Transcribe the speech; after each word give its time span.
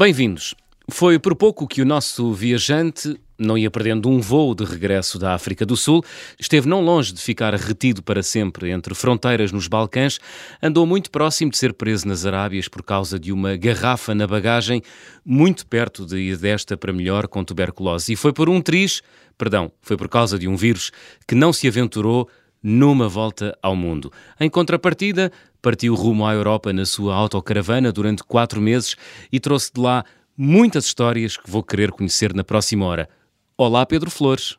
Bem-vindos. 0.00 0.54
Foi 0.88 1.18
por 1.18 1.36
pouco 1.36 1.68
que 1.68 1.82
o 1.82 1.84
nosso 1.84 2.32
viajante 2.32 3.20
não 3.38 3.58
ia 3.58 3.70
perdendo 3.70 4.08
um 4.08 4.18
voo 4.18 4.54
de 4.54 4.64
regresso 4.64 5.18
da 5.18 5.34
África 5.34 5.66
do 5.66 5.76
Sul, 5.76 6.02
esteve 6.38 6.66
não 6.66 6.80
longe 6.80 7.12
de 7.12 7.20
ficar 7.20 7.54
retido 7.54 8.02
para 8.02 8.22
sempre 8.22 8.70
entre 8.70 8.94
fronteiras 8.94 9.52
nos 9.52 9.68
Balcãs, 9.68 10.18
andou 10.62 10.86
muito 10.86 11.10
próximo 11.10 11.50
de 11.50 11.58
ser 11.58 11.74
preso 11.74 12.08
nas 12.08 12.24
Arábias 12.24 12.66
por 12.66 12.82
causa 12.82 13.18
de 13.18 13.30
uma 13.30 13.58
garrafa 13.58 14.14
na 14.14 14.26
bagagem, 14.26 14.80
muito 15.22 15.66
perto 15.66 16.06
de 16.06 16.16
ir 16.16 16.38
desta 16.38 16.78
para 16.78 16.94
melhor 16.94 17.28
com 17.28 17.44
tuberculose. 17.44 18.14
E 18.14 18.16
foi 18.16 18.32
por 18.32 18.48
um 18.48 18.62
triz, 18.62 19.02
perdão, 19.36 19.70
foi 19.82 19.98
por 19.98 20.08
causa 20.08 20.38
de 20.38 20.48
um 20.48 20.56
vírus 20.56 20.90
que 21.28 21.34
não 21.34 21.52
se 21.52 21.68
aventurou 21.68 22.26
numa 22.62 23.08
volta 23.08 23.56
ao 23.62 23.74
mundo. 23.74 24.12
Em 24.38 24.48
contrapartida, 24.48 25.32
partiu 25.60 25.94
rumo 25.94 26.26
à 26.26 26.34
Europa 26.34 26.72
na 26.72 26.86
sua 26.86 27.14
autocaravana 27.14 27.92
durante 27.92 28.22
quatro 28.24 28.60
meses 28.60 28.96
e 29.30 29.38
trouxe 29.38 29.72
de 29.72 29.80
lá 29.80 30.04
muitas 30.36 30.86
histórias 30.86 31.36
que 31.36 31.50
vou 31.50 31.62
querer 31.62 31.90
conhecer 31.90 32.34
na 32.34 32.42
próxima 32.42 32.86
hora. 32.86 33.08
Olá, 33.56 33.84
Pedro 33.84 34.10
Flores. 34.10 34.56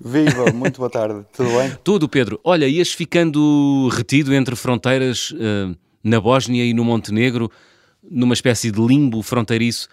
Viva, 0.00 0.52
muito 0.52 0.78
boa 0.78 0.90
tarde, 0.90 1.24
tudo 1.32 1.50
bem? 1.50 1.76
Tudo, 1.82 2.08
Pedro. 2.08 2.38
Olha, 2.44 2.68
ias 2.68 2.92
ficando 2.92 3.88
retido 3.90 4.32
entre 4.34 4.54
fronteiras 4.54 5.30
uh, 5.30 5.76
na 6.04 6.20
Bósnia 6.20 6.64
e 6.64 6.72
no 6.72 6.84
Montenegro, 6.84 7.50
numa 8.08 8.34
espécie 8.34 8.70
de 8.70 8.80
limbo 8.80 9.22
fronteiriço. 9.22 9.88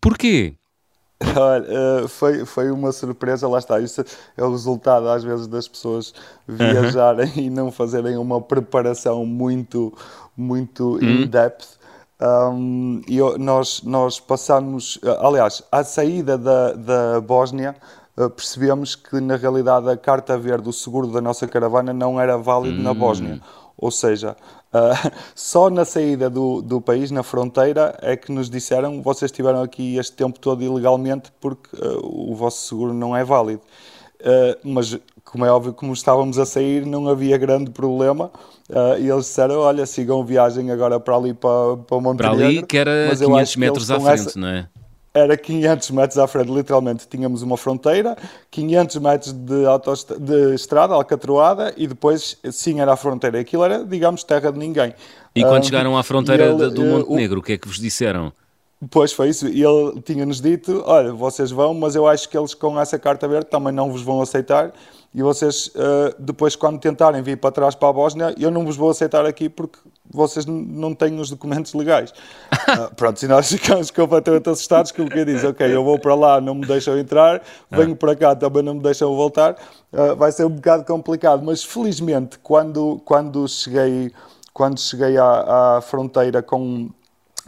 Porquê? 0.00 0.54
Olha, 1.36 2.04
uh, 2.04 2.08
foi, 2.08 2.44
foi 2.44 2.70
uma 2.70 2.92
surpresa, 2.92 3.48
lá 3.48 3.58
está. 3.58 3.80
Isso 3.80 4.04
é 4.36 4.44
o 4.44 4.50
resultado, 4.50 5.08
às 5.08 5.24
vezes, 5.24 5.46
das 5.46 5.66
pessoas 5.66 6.12
viajarem 6.46 7.32
e 7.36 7.50
não 7.50 7.72
fazerem 7.72 8.16
uma 8.16 8.40
preparação 8.40 9.24
muito, 9.24 9.92
muito 10.36 10.94
uhum. 10.96 11.22
in-depth. 11.22 11.76
Um, 12.20 13.02
e 13.06 13.18
nós, 13.38 13.82
nós 13.82 14.18
passamos, 14.18 14.98
aliás, 15.20 15.62
à 15.70 15.84
saída 15.84 16.38
da, 16.38 16.72
da 16.72 17.20
Bósnia, 17.20 17.74
uh, 18.16 18.28
percebemos 18.28 18.94
que 18.94 19.18
na 19.20 19.36
realidade 19.36 19.88
a 19.88 19.96
carta 19.96 20.36
verde, 20.36 20.68
o 20.68 20.72
seguro 20.72 21.06
da 21.08 21.20
nossa 21.20 21.46
caravana, 21.46 21.92
não 21.94 22.20
era 22.20 22.36
válido 22.36 22.82
na 22.82 22.92
Bósnia. 22.92 23.34
Hum. 23.34 23.40
Ou 23.78 23.90
seja, 23.90 24.36
uh, 24.76 25.12
só 25.34 25.70
na 25.70 25.84
saída 25.84 26.28
do, 26.28 26.60
do 26.62 26.80
país, 26.80 27.10
na 27.10 27.22
fronteira, 27.22 27.96
é 28.02 28.16
que 28.16 28.30
nos 28.32 28.50
disseram 28.50 29.02
vocês 29.02 29.30
estiveram 29.30 29.62
aqui 29.62 29.96
este 29.96 30.12
tempo 30.14 30.38
todo 30.38 30.62
ilegalmente 30.62 31.32
porque 31.40 31.74
uh, 31.76 32.30
o 32.30 32.34
vosso 32.34 32.68
seguro 32.68 32.92
não 32.92 33.16
é 33.16 33.24
válido. 33.24 33.62
mas 34.64 34.98
como 35.24 35.44
é 35.44 35.50
óbvio, 35.50 35.72
como 35.72 35.92
estávamos 35.92 36.38
a 36.38 36.46
sair, 36.46 36.86
não 36.86 37.08
havia 37.08 37.36
grande 37.36 37.70
problema. 37.70 38.30
Uh, 38.70 38.98
e 38.98 39.08
eles 39.08 39.26
disseram: 39.26 39.58
Olha, 39.60 39.84
sigam 39.84 40.24
viagem 40.24 40.70
agora 40.70 40.98
para 40.98 41.16
ali, 41.16 41.34
para, 41.34 41.76
para 41.76 42.00
Montenegro. 42.00 42.38
Para 42.38 42.46
ali, 42.46 42.62
que 42.62 42.78
era 42.78 43.08
mas 43.08 43.20
500 43.20 43.56
metros 43.56 43.90
à 43.90 44.00
frente, 44.00 44.28
essa... 44.28 44.38
não 44.38 44.48
é? 44.48 44.68
Era 45.16 45.36
500 45.36 45.90
metros 45.92 46.18
à 46.18 46.26
frente, 46.26 46.52
literalmente. 46.52 47.08
Tínhamos 47.08 47.40
uma 47.40 47.56
fronteira, 47.56 48.16
500 48.50 48.96
metros 48.96 49.32
de, 49.32 49.64
autost... 49.64 50.12
de 50.12 50.54
estrada, 50.54 50.92
alcatroada, 50.94 51.72
e 51.76 51.86
depois, 51.86 52.38
sim, 52.52 52.80
era 52.80 52.92
a 52.92 52.96
fronteira. 52.96 53.40
Aquilo 53.40 53.64
era, 53.64 53.84
digamos, 53.84 54.22
terra 54.22 54.52
de 54.52 54.58
ninguém. 54.58 54.92
E 55.34 55.42
quando 55.42 55.62
uh, 55.62 55.66
chegaram 55.66 55.96
à 55.96 56.02
fronteira 56.02 56.46
ele, 56.46 56.70
do 56.70 56.84
Montenegro, 56.84 57.36
uh, 57.36 57.40
o 57.40 57.42
que 57.42 57.54
é 57.54 57.58
que 57.58 57.66
vos 57.66 57.78
disseram? 57.78 58.32
Pois 58.90 59.10
foi 59.10 59.30
isso, 59.30 59.48
e 59.48 59.64
ele 59.64 60.02
tinha-nos 60.02 60.40
dito: 60.40 60.82
olha, 60.86 61.10
vocês 61.12 61.50
vão, 61.50 61.72
mas 61.72 61.94
eu 61.94 62.06
acho 62.06 62.28
que 62.28 62.36
eles 62.36 62.52
com 62.52 62.78
essa 62.78 62.98
carta 62.98 63.26
verde 63.26 63.46
também 63.46 63.72
não 63.72 63.90
vos 63.90 64.02
vão 64.02 64.20
aceitar, 64.20 64.70
e 65.16 65.22
vocês, 65.22 65.68
uh, 65.68 66.14
depois, 66.18 66.54
quando 66.54 66.78
tentarem 66.78 67.22
vir 67.22 67.38
para 67.38 67.50
trás 67.50 67.74
para 67.74 67.88
a 67.88 67.92
Bósnia, 67.92 68.34
eu 68.38 68.50
não 68.50 68.66
vos 68.66 68.76
vou 68.76 68.90
aceitar 68.90 69.24
aqui 69.24 69.48
porque 69.48 69.78
vocês 70.12 70.44
não 70.44 70.94
têm 70.94 71.18
os 71.18 71.30
documentos 71.30 71.72
legais. 71.72 72.10
uh, 72.10 72.92
pronto, 72.94 73.22
e 73.22 73.26
nós 73.26 73.50
ficamos 73.50 73.90
completamente 73.90 74.46
assustados, 74.50 74.92
que 74.92 75.00
o 75.00 75.08
que 75.08 75.24
diz: 75.24 75.42
ok, 75.42 75.74
eu 75.74 75.82
vou 75.82 75.98
para 75.98 76.14
lá, 76.14 76.38
não 76.38 76.54
me 76.54 76.66
deixam 76.66 76.98
entrar, 76.98 77.42
venho 77.70 77.94
ah. 77.94 77.96
para 77.96 78.14
cá, 78.14 78.36
também 78.36 78.62
não 78.62 78.74
me 78.74 78.82
deixam 78.82 79.16
voltar, 79.16 79.56
uh, 79.90 80.14
vai 80.16 80.30
ser 80.30 80.44
um 80.44 80.50
bocado 80.50 80.84
complicado, 80.84 81.42
mas 81.42 81.64
felizmente, 81.64 82.38
quando, 82.40 83.00
quando 83.02 83.48
cheguei, 83.48 84.12
quando 84.52 84.78
cheguei 84.78 85.16
à, 85.16 85.76
à 85.78 85.80
fronteira 85.80 86.42
com 86.42 86.90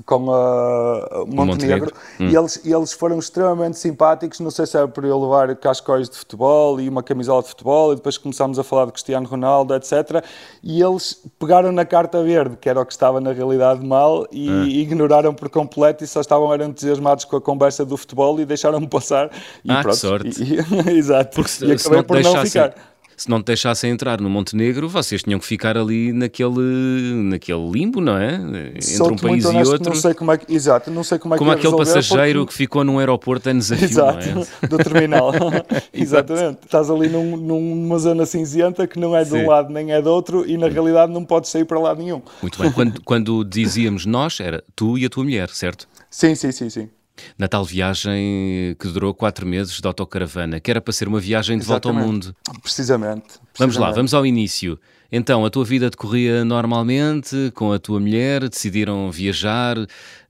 com 0.05 0.33
a 0.33 1.25
Montenegro, 1.27 1.47
Montenegro. 1.47 1.93
Hum. 2.21 2.29
E, 2.29 2.37
eles, 2.37 2.61
eles 2.65 2.93
foram 2.93 3.19
extremamente 3.19 3.79
simpáticos. 3.79 4.41
Não 4.41 4.51
sei 4.51 4.67
se 4.67 4.77
era 4.77 4.89
por 4.89 5.05
eu 5.05 5.21
levar 5.21 5.55
cascóis 5.57 6.09
de 6.09 6.17
futebol 6.17 6.81
e 6.81 6.89
uma 6.89 7.03
camisola 7.03 7.43
de 7.43 7.49
futebol, 7.49 7.93
e 7.93 7.97
depois 7.97 8.17
começámos 8.17 8.59
a 8.59 8.65
falar 8.65 8.87
de 8.87 8.93
Cristiano 8.93 9.27
Ronaldo, 9.27 9.75
etc. 9.75 10.25
E 10.63 10.83
eles 10.83 11.21
pegaram 11.39 11.73
na 11.73 11.85
carta 11.85 12.23
verde, 12.23 12.57
que 12.57 12.69
era 12.69 12.81
o 12.81 12.87
que 12.87 12.93
estava 12.93 13.21
na 13.21 13.33
realidade 13.33 13.85
mal, 13.85 14.27
e 14.31 14.51
hum. 14.51 14.65
ignoraram 14.65 15.35
por 15.35 15.49
completo 15.49 16.05
e 16.05 16.07
só 16.07 16.21
estavam 16.21 16.53
eram 16.53 16.67
entusiasmados 16.67 17.25
com 17.25 17.37
a 17.37 17.41
conversa 17.41 17.85
do 17.85 17.97
futebol 17.97 18.39
e 18.41 18.45
deixaram-me 18.45 18.87
passar. 18.89 19.31
E 19.65 19.71
ah, 19.71 19.83
pronto. 19.83 19.95
que 19.95 20.01
sorte. 20.01 20.43
E, 20.43 20.91
e, 20.91 20.97
exato. 20.97 21.35
Porque 21.35 21.51
se, 21.51 21.65
e 21.65 21.73
acabei 21.73 21.79
se 21.79 21.91
não 21.91 22.05
por 22.05 22.23
não 22.23 22.47
ficar 22.47 22.75
se 23.19 23.29
não 23.29 23.43
te 23.43 23.47
deixassem 23.47 23.91
entrar 23.91 24.21
no 24.21 24.31
Montenegro, 24.31 24.89
vocês 24.89 25.23
tinham 25.25 25.41
que 25.41 25.45
ficar 25.45 25.77
ali 25.77 26.13
naquele, 26.13 27.15
naquele 27.25 27.69
limbo, 27.69 28.01
não 28.01 28.17
é? 28.17 28.35
Entre 28.35 29.03
um 29.03 29.17
país 29.17 29.45
e 29.45 29.57
outro. 29.57 29.91
Não 29.91 29.97
sei 29.97 30.15
como 30.15 30.33
é 30.33 30.39
que, 30.39 30.55
exato, 30.55 30.91
não 30.91 31.03
sei 31.03 31.19
como 31.19 31.35
é 31.35 31.39
como 31.39 31.51
que 31.51 31.59
aquele 31.59 31.77
passageiro 31.77 32.41
porque... 32.41 32.53
que 32.53 32.57
ficou 32.57 32.85
num 32.85 32.99
aeroporto 33.01 33.51
a 33.51 33.53
desafio, 33.53 33.85
exato, 33.85 34.47
é? 34.63 34.67
do 34.69 34.79
terminal. 34.79 35.33
Exatamente. 35.93 36.61
Estás 36.65 36.89
ali 36.89 37.09
num, 37.09 37.37
numa 37.37 37.99
zona 37.99 38.25
cinzenta 38.25 38.87
que 38.87 38.99
não 39.01 39.17
é 39.17 39.25
de 39.25 39.31
Sim. 39.31 39.39
um 39.39 39.49
lado 39.49 39.73
nem 39.73 39.93
é 39.93 40.01
do 40.01 40.11
outro 40.11 40.49
e 40.49 40.57
na 40.57 40.69
realidade 40.69 41.13
não 41.13 41.25
podes 41.25 41.51
sair 41.51 41.65
para 41.65 41.79
lado 41.79 42.01
nenhum. 42.01 42.23
Muito 42.41 42.63
bem. 42.63 42.71
Quando, 42.71 43.03
quando 43.03 43.45
dizíamos 43.45 44.07
nós, 44.07 44.39
era 44.39 44.63
tu 44.77 44.97
e 44.97 45.05
a 45.05 45.09
tua 45.09 45.25
mulher, 45.25 45.49
certo? 45.51 45.89
Sim, 46.09 46.35
sim, 46.35 46.53
sim, 46.53 46.71
sim 46.71 46.89
na 47.37 47.49
tal 47.49 47.65
viagem 47.65 48.77
que 48.79 48.89
durou 48.89 49.15
quatro 49.15 49.47
meses 49.47 49.81
de 49.81 49.87
autocaravana, 49.87 50.61
que 50.61 50.71
era 50.71 50.81
para 50.81 50.93
ser 50.93 51.09
uma 51.09 51.21
viagem 51.21 51.59
de 51.59 51.65
Exatamente. 51.65 51.95
volta 51.95 52.01
ao 52.01 52.07
mundo. 52.07 52.37
Precisamente, 52.63 53.23
precisamente. 53.23 53.41
Vamos 53.59 53.77
lá, 53.77 53.91
vamos 53.91 54.15
ao 54.15 54.25
início. 54.27 54.79
Então, 55.11 55.45
a 55.45 55.51
tua 55.51 55.65
vida 55.65 55.89
decorria 55.89 56.45
normalmente 56.45 57.51
com 57.55 57.73
a 57.73 57.79
tua 57.79 57.99
mulher, 57.99 58.47
decidiram 58.49 59.11
viajar, 59.11 59.77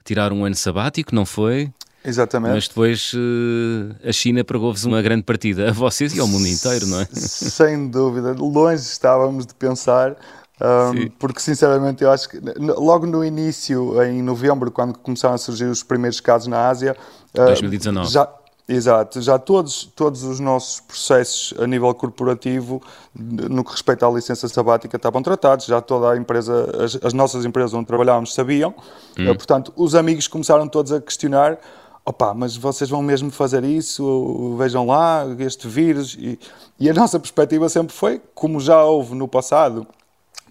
tirar 0.05 0.33
um 0.33 0.45
ano 0.45 0.55
sabático, 0.55 1.15
não 1.15 1.27
foi? 1.27 1.73
Exatamente. 2.05 2.55
Mas 2.55 2.69
depois 2.69 3.13
uh, 3.13 4.09
a 4.09 4.13
China 4.13 4.45
pregou-vos 4.45 4.85
uma 4.85 5.03
grande 5.03 5.25
partida, 5.25 5.69
a 5.69 5.73
vocês 5.73 6.15
e 6.17 6.21
ao 6.21 6.29
mundo 6.29 6.47
inteiro, 6.47 6.87
não 6.87 7.01
é? 7.01 7.09
Sem 7.13 7.89
dúvida. 7.89 8.33
Longe 8.33 8.83
estávamos 8.83 9.47
de 9.47 9.55
pensar 9.55 10.17
um, 10.61 11.09
porque 11.19 11.41
sinceramente 11.41 12.03
eu 12.03 12.11
acho 12.11 12.29
que 12.29 12.41
logo 12.59 13.07
no 13.07 13.25
início, 13.25 14.03
em 14.03 14.23
novembro, 14.23 14.71
quando 14.71 14.99
começaram 14.99 15.35
a 15.35 15.39
surgir 15.39 15.67
os 15.67 15.83
primeiros 15.83 16.21
casos 16.21 16.49
na 16.49 16.69
Ásia, 16.69 16.97
2019. 17.33 18.07
Uh, 18.07 18.11
já, 18.11 18.29
exato, 18.69 19.21
já 19.21 19.39
todos, 19.39 19.85
todos 19.95 20.25
os 20.25 20.41
nossos 20.41 20.81
processos 20.81 21.55
a 21.61 21.67
nível 21.67 21.95
corporativo, 21.95 22.83
no 23.15 23.63
que 23.63 23.71
respeita 23.71 24.07
à 24.07 24.11
licença 24.11 24.49
sabática, 24.49 24.97
estavam 24.97 25.23
tratados, 25.23 25.67
já 25.67 25.81
toda 25.81 26.13
a 26.13 26.17
empresa, 26.17 26.69
as, 26.83 26.99
as 27.05 27.13
nossas 27.13 27.45
empresas 27.45 27.73
onde 27.73 27.87
trabalhávamos 27.87 28.35
sabiam, 28.35 28.75
hum. 29.19 29.31
uh, 29.31 29.37
portanto, 29.37 29.73
os 29.77 29.95
amigos 29.95 30.27
começaram 30.27 30.67
todos 30.67 30.93
a 30.93 31.01
questionar 31.01 31.59
opá, 32.05 32.33
mas 32.33 32.57
vocês 32.57 32.89
vão 32.89 33.03
mesmo 33.03 33.31
fazer 33.31 33.65
isso, 33.65 34.57
vejam 34.57 34.87
lá, 34.87 35.27
este 35.41 35.69
vírus, 35.69 36.17
e, 36.19 36.39
e 36.81 36.89
a 36.89 36.95
nossa 36.95 37.21
perspectiva 37.21 37.69
sempre 37.69 37.95
foi, 37.95 38.21
como 38.35 38.59
já 38.61 38.83
houve 38.83 39.15
no 39.15 39.29
passado, 39.29 39.87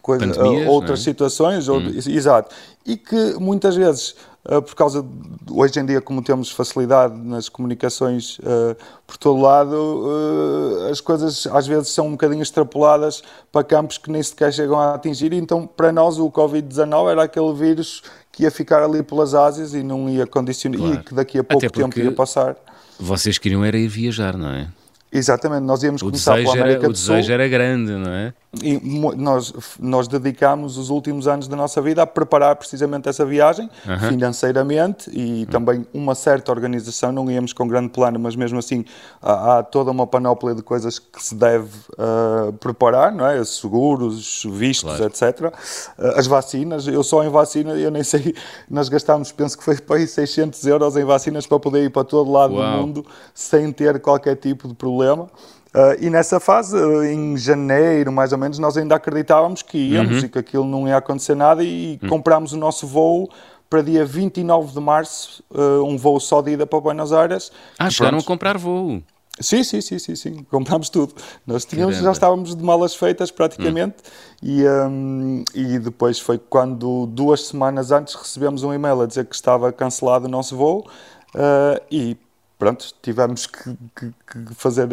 coisa, 0.08 0.42
uh, 0.42 0.70
outras 0.70 1.02
é? 1.02 1.04
situações, 1.04 1.68
hum. 1.68 1.82
exato, 2.08 2.56
e 2.86 2.96
que 2.96 3.34
muitas 3.38 3.76
vezes, 3.76 4.16
uh, 4.46 4.62
por 4.62 4.74
causa 4.74 5.04
de, 5.04 5.10
hoje 5.52 5.78
em 5.78 5.86
dia, 5.86 6.00
como 6.00 6.22
temos 6.22 6.50
facilidade 6.50 7.14
nas 7.14 7.50
comunicações 7.50 8.40
uh, 8.40 8.78
por 9.06 9.18
todo 9.18 9.42
lado, 9.42 10.08
as 10.90 11.02
coisas 11.02 11.46
às 11.48 11.68
vezes 11.68 11.90
são 11.90 12.08
um 12.08 12.12
bocadinho 12.12 12.42
extrapoladas 12.42 13.22
para 13.52 13.66
campos 13.66 13.98
que 13.98 14.10
nem 14.10 14.24
sequer 14.24 14.54
chegam 14.54 14.80
a 14.80 14.96
atingir. 14.96 15.34
Então, 15.34 15.68
para 15.68 15.92
nós, 15.92 16.18
o 16.18 16.32
Covid-19 16.32 17.12
era 17.12 17.24
aquele 17.24 17.54
vírus 17.54 18.02
que 18.32 18.44
ia 18.44 18.52
ficar 18.52 18.82
ali 18.82 19.04
pelas 19.04 19.34
Ásias 19.34 19.74
e 19.74 19.84
não 19.84 20.10
ia 20.10 20.26
condicionar, 20.26 20.80
claro. 20.80 20.96
e 20.96 21.04
que 21.04 21.14
daqui 21.14 21.40
a 21.40 21.44
pouco 21.44 21.70
tempo 21.70 22.00
ia 22.00 22.12
passar. 22.14 22.56
Vocês 22.98 23.38
queriam 23.38 23.64
era 23.64 23.78
ir 23.78 23.88
viajar, 23.88 24.38
não 24.38 24.50
é? 24.50 24.68
Exatamente, 25.12 25.64
nós 25.64 25.82
íamos 25.84 26.02
o 26.02 26.06
começar 26.06 26.36
pela 26.36 26.54
América 26.54 26.82
era. 26.82 26.90
O 26.90 26.94
desejo 26.94 27.32
era 27.32 27.48
grande, 27.48 27.92
não 27.92 28.12
é? 28.12 28.34
E 28.64 28.80
nós, 29.16 29.54
nós 29.80 30.08
dedicámos 30.08 30.78
os 30.78 30.90
últimos 30.90 31.28
anos 31.28 31.48
da 31.48 31.56
nossa 31.56 31.82
vida 31.82 32.02
a 32.02 32.08
preparar 32.08 32.56
precisamente 32.56 33.10
essa 33.10 33.26
viagem, 33.26 33.70
financeiramente 34.10 35.10
e 35.12 35.46
também 35.48 35.86
uma 35.94 36.16
certa 36.16 36.52
organização. 36.52 37.12
Não 37.12 37.30
íamos 37.30 37.54
com 37.54 37.68
grande 37.68 37.90
plano, 37.90 38.20
mas 38.20 38.36
mesmo 38.36 38.60
assim 38.60 38.86
há, 39.22 39.60
há 39.60 39.64
toda 39.64 39.92
uma 39.92 40.08
panóplia 40.08 40.56
de 40.56 40.62
coisas 40.62 41.00
que 41.00 41.24
se 41.24 41.36
deve 41.36 41.70
uh, 41.94 42.54
preparar, 42.54 43.12
não 43.12 43.26
é? 43.28 43.44
Seguros, 43.44 44.44
vistos, 44.50 44.98
claro. 44.98 45.06
etc. 45.06 45.54
Uh, 45.98 46.20
as 46.20 46.28
vacinas, 46.28 46.88
eu 46.88 47.04
só 47.04 47.24
em 47.24 47.30
vacina, 47.30 47.74
eu 47.74 47.92
nem 47.92 48.04
sei, 48.04 48.36
nós 48.70 48.90
gastámos, 48.90 49.32
penso 49.32 49.58
que 49.58 49.64
foi 49.64 49.78
para 49.78 49.98
aí 49.98 50.08
600 50.08 50.66
euros 50.66 50.96
em 50.98 51.04
vacinas 51.04 51.46
para 51.46 51.60
poder 51.60 51.84
ir 51.84 51.90
para 51.90 52.04
todo 52.04 52.32
lado 52.32 52.56
Uau. 52.56 52.72
do 52.72 52.78
mundo 52.78 53.06
sem 53.34 53.72
ter 53.72 54.00
qualquer 54.00 54.36
tipo 54.36 54.68
de 54.68 54.74
problema. 54.74 55.30
Uh, 55.78 55.96
e 56.02 56.10
nessa 56.10 56.40
fase, 56.40 56.76
uh, 56.76 57.04
em 57.04 57.38
janeiro, 57.38 58.12
mais 58.12 58.32
ou 58.32 58.38
menos, 58.40 58.58
nós 58.58 58.76
ainda 58.76 58.96
acreditávamos 58.96 59.62
que 59.62 59.78
íamos 59.78 60.18
uhum. 60.18 60.26
e 60.26 60.30
que 60.30 60.40
aquilo 60.40 60.66
não 60.66 60.88
ia 60.88 60.98
acontecer 60.98 61.36
nada 61.36 61.64
e 61.64 62.00
uhum. 62.02 62.10
comprámos 62.10 62.52
o 62.52 62.58
nosso 62.58 62.88
voo 62.88 63.30
para 63.70 63.84
dia 63.84 64.04
29 64.04 64.74
de 64.74 64.80
março, 64.80 65.44
uh, 65.52 65.84
um 65.84 65.96
voo 65.96 66.20
só 66.20 66.42
de 66.42 66.54
ida 66.54 66.66
para 66.66 66.80
Buenos 66.80 67.14
Aires. 67.14 67.52
Ah, 67.78 67.92
chegaram 67.92 68.18
a 68.18 68.24
comprar 68.24 68.58
voo. 68.58 69.04
Sim, 69.40 69.64
sim, 69.64 69.80
sim, 69.82 70.00
sim, 70.00 70.16
sim, 70.16 70.44
comprámos 70.50 70.90
tudo. 70.90 71.14
Nós 71.46 71.64
tínhamos, 71.64 71.98
já 71.98 72.12
estávamos 72.12 72.56
de 72.56 72.64
malas 72.64 72.96
feitas 72.96 73.30
praticamente 73.30 73.98
hum. 74.42 74.48
e, 74.48 74.68
um, 74.68 75.44
e 75.54 75.78
depois 75.78 76.20
foi 76.20 76.40
quando, 76.40 77.06
duas 77.06 77.46
semanas 77.46 77.92
antes, 77.92 78.16
recebemos 78.16 78.64
um 78.64 78.74
e-mail 78.74 79.00
a 79.02 79.06
dizer 79.06 79.26
que 79.26 79.36
estava 79.36 79.72
cancelado 79.72 80.26
o 80.26 80.30
nosso 80.30 80.58
voo 80.58 80.88
uh, 81.36 81.80
e 81.92 82.18
pronto, 82.58 82.86
tivemos 83.02 83.46
que, 83.46 83.78
que, 83.96 84.08
que, 84.08 84.56
fazer. 84.56 84.88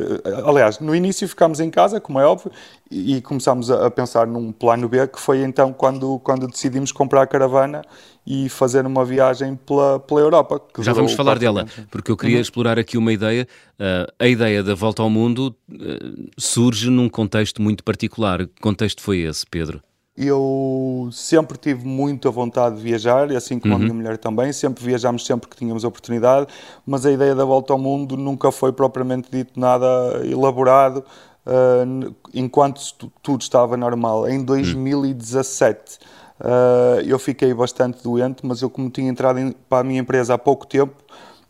Aliás, 0.45 0.79
no 0.79 0.95
início 0.95 1.27
ficámos 1.29 1.61
em 1.61 1.71
casa, 1.71 2.01
como 2.01 2.21
é 2.21 2.27
óbvio, 2.27 2.53
e, 2.91 3.17
e 3.17 3.23
começámos 3.23 3.71
a, 3.71 3.87
a, 3.87 3.91
pensar 3.91 4.27
num 4.27 4.53
plano 4.53 4.89
B, 4.89 5.07
que 5.07 5.21
foi 5.21 5.43
então 5.43 5.73
quando, 5.73 6.19
quando 6.21 6.47
decidimos 6.47 6.93
comprar 6.93 7.23
a 7.23 7.27
caravana 7.27 7.83
e 8.27 8.49
fazer 8.49 8.87
uma 8.87 9.05
viagem 9.05 9.57
pela, 9.57 9.99
pela 10.01 10.21
Europa. 10.21 10.61
Já 10.81 10.93
vamos 10.93 11.15
falar 11.15 11.39
dela, 11.39 11.67
porque 11.91 12.11
eu 12.11 12.17
queria 12.17 12.37
uhum. 12.37 12.43
explorar 12.43 12.79
aqui 12.79 12.99
uma 12.99 13.13
ideia. 13.13 13.47
Uh, 13.75 14.13
a 14.19 14.29
ideia 14.29 14.63
da 14.63 14.75
volta 14.75 15.03
ao 15.03 15.11
mundo 15.11 15.55
uh, 15.71 16.31
surge 16.39 16.91
num 16.91 17.09
contexto 17.09 17.61
muito 17.61 17.83
particular. 17.83 18.47
Que 18.47 18.61
contexto 18.61 19.03
foi 19.03 19.21
esse, 19.21 19.45
Pedro? 19.47 19.83
Eu 20.17 21.09
sempre 21.11 21.59
tive 21.59 21.85
muita 21.85 22.31
vontade 22.31 22.77
de 22.77 22.83
viajar, 22.83 23.33
assim 23.33 23.59
como 23.59 23.75
uhum. 23.75 23.81
a 23.81 23.83
minha 23.83 23.95
mulher 23.95 24.17
também, 24.17 24.53
sempre 24.53 24.85
viajámos 24.85 25.27
sempre 25.27 25.51
que 25.51 25.57
tínhamos 25.57 25.83
oportunidade, 25.83 26.47
mas 26.87 27.05
a 27.05 27.11
ideia 27.11 27.35
da 27.35 27.45
volta 27.45 27.73
ao 27.73 27.79
mundo 27.81 28.17
nunca 28.17 28.53
foi 28.53 28.73
propriamente 28.73 29.29
dito 29.29 29.59
nada 29.59 29.87
elaborado, 30.25 31.05
uh, 31.45 32.15
enquanto 32.33 32.81
tudo 33.21 33.41
estava 33.41 33.77
normal. 33.77 34.29
Em 34.29 34.45
2017 34.45 35.99
uhum. 36.39 36.47
uh, 36.47 37.01
eu 37.01 37.19
fiquei 37.19 37.53
bastante 37.53 38.01
doente, 38.01 38.47
mas 38.47 38.63
eu 38.63 38.71
como 38.71 38.89
tinha 38.91 39.11
entrado 39.11 39.41
em, 39.41 39.51
para 39.69 39.81
a 39.81 39.85
minha 39.85 40.01
empresa 40.01 40.35
há 40.35 40.39
pouco 40.39 40.65
tempo, 40.65 40.95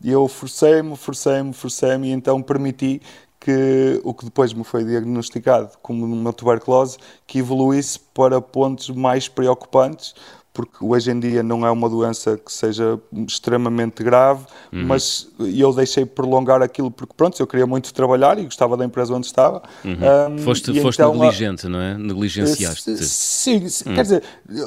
eu 0.03 0.27
forcei-me, 0.27 0.95
forcei-me, 0.97 1.53
forcei-me 1.53 2.09
e 2.09 2.11
então 2.11 2.41
permiti 2.41 2.99
que 3.45 4.01
o 4.03 4.11
que 4.11 4.25
depois 4.25 4.51
me 4.53 4.63
foi 4.63 4.83
diagnosticado 4.83 5.77
como 5.79 6.03
uma 6.03 6.33
tuberculose 6.33 6.97
que 7.27 7.37
evoluísse 7.37 7.99
para 8.11 8.41
pontos 8.41 8.89
mais 8.89 9.27
preocupantes, 9.27 10.15
porque 10.51 10.77
hoje 10.81 11.11
em 11.11 11.19
dia 11.19 11.43
não 11.43 11.63
é 11.63 11.69
uma 11.69 11.87
doença 11.87 12.39
que 12.43 12.51
seja 12.51 12.99
extremamente 13.27 14.03
grave, 14.03 14.47
uhum. 14.73 14.85
mas 14.87 15.27
eu 15.37 15.71
deixei 15.73 16.07
prolongar 16.07 16.63
aquilo 16.63 16.89
porque, 16.89 17.13
pronto, 17.15 17.39
eu 17.39 17.45
queria 17.45 17.67
muito 17.67 17.93
trabalhar 17.93 18.39
e 18.39 18.45
gostava 18.45 18.75
da 18.75 18.83
empresa 18.83 19.13
onde 19.13 19.27
estava. 19.27 19.61
Uhum. 19.83 20.33
Um, 20.33 20.37
foste 20.39 20.81
foste 20.81 21.03
então, 21.03 21.13
negligente, 21.13 21.67
não 21.67 21.79
é? 21.79 21.95
Negligenciaste. 21.99 22.97
Sim, 23.05 23.67
uhum. 23.85 23.93
quer 23.93 24.01
dizer, 24.01 24.23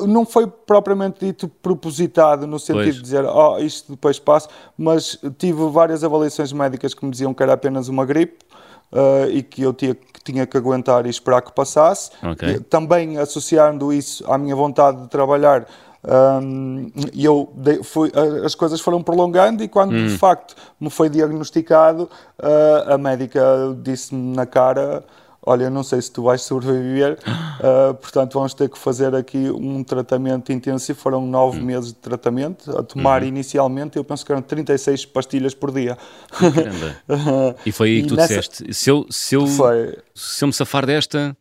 não 0.07 0.25
foi 0.25 0.47
propriamente 0.47 1.27
dito 1.27 1.49
propositado 1.49 2.47
no 2.47 2.61
sentido 2.61 2.85
pois. 2.85 2.95
de 2.95 3.03
dizer, 3.03 3.25
oh, 3.25 3.59
isto 3.59 3.91
depois 3.91 4.21
passa, 4.21 4.49
mas 4.77 5.19
tive 5.37 5.69
várias 5.69 6.05
avaliações 6.05 6.53
médicas 6.53 6.95
que 6.95 7.05
me 7.05 7.11
diziam 7.11 7.35
que 7.35 7.43
era 7.43 7.55
apenas 7.55 7.89
uma 7.89 8.07
gripe, 8.07 8.47
uh, 8.93 9.31
e 9.31 9.43
que 9.43 9.63
eu 9.63 9.73
tinha, 9.73 9.95
que 9.95 10.23
tinha 10.25 10.47
que 10.47 10.57
aguentar 10.57 11.07
e 11.07 11.11
esperar 11.11 11.43
que 11.43 11.53
passasse. 11.53 12.11
Okay. 12.23 12.61
Também 12.61 13.19
associando 13.19 13.93
isso 13.93 14.25
à 14.31 14.39
minha 14.39 14.55
vontade 14.55 15.03
de 15.03 15.09
trabalhar, 15.09 15.67
um, 16.05 16.91
e 17.13 17.25
eu 17.25 17.53
dei, 17.57 17.83
fui, 17.83 18.13
as 18.45 18.55
coisas 18.55 18.81
foram 18.81 19.03
prolongando 19.03 19.65
e 19.65 19.69
quando 19.69 19.93
hum. 19.95 20.07
de 20.07 20.17
facto 20.17 20.55
me 20.81 20.91
foi 20.91 21.09
diagnosticado, 21.09 22.09
uh, 22.39 22.93
a 22.93 22.99
médica 22.99 23.43
disse-me 23.83 24.37
na 24.37 24.47
cara 24.47 25.05
olha, 25.49 25.71
não 25.71 25.83
sei 25.83 26.03
se 26.03 26.11
tu 26.11 26.23
vais 26.23 26.43
sobreviver, 26.43 27.19
uh, 27.25 27.95
portanto 28.01 28.35
vamos 28.35 28.53
ter 28.53 28.69
que 28.69 28.79
fazer 28.79 29.15
aqui 29.15 29.51
um 29.51 29.83
tratamento 29.83 30.53
intensivo, 30.53 30.99
foram 30.99 31.27
nove 31.27 31.59
hum. 31.59 31.65
meses 31.65 31.89
de 31.89 31.99
tratamento, 31.99 32.77
a 32.77 32.83
tomar 32.83 33.23
uhum. 33.23 33.29
inicialmente, 33.29 33.97
eu 33.97 34.05
penso 34.05 34.25
que 34.27 34.31
eram 34.31 34.43
36 34.43 35.07
pastilhas 35.07 35.55
por 35.55 35.73
dia. 35.73 35.97
Caramba. 36.31 37.57
e 37.65 37.73
foi 37.73 37.89
aí 37.89 38.03
que 38.03 38.09
tu 38.09 38.17
nessa... 38.17 38.29
disseste, 38.29 38.75
se 38.75 38.91
eu, 38.91 39.07
se, 39.11 39.35
eu, 39.35 39.47
se 40.15 40.45
eu 40.45 40.47
me 40.47 40.53
safar 40.53 40.85
desta... 40.85 41.37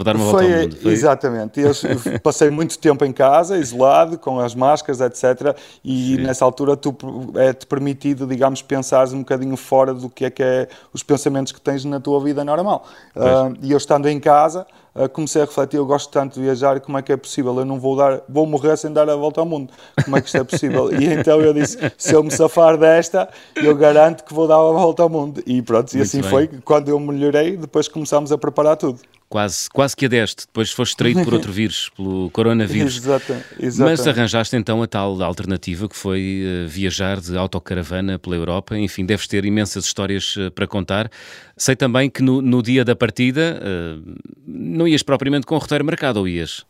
Vou 0.00 0.04
dar 0.06 0.16
uma 0.16 0.30
foi, 0.30 0.44
volta 0.44 0.54
ao 0.54 0.62
mundo. 0.62 0.76
Foi? 0.76 0.92
Exatamente. 0.92 1.60
Eu 1.60 1.72
passei 2.24 2.48
muito 2.48 2.78
tempo 2.78 3.04
em 3.04 3.12
casa, 3.12 3.58
isolado, 3.58 4.16
com 4.16 4.40
as 4.40 4.54
máscaras, 4.54 4.98
etc. 5.02 5.54
E 5.84 6.16
Sim. 6.16 6.22
nessa 6.22 6.42
altura 6.42 6.74
tu, 6.74 6.96
é-te 7.36 7.66
permitido, 7.66 8.26
digamos, 8.26 8.62
pensares 8.62 9.12
um 9.12 9.18
bocadinho 9.18 9.58
fora 9.58 9.92
do 9.92 10.08
que 10.08 10.24
é 10.24 10.30
que 10.30 10.42
é 10.42 10.68
os 10.90 11.02
pensamentos 11.02 11.52
que 11.52 11.60
tens 11.60 11.84
na 11.84 12.00
tua 12.00 12.18
vida 12.18 12.42
normal. 12.42 12.86
Uh, 13.14 13.54
e 13.60 13.72
eu 13.72 13.76
estando 13.76 14.08
em 14.08 14.18
casa, 14.18 14.66
uh, 14.94 15.06
comecei 15.06 15.42
a 15.42 15.44
refletir, 15.44 15.76
eu 15.76 15.84
gosto 15.84 16.10
tanto 16.10 16.36
de 16.36 16.46
viajar, 16.46 16.80
como 16.80 16.96
é 16.96 17.02
que 17.02 17.12
é 17.12 17.16
possível? 17.18 17.58
Eu 17.58 17.66
não 17.66 17.78
vou 17.78 17.94
dar, 17.94 18.22
vou 18.26 18.46
morrer 18.46 18.78
sem 18.78 18.90
dar 18.90 19.06
a 19.10 19.16
volta 19.16 19.40
ao 19.40 19.46
mundo. 19.46 19.70
Como 20.02 20.16
é 20.16 20.22
que 20.22 20.28
isto 20.28 20.38
é 20.38 20.44
possível? 20.44 20.98
e 20.98 21.04
então 21.12 21.42
eu 21.42 21.52
disse, 21.52 21.76
se 21.98 22.14
eu 22.14 22.24
me 22.24 22.30
safar 22.30 22.78
desta, 22.78 23.28
eu 23.54 23.76
garanto 23.76 24.24
que 24.24 24.32
vou 24.32 24.48
dar 24.48 24.54
a 24.54 24.72
volta 24.72 25.02
ao 25.02 25.10
mundo. 25.10 25.42
E 25.46 25.60
pronto, 25.60 25.92
e 25.92 25.98
muito 25.98 26.08
assim 26.08 26.22
bem. 26.22 26.30
foi. 26.30 26.48
Quando 26.64 26.88
eu 26.88 26.98
melhorei, 26.98 27.54
depois 27.58 27.86
começámos 27.86 28.32
a 28.32 28.38
preparar 28.38 28.78
tudo 28.78 28.98
quase, 29.30 29.70
quase 29.70 29.96
que 29.96 30.06
adeste, 30.06 30.44
depois 30.44 30.72
foste 30.72 30.96
traído 30.96 31.22
por 31.22 31.32
outro 31.32 31.52
vírus, 31.52 31.88
pelo 31.96 32.28
coronavírus. 32.30 32.96
Exato, 33.00 33.32
Mas 33.78 34.06
arranjaste 34.06 34.56
então 34.56 34.82
a 34.82 34.86
tal 34.88 35.22
alternativa 35.22 35.88
que 35.88 35.96
foi 35.96 36.42
uh, 36.44 36.68
viajar 36.68 37.20
de 37.20 37.38
autocaravana 37.38 38.18
pela 38.18 38.34
Europa. 38.34 38.76
Enfim, 38.76 39.06
deves 39.06 39.28
ter 39.28 39.44
imensas 39.44 39.84
histórias 39.84 40.36
uh, 40.36 40.50
para 40.50 40.66
contar. 40.66 41.08
Sei 41.56 41.76
também 41.76 42.10
que 42.10 42.22
no, 42.22 42.42
no 42.42 42.60
dia 42.60 42.84
da 42.84 42.96
partida 42.96 43.62
uh, 43.62 44.14
não 44.44 44.88
ias 44.88 45.02
propriamente 45.02 45.46
com 45.46 45.54
o 45.54 45.58
roteiro 45.58 45.84
marcado, 45.84 46.18
ou 46.18 46.28
ias? 46.28 46.66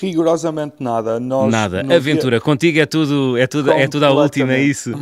rigorosamente 0.00 0.76
nada. 0.78 1.18
Nós, 1.18 1.50
nada. 1.50 1.80
Aventura. 1.80 2.36
Dia... 2.36 2.40
Contigo 2.40 2.78
é 2.78 2.86
tudo, 2.86 3.36
é 3.36 3.46
tudo, 3.46 3.72
é 3.72 3.88
tudo 3.88 4.06
a 4.06 4.10
última, 4.12 4.52
é 4.52 4.62
isso? 4.62 4.92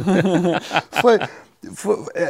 Foi, 1.02 1.18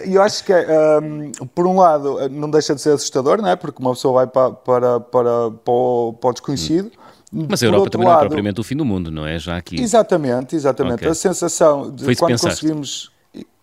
eu 0.07 0.23
acho 0.23 0.45
que, 0.45 0.53
um, 0.53 1.31
por 1.55 1.67
um 1.67 1.79
lado, 1.79 2.29
não 2.29 2.51
deixa 2.51 2.75
de 2.75 2.81
ser 2.81 2.91
assustador, 2.91 3.41
não 3.41 3.49
é? 3.49 3.57
porque 3.57 3.81
uma 3.81 3.93
pessoa 3.95 4.15
vai 4.15 4.27
para, 4.27 4.51
para, 4.51 5.01
para, 5.01 5.51
para, 5.51 5.73
o, 5.73 6.13
para 6.13 6.31
o 6.31 6.33
desconhecido. 6.33 6.91
Hum. 7.33 7.47
Mas 7.49 7.63
a 7.63 7.67
Europa 7.67 7.89
também 7.89 8.07
lado, 8.07 8.17
não 8.17 8.25
é 8.25 8.29
propriamente 8.29 8.61
o 8.61 8.65
fim 8.65 8.77
do 8.77 8.85
mundo, 8.85 9.11
não 9.11 9.27
é? 9.27 9.39
Já 9.39 9.57
aqui. 9.57 9.81
Exatamente, 9.81 10.55
exatamente. 10.55 10.97
Okay. 10.97 11.09
A 11.09 11.15
sensação 11.15 11.91
de 11.91 12.05
Foi 12.05 12.15
quando 12.15 12.39
conseguimos 12.39 13.12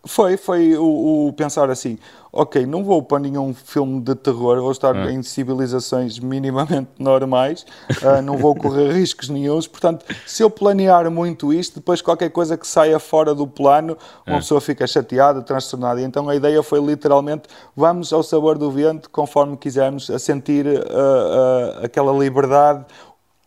foi, 0.05 0.37
foi 0.37 0.77
o, 0.77 1.27
o, 1.27 1.33
pensar 1.33 1.69
assim, 1.69 1.97
ok, 2.31 2.65
não 2.65 2.85
vou 2.85 3.03
para 3.03 3.19
nenhum 3.19 3.53
filme 3.53 3.99
de 3.99 4.15
terror, 4.15 4.61
vou 4.61 4.71
estar 4.71 4.95
ah. 4.95 5.11
em 5.11 5.21
civilizações 5.21 6.19
minimamente 6.19 6.89
normais, 6.97 7.65
uh, 8.01 8.21
não 8.23 8.37
vou 8.37 8.55
correr 8.55 8.93
riscos 8.93 9.27
nenhums, 9.27 9.67
portanto, 9.67 10.05
se 10.25 10.41
eu 10.41 10.49
planear 10.49 11.11
muito 11.11 11.51
isto, 11.51 11.75
depois 11.75 12.01
qualquer 12.01 12.29
coisa 12.29 12.55
que 12.57 12.65
saia 12.65 12.97
fora 12.97 13.35
do 13.35 13.45
plano, 13.45 13.97
uma 14.25 14.37
ah. 14.37 14.39
pessoa 14.39 14.61
fica 14.61 14.87
chateada, 14.87 15.41
transtornada, 15.41 16.01
então 16.01 16.29
a 16.29 16.35
ideia 16.35 16.63
foi 16.63 16.79
literalmente, 16.79 17.43
vamos 17.75 18.13
ao 18.13 18.23
sabor 18.23 18.57
do 18.57 18.71
vento, 18.71 19.09
conforme 19.09 19.57
quisermos, 19.57 20.09
a 20.09 20.17
sentir 20.17 20.65
uh, 20.65 20.79
uh, 20.79 21.85
aquela 21.85 22.13
liberdade 22.13 22.85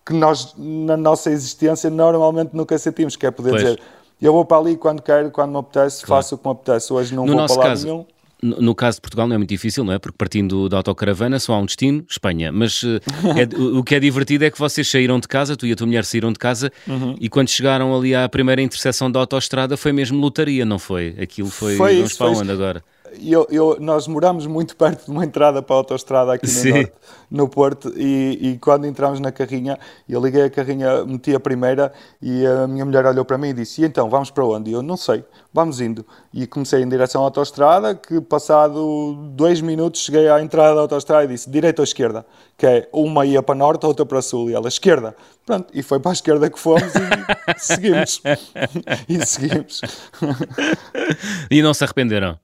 que 0.04 0.12
nós, 0.12 0.54
na 0.58 0.96
nossa 0.96 1.30
existência, 1.30 1.88
normalmente 1.88 2.50
nunca 2.54 2.76
sentimos, 2.76 3.16
que 3.16 3.24
é 3.24 3.30
poder 3.30 3.50
pois. 3.50 3.62
dizer 3.62 3.80
eu 4.22 4.32
vou 4.32 4.44
para 4.44 4.58
ali 4.58 4.76
quando 4.76 5.02
quero, 5.02 5.30
quando 5.30 5.50
me 5.50 5.58
apetece, 5.58 6.04
claro. 6.04 6.22
faço 6.22 6.34
o 6.36 6.38
que 6.38 6.46
me 6.46 6.52
apetece. 6.52 6.92
Hoje 6.92 7.14
não 7.14 7.26
no 7.26 7.36
vou 7.36 7.46
para 7.46 7.56
lá 7.56 7.62
caso, 7.62 7.86
nenhum. 7.86 8.06
No 8.42 8.74
caso 8.74 8.96
de 8.96 9.02
Portugal 9.02 9.28
não 9.28 9.34
é 9.34 9.38
muito 9.38 9.50
difícil, 9.50 9.84
não 9.84 9.92
é? 9.92 10.00
Porque 10.00 10.16
partindo 10.18 10.68
da 10.68 10.78
autocaravana 10.78 11.38
só 11.38 11.54
há 11.54 11.58
um 11.58 11.66
destino, 11.66 12.04
Espanha. 12.08 12.50
Mas 12.50 12.82
uh, 12.82 13.00
é, 13.38 13.78
o 13.78 13.84
que 13.84 13.94
é 13.94 14.00
divertido 14.00 14.44
é 14.44 14.50
que 14.50 14.58
vocês 14.58 14.88
saíram 14.88 15.20
de 15.20 15.28
casa, 15.28 15.56
tu 15.56 15.64
e 15.64 15.72
a 15.72 15.76
tua 15.76 15.86
mulher 15.86 16.04
saíram 16.04 16.32
de 16.32 16.38
casa 16.40 16.72
uhum. 16.88 17.14
e 17.20 17.28
quando 17.28 17.48
chegaram 17.48 17.96
ali 17.96 18.14
à 18.14 18.28
primeira 18.28 18.60
interseção 18.60 19.10
da 19.10 19.20
autoestrada 19.20 19.76
foi 19.76 19.92
mesmo 19.92 20.20
lotaria, 20.20 20.64
não 20.64 20.78
foi? 20.78 21.14
Aquilo 21.20 21.50
foi, 21.50 21.76
foi 21.76 21.96
vamos 21.96 22.14
para 22.14 22.30
onde 22.30 22.50
agora? 22.50 22.84
Eu, 23.20 23.46
eu, 23.50 23.76
nós 23.80 24.06
moramos 24.06 24.46
muito 24.46 24.76
perto 24.76 25.06
de 25.06 25.10
uma 25.10 25.24
entrada 25.24 25.62
para 25.62 25.74
a 25.74 25.78
autostrada 25.78 26.34
aqui 26.34 26.46
no, 26.46 26.70
norte, 26.74 26.92
no 27.30 27.48
Porto 27.48 27.92
e, 27.96 28.38
e, 28.40 28.58
quando 28.58 28.86
entramos 28.86 29.20
na 29.20 29.32
carrinha, 29.32 29.78
eu 30.08 30.22
liguei 30.22 30.42
a 30.42 30.50
carrinha, 30.50 31.04
meti 31.04 31.34
a 31.34 31.40
primeira 31.40 31.92
e 32.20 32.46
a 32.46 32.66
minha 32.66 32.84
mulher 32.84 33.04
olhou 33.06 33.24
para 33.24 33.36
mim 33.36 33.48
e 33.48 33.52
disse, 33.52 33.82
e 33.82 33.84
então, 33.84 34.08
vamos 34.08 34.30
para 34.30 34.44
onde? 34.44 34.70
E 34.70 34.72
eu, 34.72 34.82
não 34.82 34.96
sei, 34.96 35.24
vamos 35.52 35.80
indo. 35.80 36.06
E 36.32 36.46
comecei 36.46 36.82
em 36.82 36.88
direção 36.88 37.22
à 37.22 37.24
autostrada, 37.24 37.94
que 37.94 38.20
passado 38.20 39.14
dois 39.34 39.60
minutos 39.60 40.02
cheguei 40.02 40.28
à 40.28 40.40
entrada 40.40 40.74
da 40.74 40.80
autostrada 40.82 41.24
e 41.24 41.28
disse, 41.28 41.50
direita 41.50 41.82
ou 41.82 41.84
esquerda? 41.84 42.24
Que 42.56 42.66
é, 42.66 42.88
uma 42.92 43.26
ia 43.26 43.42
para 43.42 43.54
norte, 43.54 43.84
outra 43.86 44.06
para 44.06 44.22
sul. 44.22 44.50
E 44.50 44.54
ela, 44.54 44.68
esquerda. 44.68 45.14
Pronto, 45.44 45.68
e 45.74 45.82
foi 45.82 45.98
para 45.98 46.12
a 46.12 46.14
esquerda 46.14 46.48
que 46.48 46.58
fomos 46.58 46.92
e 46.94 47.58
seguimos. 47.58 48.22
e 49.08 49.26
seguimos. 49.26 49.80
e 51.50 51.62
não 51.62 51.74
se 51.74 51.84
arrependeram? 51.84 52.38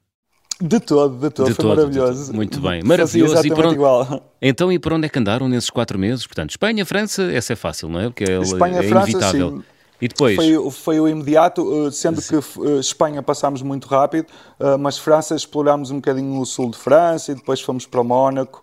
De 0.60 0.80
todo, 0.80 1.16
de 1.16 1.30
todo, 1.30 1.48
de 1.48 1.54
foi 1.54 1.64
todo, 1.64 1.76
maravilhoso. 1.76 2.26
Todo. 2.26 2.36
Muito 2.36 2.60
bem, 2.60 2.82
maravilhoso. 2.82 3.46
E 3.46 3.52
onde... 3.52 3.74
igual. 3.74 4.22
Então, 4.42 4.72
e 4.72 4.78
por 4.78 4.92
onde 4.92 5.06
é 5.06 5.08
que 5.08 5.18
andaram 5.18 5.48
nesses 5.48 5.70
quatro 5.70 5.98
meses? 5.98 6.26
Portanto, 6.26 6.50
Espanha, 6.50 6.84
França, 6.84 7.22
essa 7.32 7.52
é 7.52 7.56
fácil, 7.56 7.88
não 7.88 8.00
é? 8.00 8.04
Porque 8.04 8.24
é, 8.24 8.40
Espanha, 8.40 8.80
é 8.80 8.88
França, 8.88 9.10
inevitável. 9.10 9.50
Sim. 9.58 9.64
E 10.00 10.08
depois? 10.08 10.36
Foi, 10.36 10.70
foi 10.70 11.00
o 11.00 11.08
imediato, 11.08 11.86
eh, 11.86 11.90
sendo 11.90 12.22
que 12.22 12.36
eh, 12.36 12.78
Espanha 12.78 13.20
passámos 13.20 13.62
muito 13.62 13.88
rápido, 13.88 14.28
eh, 14.58 14.76
mas 14.76 14.96
França 14.96 15.34
explorámos 15.34 15.90
um 15.90 15.96
bocadinho 15.96 16.40
o 16.40 16.46
sul 16.46 16.70
de 16.70 16.78
França 16.78 17.32
e 17.32 17.34
depois 17.34 17.60
fomos 17.60 17.84
para 17.86 18.02
Mónaco, 18.02 18.62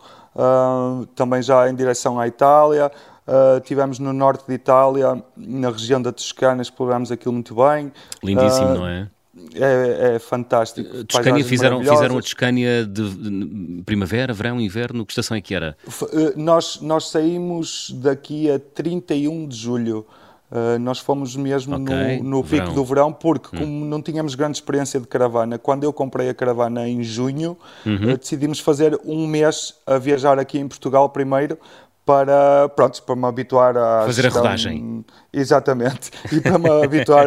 também 1.15 1.41
já 1.41 1.69
em 1.69 1.75
direção 1.75 2.19
à 2.19 2.27
Itália. 2.27 2.91
Uh, 3.25 3.59
tivemos 3.61 3.97
no 3.97 4.13
norte 4.13 4.45
de 4.45 4.53
Itália, 4.53 5.23
na 5.35 5.71
região 5.71 5.99
da 5.99 6.11
Toscana, 6.11 6.61
explorámos 6.61 7.11
aquilo 7.11 7.33
muito 7.33 7.55
bem. 7.55 7.91
Lindíssimo, 8.21 8.67
uh, 8.67 8.75
não 8.75 8.87
é? 8.87 9.07
É, 9.53 10.15
é 10.15 10.19
fantástico. 10.19 11.03
Toscânia 11.03 11.43
fizeram, 11.43 11.79
fizeram 11.79 12.17
a 12.17 12.21
Toscânia 12.21 12.85
de, 12.85 13.83
primavera, 13.85 14.33
verão, 14.33 14.61
inverno, 14.61 15.05
que 15.05 15.11
estação 15.11 15.35
é 15.35 15.41
que 15.41 15.53
era? 15.53 15.75
Nós, 16.37 16.79
nós 16.81 17.09
saímos 17.09 17.93
daqui 17.97 18.49
a 18.49 18.59
31 18.59 19.47
de 19.47 19.57
julho. 19.57 20.05
Uh, 20.51 20.77
nós 20.79 20.99
fomos 20.99 21.35
mesmo 21.35 21.75
okay. 21.75 22.19
no, 22.19 22.37
no 22.37 22.43
pico 22.43 22.71
do 22.71 22.85
verão, 22.85 23.11
porque 23.11 23.55
hum. 23.57 23.59
como 23.59 23.85
não 23.85 23.99
tínhamos 23.99 24.35
grande 24.35 24.57
experiência 24.57 24.99
de 24.99 25.07
caravana, 25.07 25.57
quando 25.57 25.83
eu 25.83 25.91
comprei 25.91 26.29
a 26.29 26.35
caravana 26.35 26.87
em 26.87 27.03
junho, 27.03 27.57
uhum. 27.83 28.13
uh, 28.13 28.17
decidimos 28.17 28.59
fazer 28.59 28.97
um 29.03 29.25
mês 29.25 29.73
a 29.87 29.97
viajar 29.97 30.37
aqui 30.37 30.59
em 30.59 30.67
Portugal 30.67 31.09
primeiro, 31.09 31.57
para, 32.05 32.69
pronto, 32.69 33.01
para 33.01 33.15
me 33.15 33.25
habituar 33.25 33.75
a 33.75 34.03
fazer 34.05 34.21
gestão, 34.21 34.41
a 34.41 34.45
rodagem. 34.45 35.03
Exatamente. 35.33 36.12
E 36.31 36.39
para 36.39 36.59
me 36.59 36.69
habituar 36.69 37.25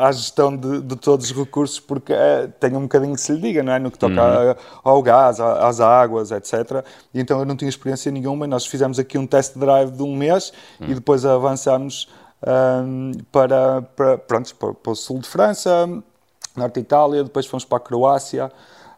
à 0.00 0.12
gestão 0.12 0.54
de, 0.54 0.82
de, 0.82 0.96
todos 0.96 1.30
os 1.30 1.36
recursos, 1.36 1.80
porque 1.80 2.12
é, 2.12 2.46
tem 2.46 2.76
um 2.76 2.82
bocadinho 2.82 3.14
que 3.14 3.20
se 3.20 3.32
lhe 3.32 3.40
diga, 3.40 3.62
não 3.62 3.72
é? 3.72 3.78
No 3.78 3.90
que 3.90 3.98
toca 3.98 4.12
uhum. 4.12 4.54
ao 4.84 5.02
gás, 5.02 5.40
às 5.40 5.80
águas, 5.80 6.30
etc. 6.30 6.84
E 7.14 7.20
então 7.20 7.38
eu 7.38 7.46
não 7.46 7.56
tinha 7.56 7.68
experiência 7.68 8.12
nenhuma. 8.12 8.46
Nós 8.46 8.66
fizemos 8.66 8.98
aqui 8.98 9.16
um 9.16 9.26
test 9.26 9.56
drive 9.56 9.92
de 9.92 10.02
um 10.02 10.14
mês 10.14 10.52
uhum. 10.78 10.88
e 10.88 10.94
depois 10.94 11.24
avançamos 11.24 12.08
um, 12.46 13.12
para, 13.32 13.82
para, 13.82 14.18
pronto, 14.18 14.54
para, 14.56 14.74
para, 14.74 14.92
o 14.92 14.94
sul 14.94 15.20
de 15.20 15.28
França, 15.28 15.86
norte 16.54 16.74
de 16.74 16.80
Itália, 16.80 17.24
depois 17.24 17.46
fomos 17.46 17.64
para 17.64 17.78
a 17.78 17.80
Croácia. 17.80 18.52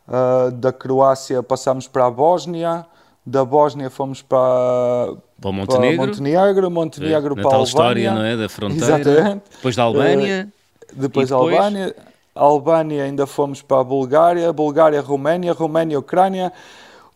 Uh, 0.09 0.51
da 0.51 0.73
Croácia 0.73 1.41
passámos 1.41 1.87
para 1.87 2.07
a 2.07 2.11
Bósnia 2.11 2.85
da 3.25 3.45
Bósnia 3.45 3.91
fomos 3.91 4.23
para, 4.23 5.15
para 5.41 5.53
Montenegro, 5.53 5.97
para 5.97 6.07
Montenegro, 6.07 6.71
Montenegro 6.71 7.39
é, 7.39 7.43
para 7.43 7.51
a 7.51 7.55
Albânia. 7.55 7.65
história, 7.65 8.15
não 8.15 8.25
é? 8.25 8.37
Da 8.37 8.49
fronteira. 8.49 9.01
Exatamente. 9.01 9.43
Depois 9.51 9.77
da 9.77 9.83
Albânia. 9.83 10.49
Uh, 10.49 11.01
depois 11.01 11.29
da 11.29 11.37
Albânia. 11.37 11.97
Albânia 12.35 13.05
ainda 13.05 13.27
fomos 13.27 13.61
para 13.61 13.81
a 13.81 13.85
Bulgária, 13.85 14.53
Bulgária, 14.53 15.01
Roménia, 15.01 15.53
Roménia, 15.53 15.99
Ucrânia. 15.99 16.53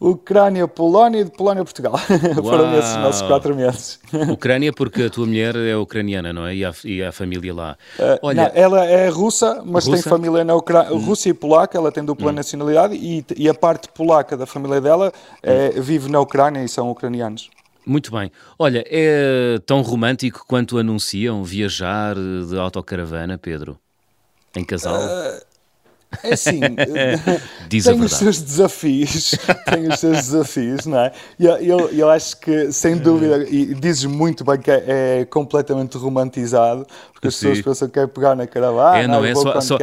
Ucrânia, 0.04 0.68
Polónia 0.68 1.22
e 1.22 1.24
de 1.24 1.30
Polónia, 1.30 1.64
Portugal. 1.64 1.96
Foram 2.36 2.78
esses 2.78 2.94
nossos 2.96 3.22
quatro 3.22 3.56
meses. 3.56 3.98
Ucrânia, 4.30 4.70
porque 4.70 5.04
a 5.04 5.10
tua 5.10 5.26
mulher 5.26 5.56
é 5.56 5.74
ucraniana, 5.74 6.30
não 6.30 6.46
é? 6.46 6.54
E 6.54 6.62
a, 6.62 6.74
e 6.84 7.02
a 7.02 7.10
família 7.10 7.54
lá. 7.54 7.78
Uh, 7.98 8.18
Olha, 8.20 8.42
não, 8.42 8.50
ela 8.54 8.84
é 8.84 9.08
russa, 9.08 9.62
mas 9.64 9.86
russa? 9.86 10.02
tem 10.02 10.10
família 10.10 10.44
na 10.44 10.54
Ucrânia. 10.54 10.92
Hum. 10.92 10.98
Rússia 10.98 11.30
e 11.30 11.34
polaca, 11.34 11.78
ela 11.78 11.90
tem 11.90 12.04
dupla 12.04 12.30
hum. 12.30 12.34
nacionalidade 12.34 12.94
e, 12.94 13.24
e, 13.34 13.48
a 13.48 13.54
parte 13.54 13.88
polaca 13.88 14.36
da 14.36 14.44
família 14.44 14.78
dela 14.78 15.10
é, 15.42 15.72
hum. 15.74 15.80
vive 15.80 16.10
na 16.10 16.20
Ucrânia 16.20 16.62
e 16.62 16.68
são 16.68 16.90
ucranianos. 16.90 17.48
Muito 17.86 18.10
bem. 18.10 18.30
Olha, 18.58 18.84
é 18.86 19.58
tão 19.64 19.80
romântico 19.80 20.44
quanto 20.46 20.76
anunciam 20.76 21.42
viajar 21.42 22.14
de 22.14 22.58
autocaravana, 22.58 23.38
Pedro? 23.38 23.78
Em 24.54 24.64
casal? 24.64 25.00
Uh, 25.00 25.53
é 26.22 26.34
assim, 26.34 26.60
tem 27.68 28.00
os 28.00 28.12
seus 28.12 28.40
desafios, 28.40 29.34
tem 29.70 29.88
os 29.88 30.00
seus 30.00 30.16
desafios, 30.18 30.86
não 30.86 30.98
é? 30.98 31.12
E 31.38 31.46
eu, 31.46 31.56
eu, 31.56 31.90
eu, 31.90 32.10
acho 32.10 32.36
que, 32.38 32.72
sem 32.72 32.96
dúvida, 32.96 33.46
e 33.48 33.74
dizes 33.74 34.04
muito 34.04 34.44
bem 34.44 34.58
que 34.58 34.70
é, 34.70 35.20
é 35.20 35.24
completamente 35.24 35.96
romantizado, 35.96 36.86
porque 37.24 37.28
as 37.28 37.34
Sim. 37.36 37.48
pessoas 37.48 37.62
pensam 37.62 37.88
que 37.88 37.98
é 37.98 38.06
pegar 38.06 38.34
na 38.34 38.46
caravana, 38.46 38.98
é, 38.98 39.06
não 39.06 39.24
é? 39.24 39.34
Só, 39.34 39.60
só, 39.60 39.78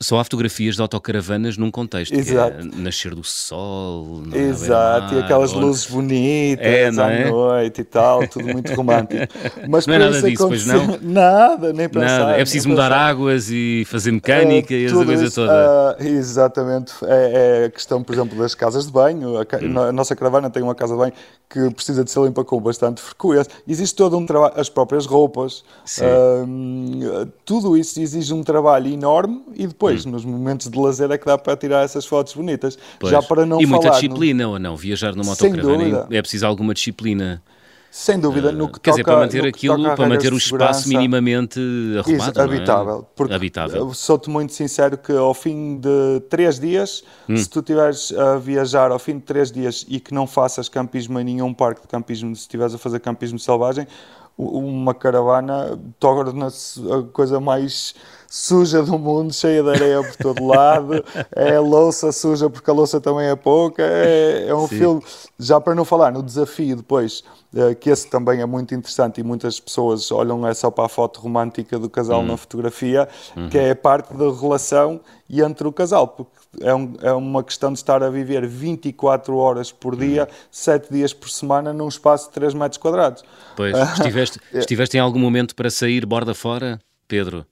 só, 0.00 0.18
há 0.18 0.24
fotografias 0.24 0.74
de 0.74 0.82
autocaravanas 0.82 1.56
num 1.56 1.70
contexto, 1.70 2.14
Exato. 2.14 2.58
que 2.58 2.78
é 2.78 2.82
nascer 2.82 3.14
do 3.14 3.22
sol, 3.22 4.22
é? 4.32 4.38
Exato, 4.38 5.14
e 5.14 5.18
aquelas 5.20 5.52
luzes 5.52 5.86
bonitas 5.86 6.66
é, 6.66 6.88
à 7.00 7.10
é? 7.10 7.30
noite 7.30 7.82
e 7.82 7.84
tal, 7.84 8.26
tudo 8.26 8.48
muito 8.48 8.72
romântico. 8.74 9.22
Mas 9.68 9.86
não 9.86 9.94
é 9.94 9.98
nada 9.98 10.22
disso, 10.22 10.48
pois 10.48 10.66
não? 10.66 10.98
Nada, 11.02 11.72
nem 11.72 11.88
pensar. 11.88 12.18
Nada. 12.18 12.32
É 12.32 12.40
preciso 12.40 12.68
mudar 12.68 12.90
pensar. 12.90 13.08
águas 13.08 13.50
e 13.50 13.84
fazer 13.86 14.12
mecânica 14.12 14.74
e 14.74 14.86
essa 14.86 15.04
coisa 15.04 15.24
isso, 15.24 15.34
toda. 15.36 15.96
Uh, 16.00 16.04
exatamente, 16.04 16.92
é, 17.04 17.62
é, 17.62 17.64
a 17.66 17.70
questão, 17.70 18.02
por 18.02 18.14
exemplo, 18.14 18.38
das 18.38 18.54
casas 18.54 18.86
de 18.86 18.92
banho. 18.92 19.36
A, 19.36 19.40
hum. 19.40 19.80
a, 19.88 19.92
nossa 19.92 20.16
caravana 20.16 20.50
tem 20.50 20.62
uma 20.62 20.74
casa 20.74 20.94
de 20.94 20.98
banho 20.98 21.12
que 21.48 21.70
precisa 21.74 22.04
de 22.04 22.10
ser 22.10 22.20
limpa 22.20 22.44
com 22.44 22.60
bastante 22.60 23.00
frequência. 23.00 23.52
Existe 23.66 23.96
todo 23.96 24.16
um 24.16 24.26
trabalho, 24.26 24.54
as 24.56 24.68
próprias 24.68 25.06
roupas, 25.06 25.64
uh, 26.02 27.32
tudo 27.44 27.76
isso 27.76 28.00
exige 28.00 28.32
um 28.32 28.42
trabalho 28.42 28.92
enorme 28.92 29.42
e 29.54 29.66
depois, 29.66 30.06
hum. 30.06 30.10
nos 30.10 30.24
momentos 30.24 30.68
de 30.68 30.78
lazer, 30.78 31.10
é 31.10 31.18
que 31.18 31.26
dá 31.26 31.38
para 31.38 31.56
tirar 31.56 31.84
essas 31.84 32.06
fotos 32.06 32.34
bonitas. 32.34 32.78
Pois. 32.98 33.10
Já 33.10 33.22
para 33.22 33.46
não 33.46 33.60
e 33.60 33.66
muita 33.66 33.90
disciplina, 33.90 34.44
no... 34.44 34.50
ou 34.52 34.58
não? 34.58 34.76
Viajar 34.76 35.14
numa 35.14 35.30
autocaravana 35.30 36.06
é 36.10 36.20
preciso 36.20 36.46
alguma 36.46 36.74
disciplina. 36.74 37.42
Sem 37.90 38.20
dúvida, 38.20 38.52
no 38.52 38.68
que 38.68 38.78
Quer 38.78 38.90
toca, 38.90 39.02
dizer, 39.02 39.04
para 39.04 39.16
manter 39.18 39.44
aquilo, 39.44 39.96
para 39.96 40.08
manter 40.08 40.32
o 40.32 40.36
espaço 40.36 40.88
minimamente 40.88 41.58
arrumado, 41.98 42.30
isso, 42.30 42.40
habitável. 42.40 43.00
É? 43.00 43.16
Porque 43.16 43.34
habitável. 43.34 43.92
Sou-te 43.94 44.30
muito 44.30 44.52
sincero 44.52 44.96
que 44.96 45.10
ao 45.10 45.34
fim 45.34 45.76
de 45.76 46.20
três 46.30 46.60
dias, 46.60 47.02
hum. 47.28 47.36
se 47.36 47.50
tu 47.50 47.58
estiveres 47.58 48.12
a 48.12 48.36
viajar 48.36 48.92
ao 48.92 48.98
fim 49.00 49.14
de 49.14 49.22
três 49.22 49.50
dias 49.50 49.84
e 49.88 49.98
que 49.98 50.14
não 50.14 50.24
faças 50.24 50.68
campismo 50.68 51.18
em 51.18 51.24
nenhum 51.24 51.52
parque 51.52 51.82
de 51.82 51.88
campismo, 51.88 52.34
se 52.36 52.42
estiveres 52.42 52.72
a 52.72 52.78
fazer 52.78 53.00
campismo 53.00 53.40
selvagem, 53.40 53.88
uma 54.36 54.94
caravana 54.94 55.78
torna-se 55.98 56.80
a 56.92 57.02
coisa 57.12 57.40
mais 57.40 57.94
suja 58.30 58.80
do 58.80 58.96
mundo, 58.96 59.34
cheia 59.34 59.60
de 59.60 59.70
areia 59.70 60.02
por 60.02 60.16
todo 60.16 60.46
lado, 60.46 61.04
é 61.34 61.58
louça 61.58 62.12
suja 62.12 62.48
porque 62.48 62.70
a 62.70 62.72
louça 62.72 63.00
também 63.00 63.26
é 63.26 63.34
pouca, 63.34 63.82
é, 63.82 64.46
é 64.46 64.54
um 64.54 64.68
Sim. 64.68 64.78
filme, 64.78 65.02
já 65.36 65.60
para 65.60 65.74
não 65.74 65.84
falar 65.84 66.12
no 66.12 66.22
desafio 66.22 66.76
depois, 66.76 67.24
é, 67.52 67.74
que 67.74 67.90
esse 67.90 68.08
também 68.08 68.40
é 68.40 68.46
muito 68.46 68.72
interessante 68.72 69.20
e 69.20 69.24
muitas 69.24 69.58
pessoas 69.58 70.12
olham 70.12 70.46
é 70.46 70.54
só 70.54 70.70
para 70.70 70.84
a 70.84 70.88
foto 70.88 71.20
romântica 71.20 71.76
do 71.76 71.90
casal 71.90 72.20
uhum. 72.20 72.26
na 72.26 72.36
fotografia, 72.36 73.08
uhum. 73.36 73.48
que 73.48 73.58
é 73.58 73.74
parte 73.74 74.14
da 74.14 74.30
relação 74.30 75.00
e 75.28 75.40
entre 75.42 75.66
o 75.66 75.72
casal, 75.72 76.06
porque 76.06 76.30
é, 76.60 76.74
um, 76.74 76.94
é, 77.00 77.12
uma 77.12 77.44
questão 77.44 77.72
de 77.72 77.78
estar 77.78 78.02
a 78.02 78.10
viver 78.10 78.46
24 78.46 79.36
horas 79.36 79.70
por 79.70 79.96
dia, 79.96 80.22
uhum. 80.22 80.36
7 80.50 80.92
dias 80.92 81.12
por 81.12 81.30
semana, 81.30 81.72
num 81.72 81.88
espaço 81.88 82.26
de 82.28 82.32
3 82.34 82.54
metros 82.54 82.78
quadrados. 82.78 83.22
Pois, 83.56 83.76
estiveste, 83.94 84.40
estiveste 84.52 84.96
em 84.96 85.00
algum 85.00 85.20
momento 85.20 85.54
para 85.54 85.70
sair 85.70 86.04
borda 86.04 86.34
fora, 86.34 86.80
Pedro? 87.06 87.46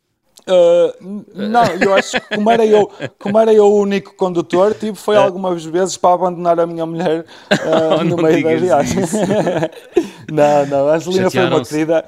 Uh, 0.48 1.24
não, 1.34 1.64
eu 1.78 1.94
acho 1.94 2.18
que 2.18 2.36
como 2.36 2.50
era 2.50 2.64
eu, 2.64 2.90
como 3.18 3.38
era 3.38 3.52
eu 3.52 3.66
o 3.66 3.80
único 3.82 4.14
condutor, 4.14 4.72
tipo, 4.74 4.94
foi 4.94 5.16
algumas 5.16 5.62
vezes 5.64 5.98
para 5.98 6.14
abandonar 6.14 6.58
a 6.58 6.66
minha 6.66 6.86
mulher 6.86 7.26
uh, 7.52 8.02
no 8.02 8.16
meio 8.16 8.42
da 8.42 8.56
viagem. 8.56 9.02
não, 10.32 10.66
não, 10.66 10.88
a 10.88 10.94
Angelina 10.94 11.30
foi 11.30 11.44
uma 11.44 11.64
querida 11.64 12.04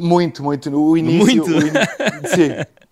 muito, 0.00 0.42
muito. 0.42 0.76
O 0.76 0.96
início. 0.98 1.46
Muito? 1.46 1.50
O 1.50 1.68
in... 1.68 1.72
Sim. 2.26 2.50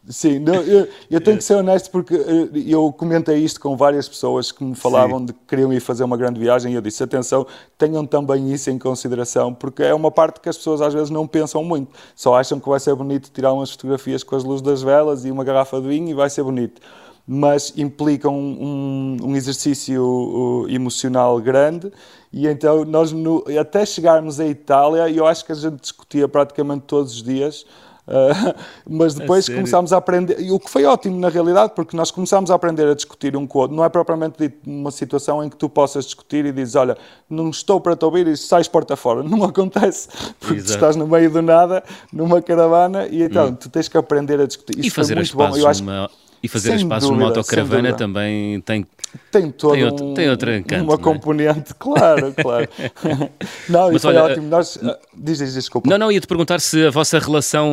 Sim, 0.09 0.39
não, 0.39 0.55
eu, 0.57 0.87
eu, 1.11 1.21
tenho 1.21 1.37
que 1.39 1.45
ser 1.45 1.55
honesto 1.55 1.91
porque 1.91 2.15
eh, 2.15 2.49
eu 2.67 2.93
comentei 2.93 3.39
isto 3.39 3.59
com 3.59 3.75
várias 3.75 4.07
pessoas 4.07 4.53
que 4.53 4.63
me 4.63 4.75
falavam 4.75 5.21
Sim. 5.21 5.27
de 5.27 5.33
que 5.33 5.39
queriam 5.49 5.73
ir 5.73 5.81
fazer 5.81 6.05
uma 6.05 6.17
grande 6.17 6.39
viagem 6.39 6.73
e 6.73 6.75
eu 6.75 6.83
disse, 6.83 7.03
atenção, 7.03 7.47
tenham 7.79 8.05
também 8.05 8.53
isso 8.53 8.71
em 8.71 8.79
consideração, 8.79 9.55
porque 9.55 9.83
é 9.83 9.95
uma 9.95 10.11
parte 10.11 10.41
que 10.41 10.49
as 10.49 10.59
pessoas 10.59 10.83
às 10.83 10.93
vezes 10.93 11.09
não 11.09 11.27
pensam 11.27 11.65
muito, 11.65 11.91
só 12.15 12.35
acham 12.35 12.61
que 12.61 12.69
vai 12.69 12.79
ser 12.79 12.95
bonito 12.95 13.31
tirar 13.33 13.53
umas 13.55 13.71
fotografias 13.71 14.23
com 14.23 14.37
as 14.37 14.45
luzes 14.45 14.61
das 14.61 14.83
velas 14.83 15.25
e 15.25 15.31
uma 15.31 15.43
garrafa 15.43 15.81
de 15.81 15.89
vinho 15.89 16.11
e 16.11 16.15
vai 16.15 16.29
ser 16.29 16.43
bonito, 16.43 16.83
mas 17.27 17.73
implica 17.75 18.29
um, 18.29 19.17
um, 19.23 19.31
um 19.31 19.37
exercício 19.37 20.67
emocional 20.69 21.41
grande 21.41 21.91
e 22.31 22.47
então 22.47 22.85
nós 22.85 23.11
no, 23.11 23.43
até 23.59 23.87
chegarmos 23.87 24.39
à 24.39 24.47
Itália, 24.47 25.09
eu 25.09 25.27
acho 25.27 25.47
que 25.47 25.53
a 25.53 25.55
gente 25.55 25.81
discutia 25.81 26.29
praticamente 26.29 26.85
todos 26.87 27.15
os 27.15 27.23
dias 27.23 27.65
Uh, 28.07 28.55
mas 28.89 29.15
depois 29.15 29.49
começámos 29.49 29.93
a 29.93 29.97
aprender, 29.97 30.41
e 30.41 30.51
o 30.51 30.59
que 30.59 30.71
foi 30.71 30.85
ótimo 30.85 31.19
na 31.19 31.29
realidade, 31.29 31.73
porque 31.75 31.97
nós 31.97 32.11
começámos 32.11 32.51
a 32.51 32.55
aprender 32.55 32.87
a 32.87 32.95
discutir 32.95 33.37
um 33.37 33.47
com 33.47 33.59
o 33.59 33.63
outro. 33.63 33.77
Não 33.77 33.85
é 33.85 33.89
propriamente 33.89 34.53
uma 34.67 34.91
situação 34.91 35.43
em 35.43 35.49
que 35.49 35.57
tu 35.57 35.69
possas 35.69 36.05
discutir 36.05 36.45
e 36.45 36.53
dizes: 36.53 36.75
Olha, 36.75 36.97
não 37.29 37.51
estou 37.51 37.81
para 37.81 37.97
te 37.97 38.05
ouvir 38.05 38.27
e 38.27 38.37
sais 38.37 38.69
porta 38.69 38.97
fora. 38.97 39.23
Não 39.35 39.43
acontece, 39.45 40.09
porque 40.39 40.63
tu 40.63 40.71
estás 40.71 40.97
no 40.97 41.07
meio 41.07 41.31
do 41.31 41.43
nada, 41.43 41.83
numa 42.13 42.41
caravana, 42.41 43.07
e 43.07 43.23
então 43.23 43.49
hum. 43.49 43.55
tu 43.55 43.69
tens 43.69 43.89
que 43.89 43.97
aprender 43.97 44.41
a 44.41 44.47
discutir. 44.47 44.79
Isso 44.79 44.89
e 44.89 44.91
fazer 44.91 45.15
muito 45.15 45.37
bom. 45.37 45.57
Eu 45.57 45.67
acho. 45.67 45.83
E 46.45 46.49
fazer 46.49 46.75
espaços 46.75 47.09
numa 47.09 47.25
autocaravana 47.25 47.95
também 47.95 48.61
tem 48.61 48.87
tem 49.31 49.51
todo 49.51 49.75
tem 49.75 49.85
outro, 49.85 50.07
um, 50.07 50.15
tem 50.15 50.29
outro 50.29 50.55
encanto, 50.55 50.85
uma 50.85 50.95
é? 50.95 50.99
componente, 50.99 51.75
claro, 51.79 52.35
claro. 52.35 52.69
não, 53.69 53.93
Mas, 53.93 54.05
olha, 54.05 54.25
ótimo. 54.25 54.49
Nós, 54.49 54.77
uh, 54.77 54.97
diz, 55.17 55.39
diz, 55.39 55.55
desculpa. 55.55 55.89
Não, 55.89 55.99
não, 55.99 56.11
ia-te 56.11 56.27
perguntar 56.27 56.61
se 56.61 56.87
a 56.87 56.91
vossa 56.91 57.19
relação 57.19 57.71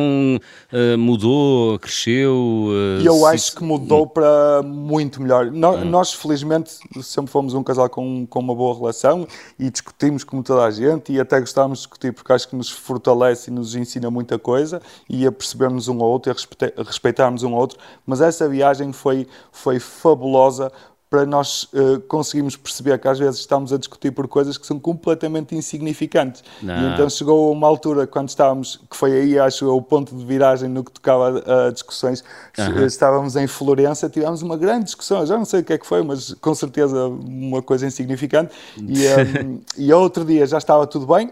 uh, 0.72 0.98
mudou, 0.98 1.78
cresceu. 1.78 2.32
Uh, 2.68 3.04
eu 3.04 3.26
acho 3.26 3.56
que 3.56 3.64
mudou 3.64 4.06
para 4.06 4.62
muito 4.64 5.20
melhor. 5.20 5.50
Nós, 5.50 5.82
hum. 5.82 5.84
nós, 5.84 6.12
felizmente, 6.12 6.72
sempre 7.02 7.30
fomos 7.30 7.54
um 7.54 7.62
casal 7.62 7.88
com, 7.88 8.26
com 8.26 8.38
uma 8.38 8.54
boa 8.54 8.76
relação 8.76 9.26
e 9.58 9.70
discutimos 9.70 10.24
como 10.24 10.42
toda 10.42 10.64
a 10.64 10.70
gente 10.70 11.12
e 11.12 11.20
até 11.20 11.40
gostávamos 11.40 11.78
de 11.78 11.84
discutir 11.84 12.12
porque 12.12 12.32
acho 12.32 12.48
que 12.48 12.56
nos 12.56 12.70
fortalece 12.70 13.50
e 13.50 13.54
nos 13.54 13.74
ensina 13.74 14.10
muita 14.10 14.38
coisa 14.38 14.80
e 15.08 15.26
a 15.26 15.32
percebermos 15.32 15.88
um 15.88 16.00
ao 16.00 16.08
outro 16.08 16.32
e 16.32 16.80
a 16.80 16.82
respeitarmos 16.82 17.42
um 17.42 17.52
ao 17.52 17.60
outro. 17.60 17.78
Mas 18.06 18.20
essa 18.20 18.48
viagem 18.48 18.61
foi, 18.92 19.26
foi 19.50 19.78
fabulosa 19.78 20.72
para 21.12 21.26
nós 21.26 21.64
uh, 21.74 22.00
conseguirmos 22.08 22.56
perceber 22.56 22.98
que 22.98 23.06
às 23.06 23.18
vezes 23.18 23.40
estamos 23.40 23.70
a 23.70 23.76
discutir 23.76 24.10
por 24.12 24.26
coisas 24.26 24.56
que 24.56 24.66
são 24.66 24.80
completamente 24.80 25.54
insignificantes. 25.54 26.42
Não. 26.62 26.74
E 26.74 26.94
então 26.94 27.10
chegou 27.10 27.50
a 27.50 27.52
uma 27.52 27.68
altura, 27.68 28.06
quando 28.06 28.30
estávamos, 28.30 28.80
que 28.90 28.96
foi 28.96 29.12
aí, 29.12 29.38
acho 29.38 29.68
o 29.68 29.82
ponto 29.82 30.16
de 30.16 30.24
viragem 30.24 30.70
no 30.70 30.82
que 30.82 30.90
tocava 30.90 31.44
a 31.66 31.70
discussões, 31.70 32.24
uhum. 32.58 32.86
estávamos 32.86 33.36
em 33.36 33.46
Florença, 33.46 34.08
tivemos 34.08 34.40
uma 34.40 34.56
grande 34.56 34.86
discussão, 34.86 35.26
já 35.26 35.36
não 35.36 35.44
sei 35.44 35.60
o 35.60 35.64
que 35.64 35.74
é 35.74 35.78
que 35.78 35.86
foi, 35.86 36.02
mas 36.02 36.32
com 36.32 36.54
certeza 36.54 37.08
uma 37.08 37.60
coisa 37.60 37.86
insignificante. 37.86 38.54
E, 38.78 39.06
um, 39.44 39.60
e 39.76 39.92
outro 39.92 40.24
dia 40.24 40.46
já 40.46 40.56
estava 40.56 40.86
tudo 40.86 41.06
bem, 41.06 41.30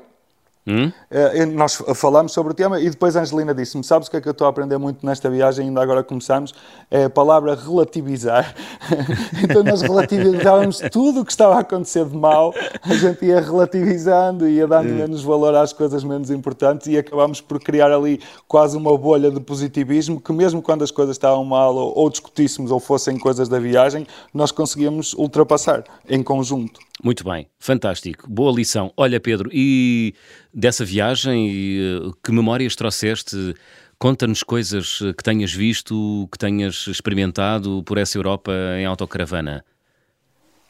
Hum? 0.67 0.93
Uh, 1.11 1.47
nós 1.55 1.83
falamos 1.95 2.33
sobre 2.33 2.52
o 2.52 2.55
tema 2.55 2.79
e 2.79 2.90
depois 2.90 3.17
a 3.17 3.23
Angelina 3.23 3.55
disse-me: 3.55 3.83
Sabes 3.83 4.09
o 4.09 4.11
que 4.11 4.19
é 4.19 4.21
que 4.21 4.29
eu 4.29 4.33
estou 4.33 4.47
a 4.47 4.50
aprender 4.50 4.76
muito 4.76 5.05
nesta 5.05 5.31
viagem? 5.31 5.69
Ainda 5.69 5.83
agora 5.83 6.05
começamos. 6.05 6.52
É 6.90 7.05
a 7.05 7.11
palavra 7.11 7.55
relativizar. 7.55 8.55
então 9.43 9.62
nós 9.64 9.81
relativizávamos 9.81 10.81
tudo 10.93 11.21
o 11.21 11.25
que 11.25 11.33
estava 11.33 11.55
a 11.55 11.61
acontecer 11.61 12.05
de 12.05 12.17
mal, 12.17 12.55
a 12.83 12.95
gente 12.95 13.25
ia 13.25 13.40
relativizando, 13.40 14.47
ia 14.47 14.67
dando 14.67 14.90
hum. 14.90 14.97
menos 14.97 15.23
valor 15.23 15.55
às 15.55 15.73
coisas 15.73 16.05
menos 16.05 16.31
importantes 16.31 16.87
e 16.88 16.99
acabámos 16.99 17.40
por 17.40 17.59
criar 17.59 17.90
ali 17.90 18.21
quase 18.47 18.76
uma 18.76 18.97
bolha 18.97 19.31
de 19.31 19.40
positivismo 19.40 20.21
que, 20.21 20.33
mesmo 20.33 20.61
quando 20.61 20.85
as 20.85 20.90
coisas 20.90 21.17
estavam 21.17 21.45
mal 21.45 21.75
ou, 21.75 21.97
ou 21.97 22.11
discutíssemos 22.11 22.71
ou 22.71 22.79
fossem 22.79 23.19
coisas 23.19 23.49
da 23.49 23.59
viagem, 23.59 24.07
nós 24.33 24.52
conseguíamos 24.52 25.14
ultrapassar 25.14 25.85
em 26.09 26.23
conjunto. 26.23 26.81
Muito 27.02 27.25
bem, 27.25 27.49
fantástico, 27.59 28.29
boa 28.29 28.52
lição. 28.52 28.93
Olha, 28.95 29.19
Pedro, 29.19 29.49
e 29.50 30.14
dessa 30.52 30.85
viagem, 30.85 31.50
eh, 31.50 32.11
que 32.23 32.33
memórias 32.33 32.76
trouxeste? 32.76 33.54
Conta-nos 33.99 34.42
coisas 34.42 34.99
que 35.16 35.23
tenhas 35.23 35.52
visto, 35.52 36.28
que 36.33 36.38
tenhas 36.38 36.87
experimentado 36.87 37.83
por 37.85 37.99
essa 37.99 38.16
Europa 38.16 38.52
em 38.78 38.87
autocaravana. 38.87 39.64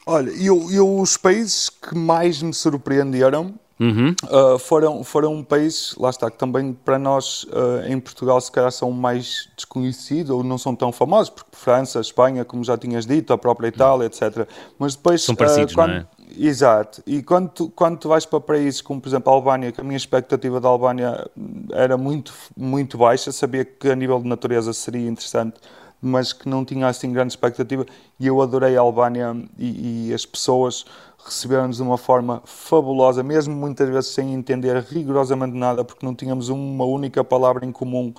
Olha, 0.05 0.29
eu, 0.31 0.69
eu 0.71 0.99
os 0.99 1.15
países 1.15 1.69
que 1.69 1.95
mais 1.95 2.41
me 2.41 2.53
surpreenderam 2.53 3.53
Uhum. 3.81 4.13
Uh, 4.25 4.59
foram, 4.59 5.03
foram 5.03 5.43
países, 5.43 5.95
lá 5.97 6.11
está, 6.11 6.29
que 6.29 6.37
também 6.37 6.71
para 6.71 6.99
nós 6.99 7.45
uh, 7.45 7.83
em 7.87 7.99
Portugal 7.99 8.39
se 8.39 8.51
calhar 8.51 8.71
são 8.71 8.91
mais 8.91 9.49
desconhecidos 9.55 10.29
ou 10.29 10.43
não 10.43 10.55
são 10.59 10.75
tão 10.75 10.91
famosos, 10.91 11.31
porque 11.31 11.49
França, 11.53 11.99
Espanha, 11.99 12.45
como 12.45 12.63
já 12.63 12.77
tinhas 12.77 13.07
dito, 13.07 13.33
a 13.33 13.39
própria 13.39 13.69
Itália, 13.69 14.05
etc. 14.05 14.47
Mas 14.77 14.95
depois. 14.95 15.23
São 15.23 15.33
parecidos, 15.33 15.73
uh, 15.73 15.77
quando, 15.77 15.89
não 15.89 15.97
é? 15.97 16.05
Exato. 16.37 17.03
E 17.05 17.21
quando 17.21 17.49
tu, 17.49 17.69
quando 17.69 17.97
tu 17.97 18.07
vais 18.09 18.25
para 18.25 18.39
países 18.39 18.81
como, 18.81 19.01
por 19.01 19.09
exemplo, 19.09 19.31
a 19.31 19.35
Albânia, 19.35 19.71
que 19.71 19.81
a 19.81 19.83
minha 19.83 19.97
expectativa 19.97 20.59
da 20.61 20.69
Albânia 20.69 21.29
era 21.71 21.97
muito, 21.97 22.33
muito 22.55 22.97
baixa, 22.97 23.31
sabia 23.31 23.65
que 23.65 23.89
a 23.89 23.95
nível 23.95 24.19
de 24.19 24.27
natureza 24.27 24.71
seria 24.71 25.09
interessante, 25.09 25.59
mas 26.01 26.31
que 26.33 26.47
não 26.47 26.63
tinha 26.63 26.87
assim 26.87 27.11
grande 27.11 27.33
expectativa. 27.33 27.85
E 28.19 28.27
eu 28.27 28.41
adorei 28.41 28.77
a 28.77 28.81
Albânia 28.81 29.35
e, 29.57 30.09
e 30.09 30.13
as 30.13 30.25
pessoas 30.25 30.85
receberam-nos 31.23 31.77
de 31.77 31.83
uma 31.83 31.97
forma 31.97 32.41
fabulosa, 32.45 33.21
mesmo 33.23 33.55
muitas 33.55 33.87
vezes 33.89 34.11
sem 34.11 34.33
entender 34.33 34.75
rigorosamente 34.81 35.55
nada, 35.55 35.83
porque 35.83 36.05
não 36.05 36.15
tínhamos 36.15 36.49
uma 36.49 36.85
única 36.85 37.23
palavra 37.23 37.65
em 37.65 37.71
comum, 37.71 38.13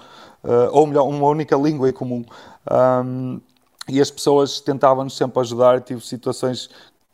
uh, 0.44 0.68
ou 0.70 0.86
melhor, 0.86 1.08
uma 1.08 1.26
única 1.26 1.56
língua 1.56 1.88
em 1.88 1.92
comum. 1.92 2.24
Um, 2.70 3.40
e 3.88 4.00
as 4.00 4.10
pessoas 4.10 4.60
tentavam-nos 4.60 5.16
sempre 5.16 5.40
ajudar. 5.40 5.80
Tive 5.80 6.00
situações 6.00 6.70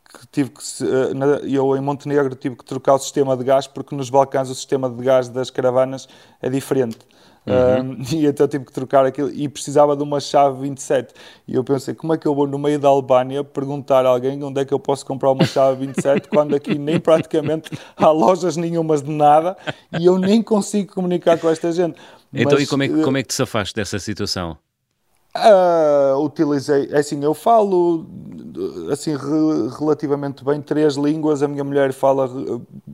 que 0.09 0.27
tive 0.29 0.51
que 0.51 0.63
eh, 0.83 1.55
eu 1.55 1.77
em 1.77 1.81
Montenegro 1.81 2.35
tive 2.35 2.57
que 2.57 2.65
trocar 2.65 2.95
o 2.95 2.99
sistema 2.99 3.37
de 3.37 3.45
gás 3.45 3.67
porque 3.67 3.95
nos 3.95 4.09
Balcãs 4.09 4.49
o 4.49 4.55
sistema 4.55 4.89
de 4.89 5.03
gás 5.03 5.29
das 5.29 5.51
caravanas 5.51 6.09
é 6.41 6.49
diferente. 6.49 6.99
Uhum. 7.47 7.93
Um, 7.93 8.03
e 8.15 8.27
então 8.27 8.47
tive 8.49 8.65
que 8.65 8.73
trocar 8.73 9.05
aquilo 9.07 9.31
e 9.31 9.49
precisava 9.49 9.97
de 9.97 10.03
uma 10.03 10.21
chave 10.21 10.61
27. 10.63 11.15
E 11.47 11.55
eu 11.55 11.65
pensei, 11.65 11.95
como 11.95 12.15
é 12.15 12.19
que 12.19 12.27
eu 12.27 12.35
vou 12.35 12.47
no 12.47 12.59
meio 12.59 12.79
da 12.79 12.89
Albânia 12.89 13.43
perguntar 13.43 14.05
a 14.05 14.09
alguém 14.09 14.43
onde 14.43 14.61
é 14.61 14.65
que 14.65 14.73
eu 14.73 14.79
posso 14.79 15.05
comprar 15.05 15.31
uma 15.31 15.45
chave 15.45 15.87
27 15.87 16.29
quando 16.31 16.55
aqui 16.55 16.79
nem 16.79 16.99
praticamente 16.99 17.71
há 17.97 18.11
lojas 18.11 18.57
nenhumas 18.57 19.03
de 19.03 19.11
nada 19.11 19.57
e 19.99 20.07
eu 20.07 20.19
nem 20.19 20.43
consigo 20.43 20.95
comunicar 20.95 21.39
com 21.39 21.49
esta 21.49 21.73
gente. 21.73 21.99
Então, 22.33 22.53
Mas, 22.59 22.63
e 22.63 22.67
como 22.67 22.83
é, 22.83 22.89
que, 22.89 23.03
como 23.03 23.17
é 23.17 23.23
que 23.23 23.29
te 23.29 23.35
safaste 23.35 23.75
dessa 23.75 23.99
situação? 23.99 24.57
Uh, 25.37 26.19
utilizei, 26.25 26.89
é 26.91 26.99
assim, 26.99 27.23
eu 27.23 27.33
falo 27.35 28.07
assim 28.91 29.17
re, 29.17 29.69
relativamente 29.79 30.45
bem 30.45 30.61
três 30.61 30.97
línguas, 30.97 31.43
a 31.43 31.49
minha 31.49 31.65
mulher 31.65 31.93
fala 31.93 32.29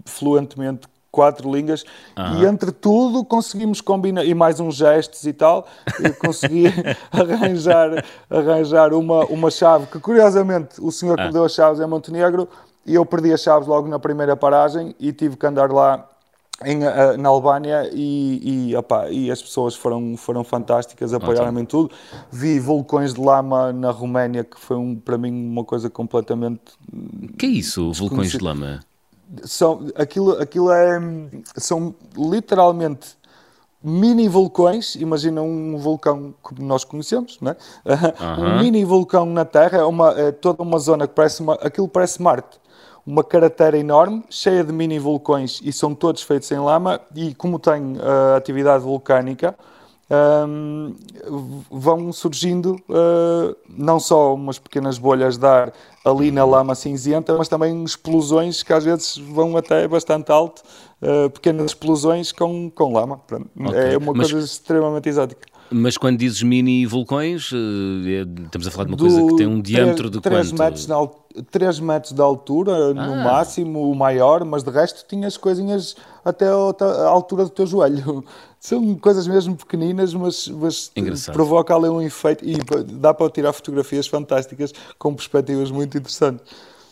fluentemente 0.05 0.89
quatro 1.15 1.55
línguas 1.55 1.85
uhum. 2.19 2.43
e 2.43 2.45
entre 2.45 2.73
tudo 2.73 3.25
conseguimos 3.25 3.81
combinar 3.81 4.25
e 4.25 4.35
mais 4.35 4.59
uns 4.59 4.75
gestos 4.75 5.25
e 5.25 5.33
tal 5.33 5.65
e 6.01 6.11
consegui 6.11 6.65
arranjar 7.13 8.05
arranjar 8.29 8.93
uma 8.93 9.25
uma 9.27 9.49
chave 9.49 9.87
que 9.87 10.01
curiosamente 10.01 10.81
o 10.81 10.91
senhor 10.91 11.17
que 11.17 11.23
me 11.23 11.29
ah. 11.29 11.33
deu 11.33 11.45
as 11.45 11.53
chaves 11.53 11.79
é 11.79 11.87
Montenegro 11.87 12.49
e 12.85 12.97
eu 12.97 13.07
perdi 13.07 13.33
as 13.33 13.41
chaves 13.41 13.69
logo 13.69 13.87
na 13.87 14.01
primeira 14.01 14.37
paragem 14.37 14.93
e 14.99 15.13
tive 15.13 15.37
que 15.37 15.47
andar 15.47 15.71
lá 15.71 16.05
em, 16.63 16.79
uh, 16.79 17.17
na 17.19 17.29
Albânia 17.29 17.91
e, 17.93 18.69
e, 18.71 18.77
opa, 18.77 19.09
e, 19.11 19.31
as 19.31 19.43
pessoas 19.43 19.75
foram, 19.75 20.17
foram 20.17 20.45
fantásticas, 20.45 21.13
apoiaram-me 21.13 21.63
em 21.63 21.65
tudo. 21.65 21.91
Vi 22.31 22.61
vulcões 22.61 23.15
de 23.15 23.21
lama 23.21 23.73
na 23.73 23.91
Roménia, 23.91 24.45
que 24.45 24.59
foi 24.59 24.77
um, 24.77 24.95
para 24.95 25.19
mim 25.19 25.33
uma 25.33 25.65
coisa 25.65 25.91
completamente. 25.91 26.61
que 27.37 27.47
é 27.47 27.49
isso, 27.49 27.93
vulcões 27.93 28.31
de 28.31 28.39
lama? 28.39 28.81
São, 29.43 29.89
aquilo, 29.97 30.41
aquilo 30.41 30.71
é. 30.71 31.01
São 31.57 31.95
literalmente 32.17 33.17
mini 33.83 34.29
vulcões. 34.29 34.95
Imagina 34.95 35.43
um 35.43 35.77
vulcão 35.77 36.35
que 36.47 36.63
nós 36.63 36.85
conhecemos, 36.85 37.41
né? 37.41 37.57
um 38.39 38.59
mini 38.61 38.85
vulcão 38.85 39.27
na 39.27 39.45
Terra, 39.45 39.79
é, 39.79 39.85
uma, 39.85 40.11
é 40.13 40.31
toda 40.31 40.63
uma 40.63 40.79
zona 40.79 41.09
que 41.09 41.15
parece. 41.15 41.43
Uma, 41.43 41.55
aquilo 41.55 41.89
parece 41.89 42.23
Marte 42.23 42.61
uma 43.07 43.23
cratera 43.23 43.77
enorme, 43.79 44.25
cheia 44.31 44.65
de 44.65 44.73
mini 44.73 44.99
vulcões 44.99 45.61
e 45.63 45.73
são 45.73 45.95
todos 45.95 46.23
feitos 46.23 46.51
em 46.51 46.59
lama. 46.59 47.01
E 47.15 47.35
como 47.35 47.59
tem 47.59 47.97
uh, 47.97 48.37
atividade 48.37 48.83
vulcânica, 48.83 49.55
um, 50.49 50.95
vão 51.71 52.13
surgindo 52.13 52.77
uh, 52.89 53.57
não 53.69 53.99
só 53.99 54.35
umas 54.35 54.59
pequenas 54.59 54.99
bolhas 54.99 55.37
de 55.37 55.47
ar 55.47 55.73
ali 56.05 56.31
na 56.31 56.45
lama 56.45 56.75
cinzenta, 56.75 57.37
mas 57.37 57.49
também 57.49 57.83
explosões 57.83 58.63
que 58.63 58.73
às 58.73 58.85
vezes 58.85 59.17
vão 59.17 59.57
até 59.57 59.89
bastante 59.89 60.31
alto, 60.31 60.63
uh, 61.03 61.31
pequenas 61.31 61.67
explosões 61.67 62.33
com, 62.33 62.71
com 62.71 62.93
lama. 62.93 63.21
Okay. 63.29 63.95
É 63.95 63.99
uma 63.99 64.13
mas... 64.13 64.31
coisa 64.31 64.47
extremamente 64.47 65.09
exótica. 65.09 65.54
Mas 65.77 65.99
quando 65.99 66.19
dizes 66.19 66.41
mini 66.41 66.87
vulcões, 66.87 67.51
eh, 67.53 68.21
é, 68.21 68.43
estamos 68.45 68.69
a 68.69 68.71
falar 68.71 68.85
de 68.85 68.93
uma 68.93 68.97
coisa 68.97 69.27
que 69.27 69.37
tem 69.37 69.45
um 69.45 69.61
diâmetro 69.61 70.09
de 70.09 70.21
3 70.21 70.53
quanto? 70.53 70.59
Metros 70.61 70.87
na, 70.87 70.97
3 71.51 71.81
metros 71.81 72.13
de 72.13 72.21
altura, 72.21 72.73
ah. 72.73 72.95
no 72.95 73.17
máximo, 73.17 73.91
o 73.91 73.95
maior, 73.95 74.45
mas 74.45 74.63
de 74.63 74.71
resto 74.71 75.05
tinhas 75.09 75.37
coisinhas 75.37 75.97
até 76.25 76.47
a 76.47 77.09
altura 77.09 77.43
do 77.43 77.51
teu 77.51 77.67
joelho. 77.67 78.25
São 78.61 78.95
coisas 78.95 79.27
mesmo 79.27 79.57
pequeninas, 79.57 80.15
mas, 80.15 80.47
mas 80.47 80.93
provoca 81.33 81.75
ali 81.75 81.89
um 81.89 82.01
efeito 82.01 82.45
e 82.45 82.57
dá 82.85 83.13
para 83.13 83.29
tirar 83.29 83.53
fotografias 83.53 84.07
fantásticas 84.07 84.73
com 84.97 85.13
perspectivas 85.13 85.73
muito 85.73 85.99
interessantes. 85.99 86.45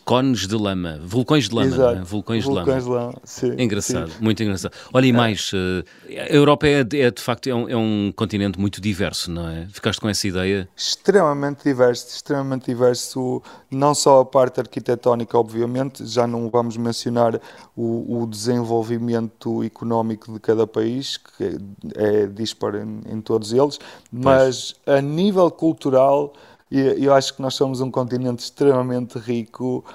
Cones 0.05 0.47
de 0.47 0.55
lama, 0.55 0.99
vulcões 1.01 1.47
de 1.47 1.55
lama, 1.55 1.75
Exato. 1.75 1.99
É? 1.99 2.01
vulcões, 2.03 2.43
vulcões 2.43 2.83
de 2.83 2.89
lama. 2.89 3.01
De 3.03 3.07
lama. 3.07 3.21
Sim, 3.23 3.55
engraçado, 3.57 4.11
sim. 4.11 4.17
muito 4.19 4.43
engraçado. 4.43 4.73
Olha, 4.93 5.05
e 5.05 5.09
é. 5.09 5.13
mais, 5.13 5.51
eh, 5.53 6.23
a 6.29 6.35
Europa 6.35 6.67
é, 6.67 6.79
é 6.81 7.11
de 7.11 7.21
facto 7.21 7.47
é 7.47 7.55
um, 7.55 7.69
é 7.69 7.77
um, 7.77 8.11
continente 8.15 8.59
muito 8.59 8.81
diverso, 8.81 9.31
não 9.31 9.47
é? 9.47 9.65
Ficaste 9.71 10.01
com 10.01 10.09
essa 10.09 10.27
ideia? 10.27 10.67
Extremamente 10.75 11.63
diverso, 11.63 12.07
extremamente 12.07 12.65
diverso, 12.65 13.41
não 13.71 13.95
só 13.95 14.19
a 14.19 14.25
parte 14.25 14.59
arquitetónica, 14.59 15.37
obviamente, 15.37 16.05
já 16.05 16.27
não 16.27 16.49
vamos 16.49 16.75
mencionar 16.75 17.39
o, 17.75 18.21
o 18.21 18.27
desenvolvimento 18.27 19.63
económico 19.63 20.33
de 20.33 20.39
cada 20.39 20.67
país, 20.67 21.17
que 21.17 21.43
é, 21.95 22.23
é 22.23 22.27
disparo 22.27 22.77
em, 22.77 23.01
em 23.09 23.21
todos 23.21 23.53
eles, 23.53 23.79
mas 24.11 24.75
pois. 24.85 24.97
a 24.97 25.01
nível 25.01 25.49
cultural 25.49 26.33
e 26.73 27.05
eu 27.05 27.13
acho 27.13 27.35
que 27.35 27.41
nós 27.41 27.53
somos 27.53 27.81
um 27.81 27.91
continente 27.91 28.43
extremamente 28.43 29.19
rico 29.19 29.85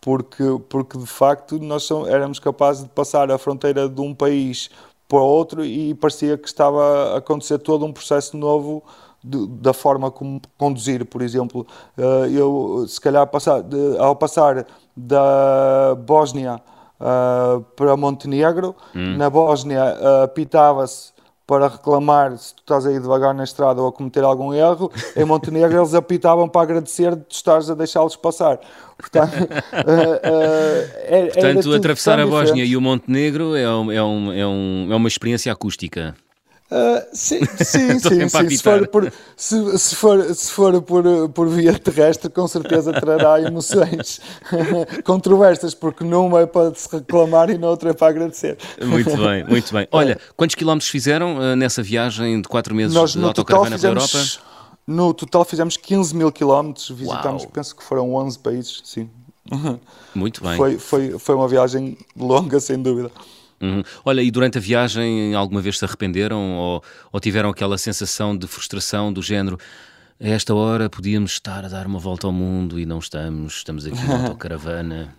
porque, 0.00 0.44
porque 0.68 0.96
de 0.96 1.06
facto 1.06 1.58
nós 1.58 1.90
éramos 2.06 2.38
capazes 2.38 2.84
de 2.84 2.90
passar 2.90 3.28
a 3.32 3.38
fronteira 3.38 3.88
de 3.88 4.00
um 4.00 4.14
país 4.14 4.70
para 5.08 5.18
outro 5.18 5.64
e 5.64 5.94
parecia 5.94 6.38
que 6.38 6.46
estava 6.46 7.14
a 7.14 7.18
acontecer 7.18 7.58
todo 7.58 7.84
um 7.84 7.92
processo 7.92 8.36
novo 8.36 8.84
de, 9.24 9.48
da 9.48 9.72
forma 9.72 10.12
como 10.12 10.40
conduzir, 10.56 11.04
por 11.06 11.22
exemplo. 11.22 11.66
Eh, 11.96 12.30
eu, 12.34 12.84
se 12.86 13.00
calhar, 13.00 13.26
passar, 13.26 13.64
ao 13.98 14.14
passar 14.14 14.64
da 14.96 15.96
Bósnia 16.06 16.60
uh, 17.00 17.60
para 17.74 17.96
Montenegro, 17.96 18.76
hum. 18.94 19.16
na 19.16 19.28
Bósnia 19.28 19.96
uh, 20.00 20.22
apitava-se 20.22 21.12
para 21.48 21.66
reclamar 21.66 22.36
se 22.36 22.54
tu 22.54 22.60
estás 22.60 22.84
aí 22.84 23.00
devagar 23.00 23.34
na 23.34 23.42
estrada 23.42 23.80
ou 23.80 23.88
a 23.88 23.92
cometer 23.92 24.22
algum 24.22 24.52
erro, 24.52 24.92
em 25.16 25.24
Montenegro 25.24 25.78
eles 25.78 25.94
apitavam 25.94 26.46
para 26.46 26.60
agradecer 26.60 27.16
de 27.16 27.22
tu 27.22 27.34
estares 27.34 27.70
a 27.70 27.74
deixá-los 27.74 28.14
passar. 28.16 28.60
Portanto, 28.98 29.32
uh, 29.40 29.46
uh, 29.46 31.32
Portanto 31.32 31.72
atravessar 31.72 32.20
a 32.20 32.26
Bósnia 32.26 32.66
e 32.66 32.76
o 32.76 32.82
Montenegro 32.82 33.56
é, 33.56 33.66
um, 33.66 33.90
é, 33.90 34.02
um, 34.02 34.32
é, 34.32 34.46
um, 34.46 34.88
é 34.90 34.94
uma 34.94 35.08
experiência 35.08 35.50
acústica. 35.50 36.14
Uh, 36.70 37.02
sim, 37.14 37.40
sim, 37.64 37.98
sim, 37.98 38.28
sim. 38.28 38.50
Se 38.50 38.62
for, 38.62 38.88
por, 38.88 39.12
se, 39.34 39.78
se, 39.78 39.96
for, 39.96 40.34
se 40.34 40.52
for 40.52 40.82
por, 40.82 41.28
por 41.30 41.48
via 41.48 41.78
terrestre, 41.78 42.28
com 42.28 42.46
certeza 42.46 42.92
trará 42.92 43.40
emoções 43.40 44.20
controversas, 45.02 45.72
porque 45.72 46.04
numa 46.04 46.42
é 46.42 46.46
para 46.46 46.74
se 46.74 46.86
reclamar 46.92 47.48
e 47.48 47.56
na 47.56 47.68
outra 47.68 47.90
é 47.90 47.92
para 47.94 48.08
agradecer. 48.08 48.58
Muito 48.84 49.16
bem, 49.16 49.44
muito 49.44 49.72
bem. 49.72 49.88
Olha, 49.90 50.20
quantos 50.36 50.54
quilómetros 50.54 50.90
fizeram 50.90 51.38
uh, 51.38 51.56
nessa 51.56 51.82
viagem 51.82 52.42
de 52.42 52.48
quatro 52.48 52.74
meses 52.74 52.94
Nós, 52.94 53.12
de 53.12 53.24
autocaravana 53.24 53.78
pela 53.78 53.92
Europa? 53.94 54.18
No 54.86 55.14
total 55.14 55.44
fizemos 55.46 55.76
15 55.76 56.14
mil 56.14 56.30
quilómetros, 56.30 56.90
visitamos, 56.90 57.44
Uau. 57.44 57.52
penso 57.52 57.74
que 57.76 57.82
foram 57.82 58.14
11 58.14 58.38
países, 58.38 58.82
sim. 58.84 59.08
Muito 60.14 60.42
bem. 60.42 60.56
Foi, 60.56 60.78
foi, 60.78 61.18
foi 61.18 61.34
uma 61.34 61.48
viagem 61.48 61.96
longa, 62.14 62.60
sem 62.60 62.80
dúvida. 62.80 63.10
Uhum. 63.60 63.82
Olha, 64.04 64.22
e 64.22 64.30
durante 64.30 64.58
a 64.58 64.60
viagem 64.60 65.34
alguma 65.34 65.60
vez 65.60 65.78
se 65.78 65.84
arrependeram 65.84 66.56
ou, 66.56 66.82
ou 67.12 67.20
tiveram 67.20 67.50
aquela 67.50 67.76
sensação 67.76 68.36
de 68.36 68.46
frustração 68.46 69.12
do 69.12 69.22
género? 69.22 69.58
A 70.20 70.28
esta 70.28 70.54
hora 70.54 70.90
podíamos 70.90 71.32
estar 71.32 71.64
a 71.64 71.68
dar 71.68 71.86
uma 71.86 71.98
volta 71.98 72.26
ao 72.26 72.32
mundo 72.32 72.78
e 72.78 72.84
não 72.84 72.98
estamos, 72.98 73.54
estamos 73.54 73.86
aqui 73.86 74.02
na 74.06 74.26
autocaravana. 74.26 75.14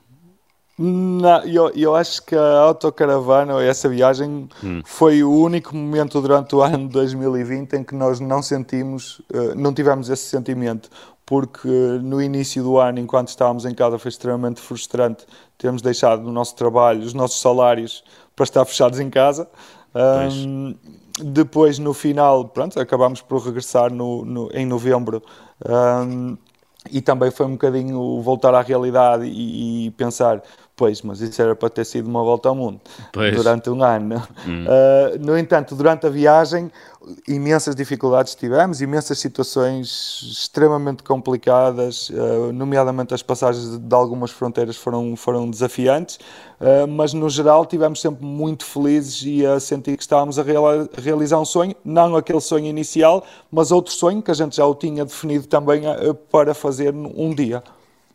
Não, 0.82 1.43
eu, 1.43 1.69
eu 1.75 1.93
acho 1.93 2.25
que 2.25 2.34
a 2.34 2.60
autocaravana, 2.60 3.62
essa 3.62 3.89
viagem, 3.89 4.47
hum. 4.63 4.82
foi 4.86 5.21
o 5.23 5.30
único 5.30 5.75
momento 5.75 6.21
durante 6.21 6.56
o 6.56 6.62
ano 6.63 6.88
de 6.88 6.93
2020 6.93 7.73
em 7.73 7.84
que 7.84 7.93
nós 7.93 8.21
não 8.21 8.41
sentimos, 8.41 9.21
eh, 9.34 9.56
não 9.56 9.73
tivemos 9.73 10.10
esse 10.10 10.23
sentimento, 10.23 10.89
porque 11.25 11.67
no 12.02 12.21
início 12.21 12.63
do 12.63 12.78
ano, 12.78 12.97
enquanto 12.97 13.28
estávamos 13.28 13.65
em 13.65 13.73
casa, 13.73 13.99
foi 13.99 14.08
extremamente 14.08 14.62
frustrante 14.62 15.25
termos 15.58 15.82
deixado 15.82 16.25
o 16.25 16.32
nosso 16.32 16.56
trabalho, 16.56 17.02
os 17.02 17.13
nossos 17.13 17.41
salários 17.41 18.02
para 18.39 18.45
estar 18.45 18.63
fechados 18.63 19.02
em 19.02 19.10
casa. 19.10 19.49
Um, 19.93 20.73
depois, 21.21 21.78
no 21.78 21.93
final, 21.93 22.45
pronto, 22.45 22.80
acabámos 22.80 23.21
por 23.21 23.41
regressar 23.41 23.91
no, 23.91 24.23
no 24.23 24.49
em 24.54 24.65
novembro. 24.65 25.21
Um, 25.67 26.38
e 26.89 27.02
também 27.02 27.30
foi 27.30 27.45
um 27.45 27.52
bocadinho 27.52 28.21
voltar 28.21 28.56
à 28.56 28.62
realidade 28.62 29.25
e, 29.25 29.88
e, 29.88 29.91
pensar 29.91 30.41
Pois, 30.79 31.01
mas 31.01 31.19
isso 31.19 31.41
era 31.41 31.53
para 31.57 31.69
ter 31.69 31.83
sido 31.83 32.07
uma 32.07 32.23
volta 32.23 32.47
ao 32.47 32.55
mundo 32.55 32.79
pois. 33.11 33.35
durante 33.35 33.69
um 33.69 33.83
ano. 33.83 34.15
Hum. 34.47 34.63
Uh, 34.63 35.19
no 35.19 35.37
entanto, 35.37 35.75
durante 35.75 36.07
a 36.07 36.09
viagem, 36.09 36.71
imensas 37.27 37.75
dificuldades 37.75 38.33
tivemos, 38.33 38.79
imensas 38.79 39.19
situações 39.19 40.21
extremamente 40.23 41.03
complicadas, 41.03 42.09
uh, 42.11 42.53
nomeadamente 42.53 43.13
as 43.13 43.21
passagens 43.21 43.71
de, 43.71 43.77
de, 43.77 43.93
algumas 43.93 44.31
fronteiras 44.31 44.77
foram, 44.77 45.17
foram 45.17 45.49
desafiantes, 45.49 46.15
uh, 46.61 46.87
mas 46.87 47.11
no 47.11 47.29
geral 47.29 47.65
tivemos 47.65 47.99
sempre 47.99 48.25
muito 48.25 48.63
felizes 48.63 49.21
e 49.25 49.45
a 49.45 49.59
sentir 49.59 49.97
que 49.97 50.03
estávamos 50.03 50.39
a 50.39 50.45
realizar 50.97 51.41
um 51.41 51.45
sonho, 51.45 51.75
não 51.83 52.15
aquele 52.15 52.39
sonho 52.39 52.67
inicial, 52.67 53.25
mas 53.51 53.69
outro 53.69 53.91
sonho 53.91 54.21
que 54.21 54.31
a 54.31 54.33
gente 54.33 54.55
já 54.55 54.65
o 54.65 54.73
tinha 54.73 55.03
definido 55.03 55.45
também 55.45 55.81
para 56.31 56.53
fazer 56.53 56.93
um 56.93 57.35
dia. 57.35 57.61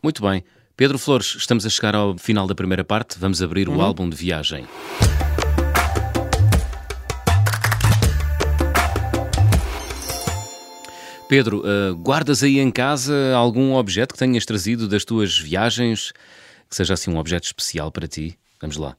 Muito 0.01 0.23
bem. 0.23 0.43
Pedro 0.77 0.99
Flores, 0.99 1.35
estamos 1.37 1.65
a 1.65 1.69
chegar 1.69 1.95
ao 1.95 2.17
final 2.17 2.45
da 2.45 2.53
primeira 2.53 2.83
parte, 2.83 3.17
vamos 3.17 3.41
abrir 3.41 3.69
uhum. 3.69 3.77
o 3.77 3.81
álbum 3.81 4.09
de 4.09 4.15
viagem. 4.17 4.67
Pedro, 11.29 11.63
uh, 11.65 11.95
guardas 11.95 12.43
aí 12.43 12.59
em 12.59 12.69
casa 12.69 13.33
algum 13.37 13.73
objeto 13.75 14.11
que 14.13 14.19
tenhas 14.19 14.45
trazido 14.45 14.85
das 14.85 15.05
tuas 15.05 15.39
viagens, 15.39 16.11
que 16.69 16.75
seja 16.75 16.93
assim 16.93 17.09
um 17.09 17.17
objeto 17.17 17.45
especial 17.45 17.89
para 17.89 18.05
ti? 18.05 18.37
Vamos 18.59 18.75
lá. 18.75 18.97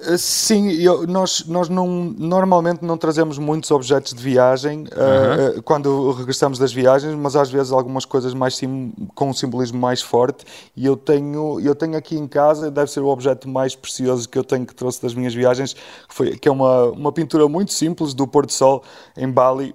Eh, 0.00 0.16
sim, 0.16 0.70
eu, 0.72 1.06
nós, 1.06 1.44
nós 1.46 1.68
não, 1.68 1.86
normalmente 1.86 2.82
não 2.82 2.96
trazemos 2.96 3.38
muitos 3.38 3.70
objetos 3.70 4.14
de 4.14 4.22
viagem 4.22 4.84
uh, 4.84 5.58
uh, 5.58 5.62
quando 5.62 6.12
regressamos 6.12 6.58
das 6.58 6.72
viagens, 6.72 7.14
mas 7.14 7.36
às 7.36 7.50
vezes 7.50 7.72
algumas 7.72 8.04
coisas 8.04 8.32
mais 8.32 8.56
sim, 8.56 8.92
com 9.14 9.30
um 9.30 9.34
simbolismo 9.34 9.78
mais 9.78 10.00
forte. 10.00 10.44
E 10.74 10.86
eu 10.86 10.96
tenho, 10.96 11.60
eu 11.60 11.74
tenho 11.74 11.96
aqui 11.96 12.16
em 12.16 12.26
casa, 12.26 12.70
deve 12.70 12.90
ser 12.90 13.00
o 13.00 13.08
objeto 13.08 13.48
mais 13.48 13.76
precioso 13.76 14.28
que 14.28 14.38
eu 14.38 14.44
tenho 14.44 14.66
que 14.66 14.74
trouxe 14.74 15.02
das 15.02 15.14
minhas 15.14 15.34
viagens, 15.34 15.74
que, 15.74 16.14
foi, 16.14 16.36
que 16.38 16.48
é 16.48 16.52
uma, 16.52 16.86
uma 16.86 17.12
pintura 17.12 17.46
muito 17.46 17.72
simples 17.72 18.14
do 18.14 18.26
pôr 18.26 18.46
do 18.46 18.52
sol 18.52 18.82
em 19.16 19.30
Bali. 19.30 19.74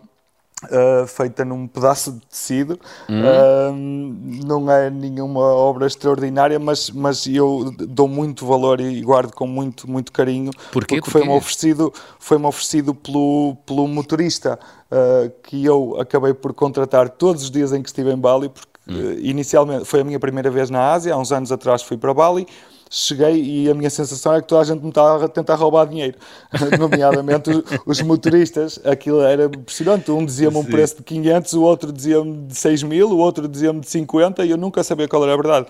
Uh, 0.63 1.06
feita 1.06 1.46
num 1.46 1.67
pedaço 1.67 2.13
de 2.13 2.20
tecido, 2.22 2.80
uhum. 3.08 3.22
uh, 3.22 4.43
não 4.43 4.72
é 4.72 4.89
nenhuma 4.89 5.39
obra 5.39 5.86
extraordinária, 5.86 6.58
mas, 6.58 6.89
mas 6.89 7.28
eu 7.28 7.72
dou 7.78 8.08
muito 8.08 8.43
valor 8.43 8.82
e 8.82 9.00
guardo 9.02 9.32
com 9.34 9.46
muito, 9.46 9.88
muito 9.88 10.12
carinho, 10.12 10.50
Porquê? 10.72 10.96
porque 10.96 11.12
foi-me 11.12 11.30
oferecido, 11.30 11.93
foi 12.17 12.41
oferecido 12.41 12.96
pelo, 12.96 13.56
pelo 13.67 13.88
motorista 13.88 14.58
uh, 14.91 15.32
que 15.43 15.63
eu 15.63 15.96
acabei 16.02 16.34
por 16.34 16.52
contratar 16.56 17.08
todos 17.08 17.43
os 17.43 17.52
dias 17.52 17.72
em 17.72 17.84
que 17.84 17.89
estive 17.89 18.12
em 18.12 18.17
Bali, 18.17 18.50
porque 18.50 18.91
uhum. 18.91 19.13
inicialmente 19.20 19.86
foi 19.86 20.02
a 20.02 20.04
minha 20.04 20.20
primeira 20.20 20.50
vez 20.50 20.72
na 20.72 20.91
Ásia, 20.91 21.13
há 21.13 21.17
uns 21.17 21.32
anos 21.32 21.52
atrás 21.52 21.84
fui 21.84 21.98
para 21.98 22.12
Bali 22.15 22.48
cheguei 22.89 23.43
e 23.43 23.69
a 23.69 23.73
minha 23.73 23.89
sensação 23.89 24.34
é 24.34 24.41
que 24.41 24.47
toda 24.47 24.62
a 24.62 24.63
gente 24.63 24.82
me 24.82 24.89
estava 24.89 25.26
a 25.26 25.28
tentar 25.28 25.56
roubar 25.56 25.86
dinheiro, 25.86 26.17
nomeadamente 26.80 27.50
os, 27.50 27.63
os, 27.86 28.02
motoristas. 28.02 28.80
Aquilo 28.86 29.21
era 29.21 29.45
impressionante. 29.45 30.10
Um 30.12 30.26
dizia-me 30.26 30.58
um 30.58 30.63
preço 30.63 30.97
de 30.97 31.04
500, 31.04 31.54
o 31.54 31.62
outro 31.62 31.91
dizia-me 31.91 32.47
de 32.47 32.56
6 32.56 32.84
mil, 32.84 33.10
o 33.10 33.17
outro 33.17 33.47
dizia-me 33.47 33.80
de 33.80 33.89
50 33.89 34.45
e 34.45 34.52
eu 34.52 34.58
nunca 34.58 34.84
sabia 34.84 35.08
qual 35.08 35.23
era 35.23 35.34
a 35.34 35.38
verdade. 35.38 35.67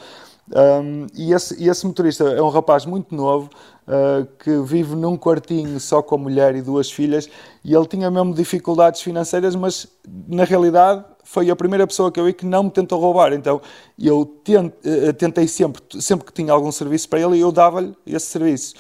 Um, 0.50 1.08
e, 1.14 1.34
esse, 1.34 1.62
esse, 1.62 1.86
motorista 1.86 2.24
é 2.24 2.42
um 2.42 2.48
rapaz 2.48 2.86
muito 2.86 3.14
novo 3.14 3.50
uh, 3.86 4.26
que 4.40 4.62
vive 4.62 4.96
num 4.96 5.18
quartinho 5.18 5.78
só 5.78 6.02
com 6.02 6.16
a 6.16 6.18
mulher 6.18 6.56
e 6.56 6.62
duas 6.62 6.90
filhas 6.90 7.30
e 7.66 7.76
ele 7.76 7.86
tinha 7.86 8.10
mesmo 8.10 8.34
dificuldades 8.34 9.02
financeiras, 9.02 9.56
mas 9.56 9.88
na 10.28 10.46
realidade 10.46 11.04
foi 11.22 11.50
a 11.50 11.56
primeira 11.56 11.86
pessoa 11.86 12.10
que 12.10 12.18
eu 12.18 12.24
vi 12.24 12.32
que 12.32 12.46
não 12.46 12.64
me 12.64 12.72
tentou 12.72 12.98
roubar. 12.98 13.34
Então 13.34 13.62
eu 14.00 14.22
uh, 14.22 15.14
tentei 15.18 15.48
sempre, 15.50 15.84
sempre 16.02 16.26
que 16.26 16.32
tinha 16.32 16.54
algum 16.54 16.72
serviço 16.72 17.10
para 17.10 17.20
ele, 17.20 17.40
eu 17.40 17.52
dava-lhe 17.52 17.94
esse 18.06 18.28
serviço. 18.28 18.76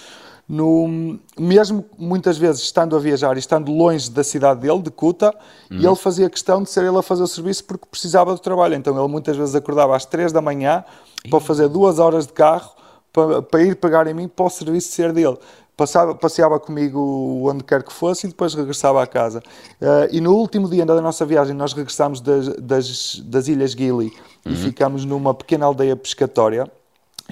No, 0.49 1.19
mesmo 1.37 1.83
muitas 1.97 2.37
vezes 2.37 2.61
estando 2.61 2.95
a 2.95 2.99
viajar 2.99 3.35
e 3.35 3.39
estando 3.39 3.69
longe 3.69 4.09
da 4.09 4.23
cidade 4.23 4.61
dele, 4.61 4.81
de 4.81 4.89
Kuta, 4.89 5.35
uhum. 5.69 5.77
ele 5.77 5.95
fazia 5.95 6.29
questão 6.29 6.63
de 6.63 6.69
ser 6.69 6.85
ele 6.85 6.97
a 6.97 7.01
fazer 7.01 7.23
o 7.23 7.27
serviço 7.27 7.65
porque 7.65 7.85
precisava 7.91 8.33
do 8.33 8.39
trabalho. 8.39 8.75
Então 8.75 8.97
ele 8.97 9.11
muitas 9.11 9.35
vezes 9.35 9.53
acordava 9.55 9.93
às 9.95 10.05
3 10.05 10.31
da 10.31 10.41
manhã 10.41 10.85
para 11.29 11.39
fazer 11.41 11.67
duas 11.67 11.99
horas 11.99 12.27
de 12.27 12.33
carro 12.33 12.71
para, 13.11 13.41
para 13.41 13.63
ir 13.63 13.75
pegar 13.75 14.07
em 14.07 14.13
mim 14.13 14.27
para 14.27 14.45
o 14.45 14.49
serviço 14.49 14.91
ser 14.91 15.11
dele. 15.11 15.37
Passava, 15.75 16.15
passeava 16.15 16.59
comigo 16.59 17.47
onde 17.47 17.63
quer 17.63 17.83
que 17.83 17.93
fosse 17.93 18.25
e 18.25 18.29
depois 18.29 18.53
regressava 18.53 19.03
à 19.03 19.05
casa. 19.05 19.43
Uh, 19.81 20.07
e 20.11 20.19
no 20.21 20.33
último 20.33 20.67
dia 20.69 20.85
da 20.85 20.99
nossa 21.01 21.23
viagem, 21.25 21.53
nós 21.53 21.73
regressámos 21.73 22.19
das, 22.19 22.47
das, 22.55 23.19
das 23.19 23.47
Ilhas 23.47 23.71
Gili 23.71 23.91
uhum. 23.91 24.11
e 24.45 24.55
ficámos 24.55 25.05
numa 25.05 25.33
pequena 25.33 25.65
aldeia 25.65 25.95
pescatória. 25.95 26.71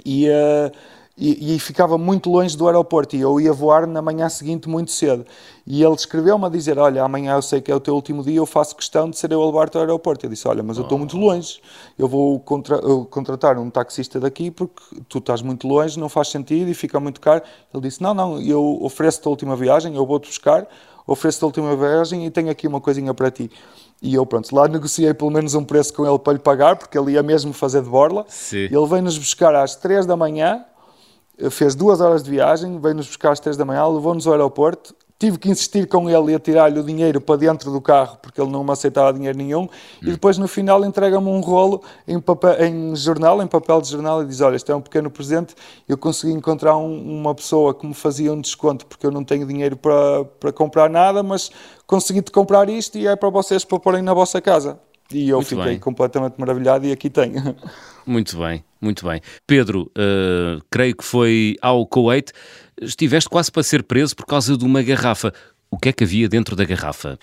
E 0.06 0.28
uh, 0.30 0.72
e, 1.18 1.56
e, 1.56 1.60
ficava 1.60 1.98
muito 1.98 2.30
longe 2.30 2.58
do 2.58 2.68
aeroporto 2.68 3.16
e 3.16 3.22
eu 3.22 3.40
ia 3.40 3.54
voar 3.54 3.88
na 3.88 4.02
manhã 4.02 4.28
seguinte 4.28 4.68
muito 4.68 4.92
cedo. 4.92 5.26
E 5.66 5.82
ele 5.82 5.96
escreveu-me 5.96 6.46
a 6.46 6.50
dizer: 6.50 6.78
Olha, 6.78 7.04
amanhã 7.04 7.36
eu 7.36 7.42
sei 7.42 7.62
que 7.62 7.72
é 7.72 7.76
o 7.76 7.80
teu 7.80 7.96
último 7.96 8.22
dia, 8.22 8.36
eu 8.36 8.46
faço 8.46 8.76
questão 8.76 9.10
de 9.10 9.18
ser 9.18 9.32
eu 9.32 9.42
a 9.42 9.46
levar-te 9.46 9.78
ao 9.78 9.82
aeroporto. 9.82 10.26
Eu 10.26 10.30
disse: 10.30 10.46
Olha, 10.46 10.62
mas 10.62 10.76
eu 10.76 10.84
estou 10.84 10.98
muito 10.98 11.16
longe, 11.16 11.62
eu 11.98 12.06
vou 12.06 12.38
contra 12.42 12.76
eu 12.78 13.06
contratar 13.06 13.58
um 13.58 13.70
taxista 13.70 14.20
daqui 14.20 14.52
porque 14.52 14.82
tu 15.08 15.20
estás 15.20 15.42
muito 15.42 15.66
longe, 15.66 15.98
não 15.98 16.10
faz 16.10 16.28
sentido 16.28 16.70
e 16.70 16.74
fica 16.74 17.00
muito 17.00 17.22
caro. 17.22 17.42
Ele 17.74 17.84
disse: 17.84 18.04
Não, 18.04 18.14
não, 18.14 18.42
eu 18.42 18.80
ofereço-te 18.82 19.26
a 19.26 19.30
última 19.30 19.56
viagem, 19.56 19.96
eu 19.96 20.06
vou-te 20.06 20.28
buscar, 20.28 20.68
ofereço-te 21.08 21.44
a 21.44 21.48
última 21.48 21.78
viagem 21.78 22.26
e 22.26 22.30
tenho 22.30 22.50
aqui 22.50 22.68
uma 22.68 22.82
coisinha 22.82 23.14
para 23.14 23.32
ti. 23.32 23.50
E 24.02 24.14
eu, 24.14 24.26
pronto, 24.26 24.54
lá 24.54 24.68
negociei 24.68 25.14
pelo 25.14 25.32
menos 25.32 25.56
um 25.56 25.64
preço 25.64 25.94
com 25.94 26.06
ele 26.06 26.20
para 26.20 26.34
lhe 26.34 26.40
pagar, 26.40 26.76
porque 26.76 26.98
ele 26.98 27.14
ia 27.14 27.24
mesmo 27.24 27.54
fazer 27.54 27.82
de 27.82 27.90
borla. 27.90 28.26
Sim. 28.28 28.58
Ele 28.58 28.86
veio-nos 28.86 29.18
buscar 29.18 29.56
às 29.56 29.78
3 29.78 30.06
da 30.06 30.18
manhã 30.18 30.66
fez 31.50 31.76
duas 31.76 32.02
horas 32.02 32.24
de 32.24 32.30
viagem, 32.30 32.80
veio-nos 32.80 33.08
buscar 33.08 33.32
às 33.32 33.40
três 33.40 33.58
da 33.58 33.66
manhã, 33.66 33.86
levou-nos 33.88 34.26
ao 34.28 34.34
aeroporto. 34.34 34.96
Tive 35.18 35.38
que 35.38 35.50
insistir 35.50 35.88
com 35.88 36.10
ele 36.10 36.34
e 36.34 36.36
a 36.36 36.40
tirar-lhe 36.40 36.78
o 36.78 36.84
dinheiro 36.84 37.22
para 37.22 37.38
dentro 37.38 37.72
do 37.72 37.80
carro, 37.80 38.18
porque 38.22 38.40
ele 38.40 38.52
não 38.52 38.66
me 38.66 38.72
aceitava 38.72 39.14
dinheiro 39.14 39.38
nenhum. 39.38 39.62
Hum. 39.64 39.70
E 40.02 40.12
depois, 40.12 40.38
no 40.38 40.46
final, 40.46 40.84
entrega-me 40.84 41.30
um 41.30 41.40
rolo 41.40 41.82
em, 42.06 42.20
papel, 42.20 42.62
em 42.62 42.94
jornal, 42.98 43.42
em 43.42 43.48
papel 43.48 43.82
de 43.82 43.90
jornal, 43.90 44.22
e 44.22 44.26
diz: 44.26 44.42
Olha, 44.42 44.58
este 44.58 44.70
é 44.74 44.76
um 44.76 44.82
pequeno 44.82 45.10
presente. 45.10 45.56
Eu 45.88 45.98
consegui 45.98 46.34
encontrar 46.34 46.76
um, 46.76 47.20
uma 47.22 47.34
pessoa 47.34 47.74
que 47.74 47.88
me 47.88 47.94
fazia 47.94 48.34
um 48.34 48.42
desconto, 48.42 48.86
porque 48.86 49.06
eu 49.06 49.12
não 49.12 49.24
tenho 49.24 49.48
dinheiro 49.48 49.78
para, 49.78 50.26
para 50.26 50.52
comprar 50.52 50.90
nada, 50.90 51.24
mas 51.24 51.50
consegui-te 51.88 52.30
comprar 52.30 52.68
isto 52.68 52.98
e 52.98 53.08
é 53.08 53.16
para 53.16 53.30
vocês 53.30 53.64
para 53.64 53.80
porem 53.80 54.02
na 54.02 54.14
vossa 54.14 54.42
casa. 54.42 54.78
E 55.12 55.30
eu 55.30 55.38
Muito 55.38 55.50
fiquei 55.50 55.66
bem. 55.66 55.80
completamente 55.80 56.36
maravilhado 56.38 56.86
e 56.86 56.92
aqui 56.92 57.10
tenho. 57.10 57.56
Muito 58.06 58.38
bem, 58.38 58.64
muito 58.86 59.06
bem. 59.06 59.20
Pedro, 59.46 59.92
uh, 59.98 60.64
creio 60.70 60.96
que 60.96 61.04
foi 61.04 61.56
ao 61.62 61.86
Kuwait. 61.86 62.32
Estiveste 62.82 63.30
quase 63.30 63.52
para 63.52 63.64
ser 63.64 63.84
preso 63.84 64.16
por 64.16 64.26
causa 64.26 64.58
de 64.58 64.64
uma 64.64 64.82
garrafa. 64.82 65.34
O 65.70 65.78
que 65.78 65.90
é 65.90 65.94
que 65.94 66.04
havia 66.04 66.30
dentro 66.30 66.56
da 66.56 66.64
garrafa? 66.64 67.18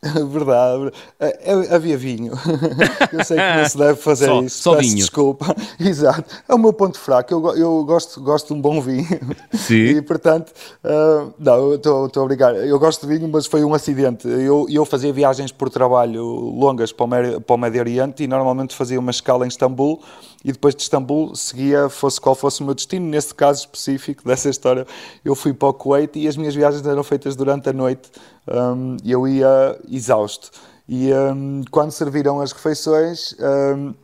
Verdade, 0.30 0.92
é, 1.18 1.52
é, 1.52 1.74
havia 1.74 1.98
vinho. 1.98 2.32
Eu 3.12 3.24
sei 3.24 3.36
que 3.36 3.56
não 3.56 3.68
se 3.68 3.78
deve 3.78 4.00
fazer 4.00 4.26
só, 4.26 4.42
isso. 4.42 4.62
Só 4.62 4.76
vinho. 4.76 4.96
Desculpa. 4.96 5.56
Exato. 5.80 6.24
É 6.48 6.54
o 6.54 6.58
meu 6.58 6.72
ponto 6.72 6.98
fraco. 6.98 7.34
Eu, 7.34 7.56
eu 7.56 7.84
gosto, 7.84 8.20
gosto 8.20 8.48
de 8.48 8.52
um 8.52 8.60
bom 8.60 8.80
vinho. 8.80 9.06
Sim. 9.52 9.74
E 9.74 10.02
portanto, 10.02 10.52
uh, 10.84 11.34
não, 11.38 11.74
estou 11.74 12.22
a 12.22 12.24
brincar. 12.26 12.54
Eu 12.54 12.78
gosto 12.78 13.06
de 13.06 13.18
vinho, 13.18 13.28
mas 13.28 13.46
foi 13.46 13.64
um 13.64 13.74
acidente. 13.74 14.28
Eu, 14.28 14.66
eu 14.70 14.84
fazia 14.84 15.12
viagens 15.12 15.50
por 15.50 15.68
trabalho 15.68 16.22
longas 16.22 16.92
para 16.92 17.04
o, 17.04 17.08
Médio, 17.08 17.40
para 17.40 17.54
o 17.54 17.58
Médio 17.58 17.80
Oriente 17.80 18.22
e 18.22 18.28
normalmente 18.28 18.76
fazia 18.76 19.00
uma 19.00 19.10
escala 19.10 19.44
em 19.44 19.48
Istambul 19.48 20.00
e 20.44 20.52
depois 20.52 20.74
de 20.74 20.82
Istambul 20.82 21.34
seguia, 21.34 21.88
fosse 21.88 22.20
qual 22.20 22.34
fosse 22.34 22.60
o 22.60 22.64
meu 22.64 22.74
destino. 22.74 23.06
Neste 23.06 23.34
caso 23.34 23.60
específico 23.60 24.24
dessa 24.24 24.48
história, 24.48 24.86
eu 25.24 25.34
fui 25.34 25.52
para 25.52 25.68
o 25.68 25.74
Kuwait 25.74 26.16
e 26.18 26.28
as 26.28 26.36
minhas 26.36 26.54
viagens 26.54 26.86
eram 26.86 27.02
feitas 27.02 27.34
durante 27.34 27.68
a 27.68 27.72
noite 27.72 28.10
um, 28.46 28.96
eu 29.04 29.26
ia 29.26 29.78
exausto. 29.90 30.50
E 30.88 31.12
um, 31.12 31.62
quando 31.70 31.90
serviram 31.90 32.40
as 32.40 32.52
refeições, 32.52 33.34
um, 33.40 33.94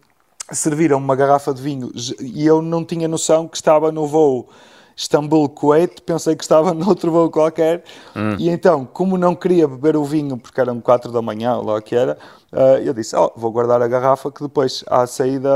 serviram 0.53 0.99
uma 0.99 1.17
garrafa 1.17 1.55
de 1.55 1.63
vinho 1.63 1.93
e 2.21 2.45
eu 2.45 2.61
não 2.61 2.85
tinha 2.85 3.09
noção 3.09 3.49
que 3.49 3.57
estava 3.57 3.91
no 3.93 4.07
voo 4.07 4.49
Istambul, 4.97 5.49
Kuwait, 5.49 6.03
pensei 6.03 6.37
que 6.37 6.45
estava 6.45 6.73
noutro 6.75 7.11
voo 7.11 7.31
qualquer, 7.31 7.83
hum. 8.15 8.37
e 8.39 8.49
então, 8.49 8.85
como 8.85 9.19
não 9.19 9.35
queria 9.35 9.67
beber 9.67 9.97
o 9.97 10.05
vinho, 10.05 10.39
porque 10.39 10.61
eram 10.61 10.81
4 10.81 11.11
da 11.11 11.21
manhã, 11.21 11.57
ou 11.57 11.65
lá 11.65 11.83
que 11.83 11.97
era, 11.97 12.17
uh, 12.53 12.79
eu 12.85 12.95
disse, 12.95 13.17
oh, 13.17 13.33
vou 13.37 13.51
guardar 13.51 13.83
a 13.83 13.89
garrafa, 13.89 14.31
que 14.31 14.43
depois, 14.43 14.85
à 14.87 15.07
saída, 15.07 15.51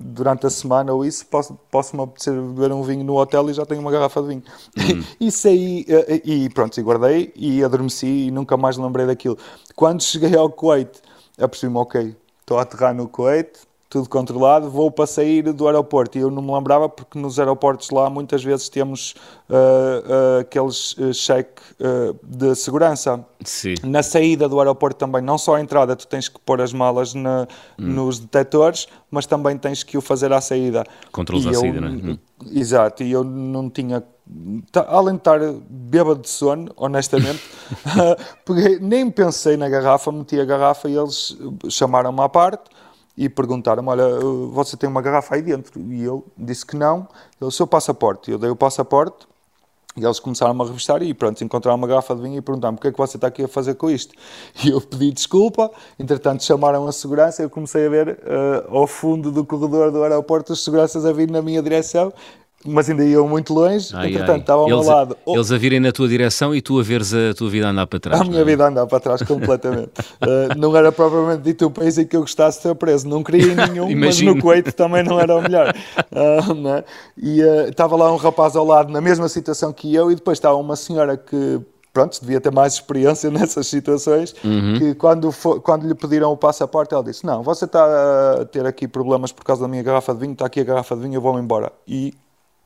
durante 0.00 0.46
a 0.46 0.50
semana 0.50 0.92
ou 0.92 1.04
isso, 1.04 1.26
posso, 1.26 1.58
posso-me 1.70 2.02
apetecer 2.02 2.34
beber 2.34 2.72
um 2.72 2.82
vinho 2.82 3.04
no 3.04 3.16
hotel 3.16 3.50
e 3.50 3.52
já 3.52 3.66
tenho 3.66 3.80
uma 3.80 3.90
garrafa 3.90 4.22
de 4.22 4.28
vinho. 4.28 4.42
Hum. 4.76 5.04
e 5.20 5.30
saí, 5.30 5.86
uh, 5.88 6.20
e 6.24 6.48
pronto, 6.48 6.78
e 6.78 6.82
guardei, 6.82 7.32
e 7.36 7.62
adormeci, 7.62 8.26
e 8.26 8.30
nunca 8.30 8.56
mais 8.56 8.76
lembrei 8.78 9.06
daquilo. 9.06 9.36
Quando 9.76 10.02
cheguei 10.02 10.34
ao 10.34 10.50
Kuwait, 10.50 10.90
apercebi-me, 11.38 11.78
ok, 11.78 12.16
estou 12.40 12.58
a 12.58 12.62
aterrar 12.62 12.94
no 12.94 13.06
Kuwait, 13.06 13.67
tudo 13.88 14.08
controlado, 14.08 14.70
vou 14.70 14.90
para 14.90 15.06
sair 15.06 15.52
do 15.52 15.66
aeroporto. 15.66 16.18
E 16.18 16.20
eu 16.20 16.30
não 16.30 16.42
me 16.42 16.52
lembrava 16.52 16.88
porque 16.88 17.18
nos 17.18 17.38
aeroportos 17.38 17.90
lá 17.90 18.10
muitas 18.10 18.44
vezes 18.44 18.68
temos 18.68 19.14
uh, 19.48 19.54
uh, 19.54 20.40
aqueles 20.40 20.92
uh, 20.92 21.12
check 21.12 21.48
de 22.22 22.54
segurança. 22.54 23.24
Sim. 23.44 23.74
Na 23.84 24.02
saída 24.02 24.48
do 24.48 24.58
aeroporto 24.58 24.98
também, 24.98 25.22
não 25.22 25.38
só 25.38 25.54
a 25.54 25.60
entrada, 25.60 25.96
tu 25.96 26.06
tens 26.06 26.28
que 26.28 26.38
pôr 26.40 26.60
as 26.60 26.72
malas 26.72 27.14
na, 27.14 27.46
hum. 27.78 27.86
nos 27.86 28.18
detectores, 28.18 28.88
mas 29.10 29.26
também 29.26 29.56
tens 29.56 29.82
que 29.82 29.96
o 29.96 30.00
fazer 30.00 30.32
à 30.32 30.40
saída. 30.40 30.84
Controles 31.10 31.46
à 31.46 31.54
saída, 31.54 31.80
não 31.80 31.88
é? 31.88 31.90
Hum. 31.90 32.18
Exato, 32.52 33.02
e 33.02 33.10
eu 33.10 33.24
não 33.24 33.70
tinha 33.70 34.02
além 34.88 35.14
de 35.14 35.20
estar 35.20 35.40
bêbado 35.68 36.20
de 36.20 36.28
sono, 36.28 36.70
honestamente, 36.76 37.40
porque 38.44 38.78
nem 38.80 39.10
pensei 39.10 39.56
na 39.56 39.68
garrafa, 39.68 40.12
meti 40.12 40.38
a 40.38 40.44
garrafa 40.44 40.88
e 40.88 40.96
eles 40.96 41.36
chamaram-me 41.70 42.20
à 42.20 42.28
parte 42.28 42.70
e 43.18 43.28
perguntaram-me: 43.28 43.88
Olha, 43.88 44.20
você 44.52 44.76
tem 44.76 44.88
uma 44.88 45.02
garrafa 45.02 45.34
aí 45.34 45.42
dentro? 45.42 45.80
E 45.92 46.04
eu 46.04 46.24
disse 46.38 46.64
que 46.64 46.76
não. 46.76 47.08
Ele, 47.42 47.50
seu 47.50 47.66
passaporte. 47.66 48.30
Eu 48.30 48.38
dei 48.38 48.48
o 48.48 48.56
passaporte 48.56 49.26
e 49.96 50.04
eles 50.04 50.20
começaram 50.20 50.58
a 50.62 50.64
revistar 50.64 51.02
e 51.02 51.12
pronto, 51.12 51.42
encontraram 51.42 51.76
uma 51.76 51.86
garrafa 51.88 52.14
de 52.14 52.22
vinho 52.22 52.38
e 52.38 52.40
perguntaram 52.40 52.76
o 52.76 52.78
que 52.78 52.86
é 52.86 52.92
que 52.92 52.96
você 52.96 53.16
está 53.16 53.26
aqui 53.26 53.42
a 53.42 53.48
fazer 53.48 53.74
com 53.74 53.90
isto? 53.90 54.14
E 54.64 54.68
eu 54.68 54.80
pedi 54.80 55.10
desculpa, 55.10 55.68
entretanto 55.98 56.44
chamaram 56.44 56.86
a 56.86 56.92
segurança 56.92 57.42
e 57.42 57.46
eu 57.46 57.50
comecei 57.50 57.86
a 57.86 57.90
ver 57.90 58.10
uh, 58.10 58.76
ao 58.76 58.86
fundo 58.86 59.32
do 59.32 59.44
corredor 59.44 59.90
do 59.90 60.02
aeroporto 60.04 60.52
os 60.52 60.62
seguranças 60.62 61.04
a 61.04 61.12
vir 61.12 61.28
na 61.28 61.42
minha 61.42 61.60
direção 61.60 62.12
mas 62.66 62.90
ainda 62.90 63.04
iam 63.04 63.28
muito 63.28 63.54
longe, 63.54 63.90
ai, 63.94 64.08
entretanto 64.08 64.30
ai. 64.30 64.38
estavam 64.40 64.66
eles, 64.66 64.88
ao 64.88 64.96
lado. 64.96 65.16
Eles 65.26 65.52
a 65.52 65.58
virem 65.58 65.78
na 65.78 65.92
tua 65.92 66.08
direção 66.08 66.54
e 66.54 66.60
tu 66.60 66.78
a 66.80 66.82
veres 66.82 67.14
a 67.14 67.32
tua 67.32 67.48
vida 67.48 67.68
andar 67.68 67.86
para 67.86 68.00
trás. 68.00 68.20
A 68.20 68.24
minha 68.24 68.40
é? 68.40 68.44
vida 68.44 68.66
andar 68.66 68.86
para 68.86 68.98
trás 68.98 69.22
completamente. 69.22 69.90
uh, 70.22 70.54
não 70.58 70.76
era 70.76 70.90
propriamente 70.90 71.42
dito 71.42 71.66
o 71.66 71.70
país 71.70 71.96
em 71.98 72.06
que 72.06 72.16
eu 72.16 72.20
gostasse 72.20 72.58
de 72.58 72.62
ser 72.64 72.74
preso, 72.74 73.08
não 73.08 73.22
queria 73.22 73.54
nenhum, 73.54 73.94
mas 73.96 74.20
no 74.20 74.40
Kuwait 74.40 74.72
também 74.72 75.04
não 75.04 75.20
era 75.20 75.36
o 75.36 75.42
melhor. 75.42 75.74
Uh, 76.10 76.54
né? 76.54 76.84
E 77.16 77.42
uh, 77.42 77.68
estava 77.68 77.94
lá 77.94 78.12
um 78.12 78.16
rapaz 78.16 78.56
ao 78.56 78.64
lado 78.64 78.90
na 78.90 79.00
mesma 79.00 79.28
situação 79.28 79.72
que 79.72 79.94
eu, 79.94 80.10
e 80.10 80.14
depois 80.14 80.38
estava 80.38 80.56
uma 80.56 80.74
senhora 80.74 81.16
que 81.16 81.60
pronto, 81.92 82.20
devia 82.20 82.40
ter 82.40 82.52
mais 82.52 82.74
experiência 82.74 83.30
nessas 83.30 83.66
situações, 83.66 84.34
uhum. 84.44 84.78
que 84.78 84.94
quando, 84.94 85.30
for, 85.30 85.60
quando 85.60 85.86
lhe 85.86 85.94
pediram 85.94 86.32
o 86.32 86.36
passaporte, 86.36 86.94
ela 86.94 87.02
disse, 87.02 87.26
não, 87.26 87.42
você 87.42 87.64
está 87.64 88.40
a 88.40 88.44
ter 88.44 88.66
aqui 88.66 88.88
problemas 88.88 89.32
por 89.32 89.44
causa 89.44 89.62
da 89.62 89.68
minha 89.68 89.82
garrafa 89.82 90.14
de 90.14 90.20
vinho, 90.20 90.32
está 90.32 90.46
aqui 90.46 90.60
a 90.60 90.64
garrafa 90.64 90.96
de 90.96 91.02
vinho, 91.02 91.14
eu 91.14 91.20
vou 91.20 91.38
embora. 91.38 91.72
E 91.86 92.14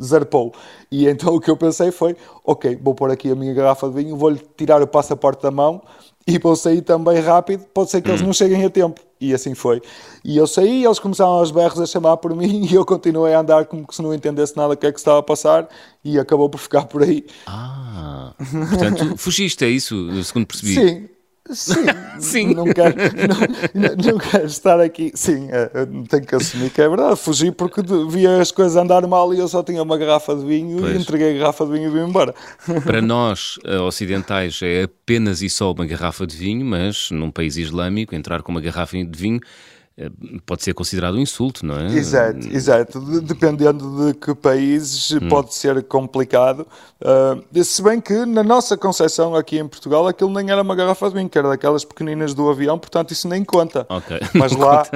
zarpou. 0.02 0.52
E 0.90 1.06
então 1.06 1.34
o 1.34 1.40
que 1.40 1.50
eu 1.50 1.56
pensei 1.56 1.90
foi: 1.90 2.16
ok, 2.44 2.78
vou 2.82 2.94
pôr 2.94 3.10
aqui 3.10 3.30
a 3.30 3.34
minha 3.34 3.54
garrafa 3.54 3.88
de 3.88 3.94
vinho, 3.94 4.16
vou-lhe 4.16 4.40
tirar 4.56 4.82
o 4.82 4.86
passaporte 4.86 5.42
da 5.42 5.50
mão 5.50 5.82
e 6.26 6.38
vou 6.38 6.54
sair 6.54 6.82
também 6.82 7.18
rápido, 7.20 7.64
pode 7.74 7.90
ser 7.90 8.00
que 8.00 8.08
eles 8.08 8.22
não 8.22 8.32
cheguem 8.32 8.64
a 8.64 8.70
tempo. 8.70 9.00
E 9.20 9.32
assim 9.32 9.54
foi. 9.54 9.80
E 10.24 10.36
eu 10.36 10.48
saí, 10.48 10.84
eles 10.84 10.98
começaram 10.98 11.32
aos 11.32 11.52
berros 11.52 11.80
a 11.80 11.86
chamar 11.86 12.16
por 12.16 12.34
mim 12.34 12.66
e 12.70 12.74
eu 12.74 12.84
continuei 12.84 13.34
a 13.34 13.40
andar 13.40 13.66
como 13.66 13.86
se 13.90 14.02
não 14.02 14.12
entendesse 14.12 14.56
nada 14.56 14.74
o 14.74 14.76
que 14.76 14.86
é 14.86 14.92
que 14.92 14.98
estava 14.98 15.20
a 15.20 15.22
passar 15.22 15.68
e 16.04 16.18
acabou 16.18 16.48
por 16.48 16.58
ficar 16.58 16.86
por 16.86 17.02
aí. 17.02 17.24
Ah, 17.46 18.34
portanto, 18.36 19.16
fugiste, 19.16 19.64
é 19.64 19.68
isso, 19.68 20.24
segundo 20.24 20.46
percebi? 20.46 20.74
Sim, 20.74 21.08
Sim, 21.50 21.84
Sim. 22.20 22.54
Não, 22.54 22.64
quero, 22.64 22.94
não, 23.74 24.12
não, 24.12 24.18
quero 24.18 24.46
estar 24.46 24.80
aqui. 24.80 25.10
Sim, 25.14 25.48
é, 25.50 25.68
tenho 26.08 26.24
que 26.24 26.34
assumir 26.34 26.70
que 26.70 26.80
é 26.80 26.88
verdade. 26.88 27.16
Fugi 27.16 27.50
porque 27.50 27.82
via 28.08 28.40
as 28.40 28.52
coisas 28.52 28.76
andar 28.76 29.06
mal 29.06 29.34
e 29.34 29.38
eu 29.38 29.48
só 29.48 29.62
tinha 29.62 29.82
uma 29.82 29.98
garrafa 29.98 30.34
de 30.36 30.44
vinho 30.44 30.80
pois. 30.80 30.94
e 30.94 30.98
entreguei 30.98 31.34
a 31.34 31.38
garrafa 31.38 31.66
de 31.66 31.72
vinho 31.72 31.90
e 31.90 31.92
vim 31.92 32.08
embora. 32.08 32.34
Para 32.84 33.02
nós 33.02 33.58
eh, 33.64 33.78
ocidentais 33.78 34.60
é 34.62 34.84
apenas 34.84 35.42
e 35.42 35.50
só 35.50 35.72
uma 35.72 35.84
garrafa 35.84 36.26
de 36.26 36.36
vinho, 36.36 36.64
mas 36.64 37.10
num 37.10 37.30
país 37.30 37.56
islâmico, 37.56 38.14
entrar 38.14 38.42
com 38.42 38.52
uma 38.52 38.60
garrafa 38.60 38.96
de 38.96 39.18
vinho 39.18 39.40
pode 40.46 40.62
ser 40.62 40.72
considerado 40.72 41.16
um 41.16 41.20
insulto, 41.20 41.66
não 41.66 41.78
é? 41.78 41.86
Exato, 41.94 42.48
exato. 42.50 43.20
Dependendo 43.20 44.06
de 44.06 44.14
que 44.18 44.34
países 44.34 45.12
hum. 45.12 45.28
pode 45.28 45.54
ser 45.54 45.82
complicado. 45.84 46.66
Uh, 47.00 47.64
se 47.64 47.82
bem 47.82 48.00
que 48.00 48.24
na 48.24 48.42
nossa 48.42 48.76
concepção 48.76 49.34
aqui 49.34 49.58
em 49.58 49.68
Portugal 49.68 50.06
aquilo 50.06 50.30
nem 50.30 50.50
era 50.50 50.62
uma 50.62 50.74
garrafa 50.74 51.08
de 51.08 51.16
vinho, 51.16 51.28
que 51.28 51.36
era 51.36 51.48
daquelas 51.48 51.84
pequeninas 51.84 52.32
do 52.32 52.48
avião, 52.48 52.78
portanto 52.78 53.10
isso 53.10 53.28
nem 53.28 53.44
conta. 53.44 53.86
Mas 54.34 54.52
lá, 54.52 54.86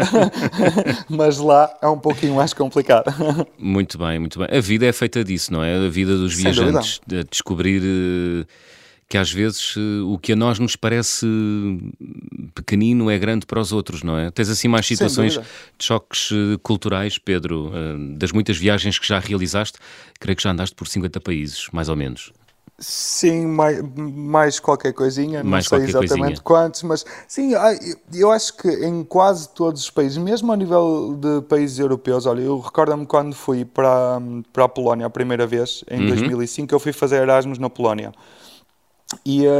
mas 1.09 1.38
lá 1.38 1.76
é 1.82 1.88
um 1.88 1.98
pouquinho 1.98 2.35
mais 2.35 2.52
complicado. 2.52 3.12
Muito 3.59 3.98
bem, 3.98 4.18
muito 4.18 4.38
bem. 4.38 4.48
A 4.50 4.61
vida 4.61 4.87
é 4.87 4.92
feita 4.92 5.22
disso, 5.22 5.52
não 5.52 5.62
é? 5.62 5.76
A 5.76 5.88
vida 5.88 6.16
dos 6.16 6.35
viajantes, 6.35 7.00
de 7.06 7.24
descobrir. 7.24 8.46
Que 9.09 9.16
às 9.16 9.31
vezes 9.31 9.75
eh, 9.77 10.03
o 10.05 10.19
que 10.19 10.33
a 10.33 10.37
nós 10.37 10.59
nos 10.59 10.75
parece 10.75 11.27
pequenino 12.55 13.09
é 13.09 13.16
grande 13.16 13.47
para 13.47 13.61
os 13.61 13.73
outros, 13.73 14.03
não 14.03 14.19
é? 14.19 14.31
Tens 14.33 14.49
assim 14.49 14.66
mais 14.66 14.85
situações 14.85 15.35
de 15.35 15.85
choques 15.85 16.31
eh, 16.33 16.59
culturais, 16.61 17.16
Pedro, 17.16 17.71
eh, 17.73 18.16
das 18.16 18.33
muitas 18.33 18.57
viagens 18.57 18.99
que 18.99 19.07
já 19.07 19.21
realizaste, 19.21 19.79
creio 20.19 20.37
que 20.37 20.42
já 20.42 20.51
andaste 20.51 20.75
por 20.75 20.88
50 20.88 21.21
países, 21.21 21.69
mais 21.73 21.88
ou 21.88 21.95
menos. 21.95 22.33
Sim, 22.79 23.47
mais, 23.47 23.81
mais 23.97 24.61
qualquer 24.61 24.92
coisinha, 24.92 25.42
mais 25.42 25.71
não 25.71 25.79
sei 25.79 25.88
exatamente 25.88 26.19
coisinha. 26.19 26.40
quantos, 26.42 26.83
mas 26.83 27.07
sim, 27.27 27.53
eu 28.12 28.31
acho 28.31 28.55
que 28.55 28.69
em 28.69 29.03
quase 29.03 29.49
todos 29.49 29.81
os 29.85 29.90
países, 29.90 30.19
mesmo 30.19 30.53
a 30.53 30.57
nível 30.57 31.16
de 31.19 31.40
países 31.49 31.79
europeus, 31.79 32.27
olha, 32.27 32.42
eu 32.42 32.59
recordo-me 32.59 33.07
quando 33.07 33.35
fui 33.35 33.64
para, 33.64 34.21
para 34.53 34.64
a 34.64 34.69
Polónia 34.69 35.07
a 35.07 35.11
primeira 35.11 35.47
vez, 35.47 35.85
em 35.90 36.01
uhum. 36.03 36.09
2005, 36.09 36.75
eu 36.75 36.79
fui 36.79 36.92
fazer 36.92 37.23
Erasmus 37.23 37.59
na 37.59 37.71
Polónia. 37.71 38.12
E 39.24 39.46
uh, 39.46 39.50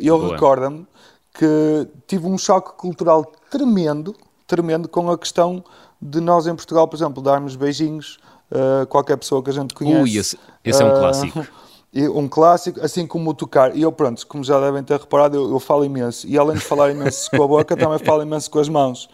eu 0.00 0.30
recordo-me 0.30 0.86
que 1.32 1.88
tive 2.06 2.26
um 2.26 2.38
choque 2.38 2.76
cultural 2.76 3.24
tremendo, 3.50 4.14
tremendo 4.46 4.88
com 4.88 5.10
a 5.10 5.18
questão 5.18 5.64
de 6.00 6.20
nós 6.20 6.46
em 6.46 6.54
Portugal, 6.54 6.86
por 6.86 6.96
exemplo, 6.96 7.22
darmos 7.22 7.56
beijinhos 7.56 8.18
a 8.50 8.86
qualquer 8.86 9.16
pessoa 9.16 9.42
que 9.42 9.50
a 9.50 9.52
gente 9.52 9.74
conhece. 9.74 10.02
Ui, 10.02 10.16
esse, 10.16 10.38
esse 10.64 10.82
é 10.82 10.84
um 10.84 10.90
clássico. 10.90 11.46
um 11.94 12.26
clássico, 12.26 12.80
assim 12.84 13.06
como 13.06 13.30
o 13.30 13.34
tocar. 13.34 13.76
E 13.76 13.82
eu, 13.82 13.92
pronto, 13.92 14.26
como 14.26 14.42
já 14.42 14.58
devem 14.60 14.82
ter 14.82 14.98
reparado, 14.98 15.36
eu, 15.36 15.50
eu, 15.50 15.60
falo 15.60 15.84
imenso. 15.84 16.26
E 16.26 16.36
além 16.36 16.56
de 16.56 16.62
falar 16.62 16.90
imenso 16.90 17.30
com 17.30 17.42
a 17.44 17.46
boca, 17.46 17.76
também 17.76 17.98
falo 18.00 18.22
imenso 18.22 18.50
com 18.50 18.58
as 18.58 18.68
mãos. 18.68 19.08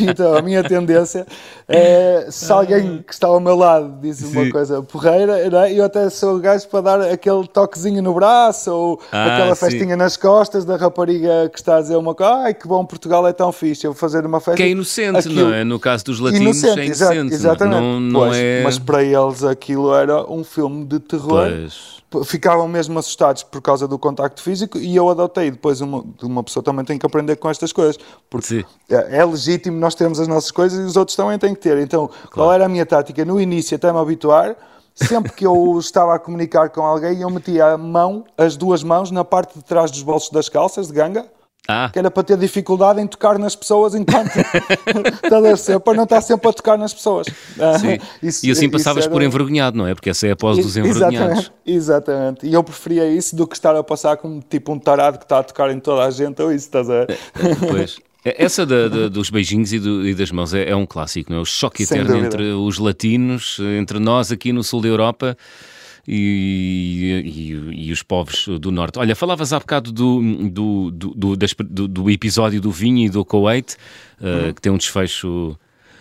Então, 0.00 0.36
a 0.36 0.42
minha 0.42 0.62
tendência 0.62 1.26
é, 1.66 2.26
se 2.30 2.50
alguém 2.52 3.02
que 3.02 3.12
está 3.12 3.28
ao 3.28 3.40
meu 3.40 3.56
lado 3.56 3.98
diz 4.00 4.20
uma 4.22 4.44
Sim. 4.44 4.50
coisa 4.50 4.82
porreira, 4.82 5.38
é? 5.38 5.72
eu 5.72 5.84
até 5.84 6.10
sou 6.10 6.36
o 6.36 6.38
gajo 6.38 6.68
para 6.68 6.80
dar 6.80 7.00
aquele 7.02 7.46
toquezinho 7.46 8.02
no 8.02 8.12
braço 8.12 8.72
ou 8.72 9.00
ah, 9.12 9.34
aquela 9.34 9.54
festinha 9.54 9.90
sim. 9.90 9.96
nas 9.96 10.16
costas 10.16 10.64
da 10.64 10.76
rapariga 10.76 11.48
que 11.48 11.58
está 11.58 11.76
a 11.76 11.80
dizer 11.80 11.96
uma 11.96 12.14
coisa, 12.14 12.32
ai 12.32 12.54
que 12.54 12.66
bom, 12.66 12.84
Portugal 12.84 13.26
é 13.26 13.32
tão 13.32 13.52
fixe, 13.52 13.86
eu 13.86 13.92
vou 13.92 13.98
fazer 13.98 14.26
uma 14.26 14.40
festa. 14.40 14.56
Que 14.56 14.64
é 14.64 14.68
inocente, 14.68 15.18
aquilo... 15.18 15.48
não 15.48 15.54
é? 15.54 15.64
No 15.64 15.78
caso 15.78 16.04
dos 16.04 16.20
latinos, 16.20 16.62
inocente, 16.62 16.80
é 16.80 16.86
inocente. 16.86 17.34
Exatamente. 17.34 17.80
Não, 17.80 18.00
não 18.00 18.20
pois, 18.20 18.36
é... 18.36 18.62
Mas 18.64 18.78
para 18.78 19.02
eles 19.02 19.44
aquilo 19.44 19.94
era 19.94 20.30
um 20.30 20.44
filme 20.44 20.84
de 20.84 20.98
terror. 20.98 21.48
Pois 21.48 22.00
ficavam 22.24 22.66
mesmo 22.66 22.98
assustados 22.98 23.42
por 23.42 23.62
causa 23.62 23.86
do 23.86 23.98
contacto 23.98 24.42
físico 24.42 24.78
e 24.78 24.96
eu 24.96 25.08
adotei. 25.08 25.50
Depois 25.50 25.80
uma, 25.80 26.04
uma 26.22 26.42
pessoa 26.42 26.62
também 26.62 26.84
tem 26.84 26.98
que 26.98 27.06
aprender 27.06 27.36
com 27.36 27.48
estas 27.48 27.72
coisas, 27.72 27.98
porque 28.28 28.64
é, 28.88 29.18
é, 29.18 29.24
legítimo 29.24 29.78
nós 29.78 29.94
termos 29.94 30.18
as 30.18 30.26
nossas 30.26 30.50
coisas 30.50 30.78
e 30.78 30.82
os 30.82 30.96
outros 30.96 31.16
também 31.16 31.38
têm 31.38 31.54
que 31.54 31.60
ter. 31.60 31.78
Então, 31.78 32.08
claro. 32.08 32.30
qual 32.32 32.52
era 32.52 32.66
a 32.66 32.68
minha 32.68 32.84
tática? 32.84 33.24
No 33.24 33.40
início, 33.40 33.76
até 33.76 33.92
me 33.92 33.98
habituar, 33.98 34.56
sempre 34.94 35.32
que 35.32 35.46
eu 35.46 35.78
estava 35.78 36.14
a 36.14 36.18
comunicar 36.18 36.70
com 36.70 36.82
alguém, 36.82 37.20
eu 37.20 37.30
metia 37.30 37.66
a 37.66 37.78
mão, 37.78 38.24
as 38.36 38.56
duas 38.56 38.82
mãos, 38.82 39.10
na 39.10 39.24
parte 39.24 39.58
de 39.58 39.64
trás 39.64 39.90
dos 39.90 40.02
bolsos 40.02 40.30
das 40.30 40.48
calças 40.48 40.88
de 40.88 40.92
ganga 40.92 41.26
ah. 41.68 41.90
que 41.92 41.98
era 41.98 42.10
para 42.10 42.22
ter 42.22 42.36
dificuldade 42.36 43.00
em 43.00 43.06
tocar 43.06 43.38
nas 43.38 43.54
pessoas 43.54 43.94
enquanto 43.94 44.30
para 45.84 45.94
não 45.94 46.04
estar 46.04 46.20
sempre 46.20 46.48
a 46.48 46.52
tocar 46.52 46.78
nas 46.78 46.92
pessoas. 46.92 47.26
Isso, 48.22 48.46
e 48.46 48.50
assim 48.50 48.68
passavas 48.68 49.04
era... 49.04 49.12
por 49.12 49.22
envergonhado, 49.22 49.76
não 49.76 49.86
é? 49.86 49.94
Porque 49.94 50.10
essa 50.10 50.26
é 50.26 50.32
a 50.32 50.36
pose 50.36 50.62
dos 50.62 50.76
envergonhados. 50.76 51.18
Exatamente, 51.20 51.52
exatamente. 51.66 52.46
E 52.46 52.52
eu 52.52 52.62
preferia 52.62 53.08
isso 53.08 53.36
do 53.36 53.46
que 53.46 53.54
estar 53.54 53.74
a 53.76 53.82
passar 53.82 54.16
como 54.16 54.42
tipo 54.48 54.72
um 54.72 54.78
tarado 54.78 55.18
que 55.18 55.24
está 55.24 55.38
a 55.38 55.42
tocar 55.42 55.70
em 55.70 55.80
toda 55.80 56.04
a 56.04 56.10
gente 56.10 56.40
ou 56.42 56.52
isso, 56.52 56.66
estás 56.66 56.88
a 56.88 57.04
ver? 57.04 57.18
Pois. 57.68 57.98
Essa 58.22 58.66
da, 58.66 58.88
da, 58.88 59.08
dos 59.08 59.30
beijinhos 59.30 59.72
e, 59.72 59.78
do, 59.78 60.06
e, 60.06 60.14
das 60.14 60.30
mãos 60.30 60.52
é, 60.52 60.68
é, 60.68 60.76
um 60.76 60.84
clássico, 60.84 61.32
não 61.32 61.38
é? 61.38 61.42
O 61.42 61.46
choque 61.46 61.84
eterno 61.84 62.18
entre 62.18 62.52
os 62.52 62.78
latinos, 62.78 63.58
entre 63.78 63.98
nós 63.98 64.30
aqui 64.30 64.52
no 64.52 64.62
sul 64.62 64.82
da 64.82 64.88
Europa 64.88 65.36
e, 66.12 67.22
e, 67.24 67.86
e, 67.86 67.92
os 67.92 68.02
povos 68.02 68.48
do 68.60 68.72
norte. 68.72 68.98
Olha, 68.98 69.14
falavas 69.14 69.52
há 69.52 69.60
bocado 69.60 69.92
do, 69.92 70.20
do, 70.50 70.90
do, 70.90 71.36
do, 71.36 71.88
do 71.88 72.10
episódio 72.10 72.60
do 72.60 72.72
vinho 72.72 73.06
e 73.06 73.08
do 73.08 73.24
Kuwait, 73.24 73.76
uh, 74.20 74.46
uhum. 74.46 74.52
que 74.52 74.60
tem 74.60 74.72
um 74.72 74.76
desfecho 74.76 75.56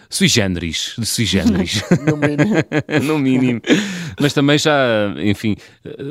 sui 0.10 0.28
generis, 0.28 0.96
de 0.98 1.06
sui 1.06 1.26
generis. 1.26 1.84
no 2.04 2.18
mínimo. 2.18 2.56
no 3.06 3.20
mínimo. 3.20 3.62
Mas 4.20 4.34
também 4.34 4.58
já, 4.58 5.14
enfim, 5.20 5.56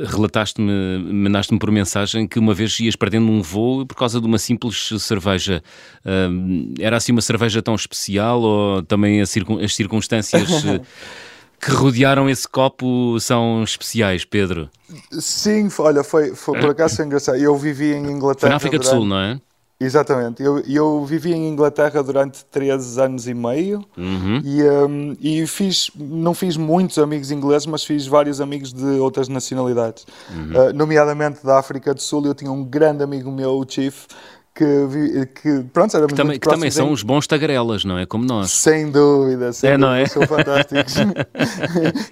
relataste-me, 0.07 0.73
mandaste-me 1.13 1.59
por 1.59 1.73
mensagem 1.73 2.29
que 2.29 2.39
uma 2.39 2.55
vez 2.55 2.79
ias 2.79 2.95
perdendo 2.95 3.29
um 3.29 3.43
voo 3.43 3.85
por 3.85 3.97
causa 3.97 4.21
de 4.21 4.27
uma 4.29 4.39
simples 4.39 4.91
cerveja. 5.01 5.61
Era 6.79 6.99
assim 6.99 7.11
uma 7.11 7.21
cerveja 7.21 7.61
tão 7.61 7.75
especial 7.75 8.41
ou 8.41 8.83
também 8.85 9.21
as 9.21 9.31
circunstâncias 9.75 10.49
que 11.61 11.71
rodearam 11.71 12.29
esse 12.29 12.47
copo 12.49 13.19
são 13.21 13.63
especiais, 13.63 14.25
Pedro? 14.25 14.69
Sim, 15.13 15.69
olha, 15.79 16.03
foi, 16.03 16.35
foi 16.35 16.59
por 16.61 16.71
acaso 16.71 16.97
foi 16.97 17.05
engraçado. 17.05 17.37
Eu 17.39 17.57
vivi 17.57 17.93
em 17.93 18.07
Inglaterra. 18.07 18.41
Foi 18.41 18.49
na 18.51 18.57
África 18.57 18.79
durante... 18.79 18.95
do 18.95 18.97
Sul, 18.97 19.07
não 19.07 19.19
é? 19.19 19.41
Exatamente. 19.81 20.43
Eu, 20.43 20.59
eu 20.61 21.05
vivi 21.05 21.33
em 21.33 21.49
Inglaterra 21.49 22.03
durante 22.03 22.45
13 22.47 23.01
anos 23.01 23.29
e 23.29 23.35
meio 23.35 23.85
uhum. 23.97 24.43
e, 24.45 24.63
um, 24.65 25.17
e 25.21 25.47
fiz, 25.47 25.89
não 25.95 26.35
fiz 26.35 26.57
muitos 26.57 26.99
amigos 26.99 27.31
ingleses, 27.31 27.65
mas 27.65 27.85
fiz 27.85 28.05
vários 28.05 28.41
amigos 28.41 28.73
de 28.73 28.85
outras 28.99 29.29
nacionalidades, 29.29 30.05
uhum. 30.31 30.71
uh, 30.71 30.73
nomeadamente 30.73 31.47
da 31.47 31.61
África 31.61 31.95
do 31.95 32.03
Sul. 32.03 32.27
Eu 32.27 32.35
tinha 32.35 32.51
um 32.51 32.65
grande 32.65 33.05
amigo 33.05 33.31
meu, 33.31 33.53
o 33.53 33.65
Chief, 33.69 34.07
que, 34.59 35.27
que 35.41 35.63
pronto, 35.73 35.97
éramos 35.97 36.13
que 36.13 36.17
também, 36.17 36.39
que 36.41 36.49
também 36.49 36.71
são 36.71 36.91
uns 36.91 37.05
bons 37.05 37.29
tagarelas, 37.29 37.85
não 37.85 37.97
é? 37.97 38.05
Como 38.05 38.25
nós. 38.25 38.51
Sem 38.51 38.91
dúvida, 38.91 39.53
sem 39.53 39.71
é, 39.71 39.79
dúvida. 39.79 39.87
não 39.87 39.95
é? 39.95 40.07
São 40.07 40.27
fantásticos. 40.27 40.95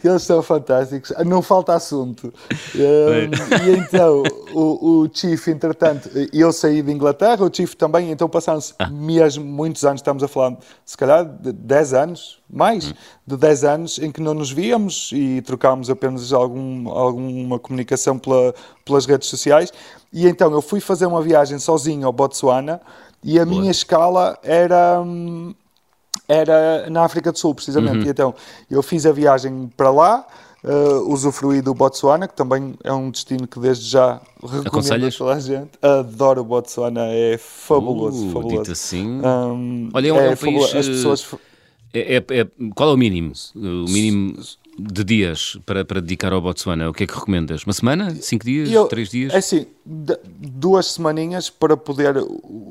eles 0.05 0.23
são 0.23 0.43
fantásticos. 0.43 1.13
Não 1.27 1.43
falta 1.43 1.75
assunto. 1.75 2.33
Um, 2.75 3.67
e 3.67 3.77
então, 3.77 4.23
o, 4.55 5.03
o 5.03 5.11
Chief, 5.13 5.49
entretanto, 5.49 6.09
eu 6.33 6.53
saí 6.53 6.83
de 6.83 6.93
Inglaterra, 6.93 7.45
o 7.45 7.53
Chief 7.53 7.75
também, 7.75 8.13
então 8.13 8.29
passaram-se 8.29 8.75
ah. 8.79 8.89
mesmo 8.89 9.45
muitos 9.45 9.85
anos, 9.85 10.01
estamos 10.01 10.23
a 10.23 10.29
falar, 10.29 10.57
se 10.85 10.97
calhar, 10.97 11.25
de 11.25 11.53
10 11.53 11.95
anos, 11.95 12.39
mais 12.49 12.91
hum. 12.91 12.95
de 13.27 13.37
10 13.37 13.65
anos, 13.65 13.99
em 13.99 14.13
que 14.13 14.21
não 14.21 14.35
nos 14.35 14.53
víamos 14.53 15.11
e 15.13 15.43
trocámos 15.43 15.91
apenas 15.91 16.33
algum, 16.33 16.89
alguma 16.91 17.59
comunicação 17.59 18.19
pela, 18.19 18.55
pelas 18.85 19.05
redes 19.05 19.29
sociais. 19.29 19.73
E 20.17 20.27
então 20.27 20.51
eu 20.51 20.63
fui 20.63 20.81
fazer 20.81 21.05
uma 21.05 21.21
viagem 21.21 21.59
sozinho 21.59 22.07
ao 22.07 22.13
Botsuana 22.13 22.81
e 23.23 23.39
a 23.39 23.45
Boa. 23.45 23.61
minha 23.61 23.71
escala 23.71 24.39
era 24.43 25.05
era 26.27 26.89
na 26.89 27.05
África 27.05 27.31
do 27.31 27.39
Sul, 27.39 27.55
precisamente. 27.55 27.99
Uhum. 27.99 28.07
E 28.07 28.09
então 28.09 28.35
eu 28.71 28.83
fiz 28.83 29.05
a 29.05 29.13
viagem 29.13 29.71
para 29.77 29.91
lá, 29.91 30.27
uh, 30.65 31.13
usufruí 31.13 31.61
do 31.61 31.75
Botsuana, 31.75 32.27
que 32.27 32.35
também 32.35 32.75
é 32.83 32.91
um 32.95 33.11
destino 33.11 33.47
que 33.47 33.61
desde 33.61 33.91
já 33.91 34.19
recomendo 34.43 35.07
a 35.07 35.11
toda 35.11 35.35
a 35.35 35.39
gente. 35.39 35.73
Adoro 35.83 36.41
o 36.41 36.45
Botsuana, 36.45 37.09
é 37.09 37.37
fabuloso, 37.37 38.29
uh, 38.29 38.33
fabuloso. 38.33 38.63
Dito 38.63 38.73
assim. 38.73 39.21
Um, 39.21 39.91
Olha, 39.93 40.09
é 40.09 40.13
um, 40.15 40.17
é, 40.17 40.31
um 40.31 40.37
país... 40.37 40.75
As 40.75 40.89
pessoas... 40.89 41.35
É, 41.93 42.17
é, 42.17 42.41
é, 42.41 42.47
qual 42.75 42.89
é 42.89 42.95
o 42.95 42.97
mínimo? 42.97 43.35
O 43.55 43.85
mínimo 43.91 44.35
de 44.79 45.05
dias 45.05 45.59
para, 45.65 45.85
para 45.85 46.01
dedicar 46.01 46.33
ao 46.33 46.41
Botsuana, 46.41 46.89
o 46.89 46.93
que 46.93 47.05
é 47.05 47.07
que 47.07 47.15
recomendas? 47.15 47.65
Uma 47.65 47.73
semana? 47.73 48.15
Cinco 48.17 48.45
dias? 48.45 48.71
Eu, 48.71 48.87
três 48.87 49.09
dias? 49.09 49.33
É 49.33 49.39
assim, 49.39 49.67
duas 49.85 50.87
semaninhas 50.87 51.49
para 51.49 51.77
poder 51.77 52.17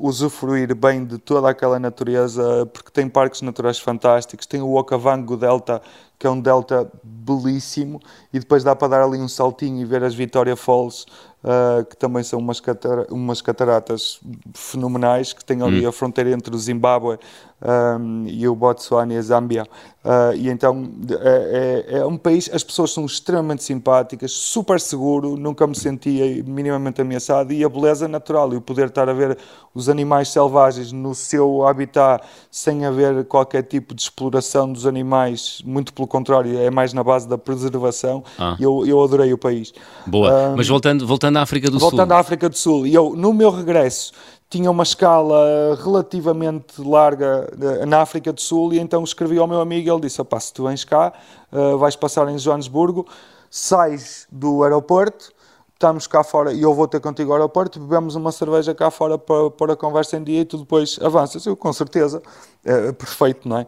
usufruir 0.00 0.74
bem 0.74 1.04
de 1.04 1.18
toda 1.18 1.50
aquela 1.50 1.78
natureza, 1.78 2.66
porque 2.72 2.90
tem 2.92 3.08
parques 3.08 3.42
naturais 3.42 3.78
fantásticos, 3.78 4.46
tem 4.46 4.60
o 4.60 4.74
Okavango 4.76 5.36
Delta, 5.36 5.82
que 6.18 6.26
é 6.26 6.30
um 6.30 6.40
delta 6.40 6.90
belíssimo, 7.02 8.00
e 8.32 8.38
depois 8.38 8.62
dá 8.62 8.74
para 8.74 8.88
dar 8.88 9.02
ali 9.02 9.18
um 9.18 9.28
saltinho 9.28 9.80
e 9.80 9.84
ver 9.84 10.02
as 10.02 10.14
Victoria 10.14 10.56
Falls, 10.56 11.04
uh, 11.42 11.84
que 11.84 11.96
também 11.96 12.22
são 12.22 12.38
umas, 12.38 12.60
catara 12.60 13.06
umas 13.10 13.42
cataratas 13.42 14.20
fenomenais, 14.54 15.32
que 15.32 15.44
tem 15.44 15.60
ali 15.60 15.84
hum. 15.84 15.88
a 15.88 15.92
fronteira 15.92 16.30
entre 16.30 16.54
o 16.54 16.58
Zimbábue 16.58 17.18
um, 17.62 18.26
e 18.26 18.46
o 18.46 18.54
Botsuana 18.54 19.14
e 19.14 19.16
a 19.16 19.22
Zâmbia. 19.22 19.66
Uh, 20.04 20.36
e 20.36 20.48
então 20.48 20.88
é, 21.20 21.84
é, 21.90 21.98
é, 21.98 22.06
um 22.06 22.16
país, 22.16 22.48
as 22.52 22.62
pessoas 22.62 22.92
são 22.92 23.04
extremamente 23.04 23.64
simpáticas, 23.64 24.30
super 24.30 24.78
seguro, 24.78 25.36
nunca 25.36 25.66
me 25.66 25.74
sentia 25.74 26.44
minimamente 26.44 27.00
ameaçado 27.00 27.52
e 27.52 27.64
a 27.64 27.68
beleza 27.68 28.06
natural 28.06 28.52
e 28.52 28.56
o 28.56 28.60
poder 28.60 28.86
estar 28.86 29.08
a 29.08 29.12
ver 29.12 29.36
os 29.74 29.88
animais 29.88 30.28
selvagens 30.28 30.92
no 30.92 31.12
seu 31.12 31.66
habitat 31.66 32.24
sem 32.52 32.86
haver 32.86 33.24
qualquer 33.24 33.64
tipo 33.64 33.96
de 33.96 34.02
exploração 34.02 34.72
dos 34.72 34.86
animais, 34.86 35.60
muito 35.64 35.92
pelo 35.92 36.06
contrário, 36.06 36.56
é 36.56 36.70
mais 36.70 36.92
na 36.92 37.02
base 37.02 37.28
da 37.28 37.36
preservação. 37.36 38.22
Ah. 38.38 38.56
Eu, 38.60 38.86
eu 38.86 39.02
adorei 39.02 39.32
o 39.32 39.38
país. 39.38 39.72
Boa, 40.06 40.50
um, 40.50 40.56
mas 40.56 40.68
voltando, 40.68 41.04
voltando 41.04 41.36
à 41.38 41.42
África 41.42 41.68
do 41.68 41.80
voltando 41.80 41.90
Sul. 41.90 41.98
Voltando 41.98 42.12
à 42.12 42.18
África 42.20 42.48
do 42.48 42.56
Sul, 42.56 42.86
e 42.86 42.94
eu 42.94 43.16
no 43.16 43.34
meu 43.34 43.50
regresso 43.50 44.12
tinha 44.48 44.70
uma 44.70 44.82
escala 44.82 45.76
relativamente 45.82 46.80
larga 46.80 47.48
eh, 47.60 47.86
na 47.86 48.00
África 48.00 48.32
do 48.32 48.40
Sul 48.40 48.72
e 48.72 48.78
então 48.78 49.02
escrevi 49.02 49.38
ao 49.38 49.46
meu 49.46 49.60
amigo 49.60 49.90
ele 49.90 50.02
disse, 50.02 50.22
se 50.40 50.52
tu 50.52 50.64
vens 50.64 50.84
cá, 50.84 51.12
uh, 51.52 51.76
vais 51.78 51.96
passar 51.96 52.28
em 52.28 52.38
Joanesburgo, 52.38 53.06
sais 53.50 54.26
do 54.30 54.62
aeroporto, 54.62 55.32
estamos 55.74 56.06
cá 56.06 56.22
fora 56.22 56.52
e 56.52 56.62
eu 56.62 56.72
vou 56.72 56.86
ter 56.86 57.00
contigo 57.00 57.32
ao 57.32 57.38
aeroporto, 57.38 57.80
bebemos 57.80 58.14
uma 58.14 58.30
cerveja 58.30 58.72
cá 58.72 58.90
fora 58.90 59.18
para 59.18 59.50
pôr 59.50 59.70
a 59.72 59.76
conversa 59.76 60.16
em 60.16 60.22
dia 60.22 60.40
e 60.40 60.44
tu 60.44 60.58
depois 60.58 60.98
avanças. 61.02 61.44
Eu, 61.44 61.56
com 61.56 61.72
certeza, 61.72 62.22
é, 62.64 62.92
perfeito, 62.92 63.48
não 63.48 63.58
é? 63.58 63.66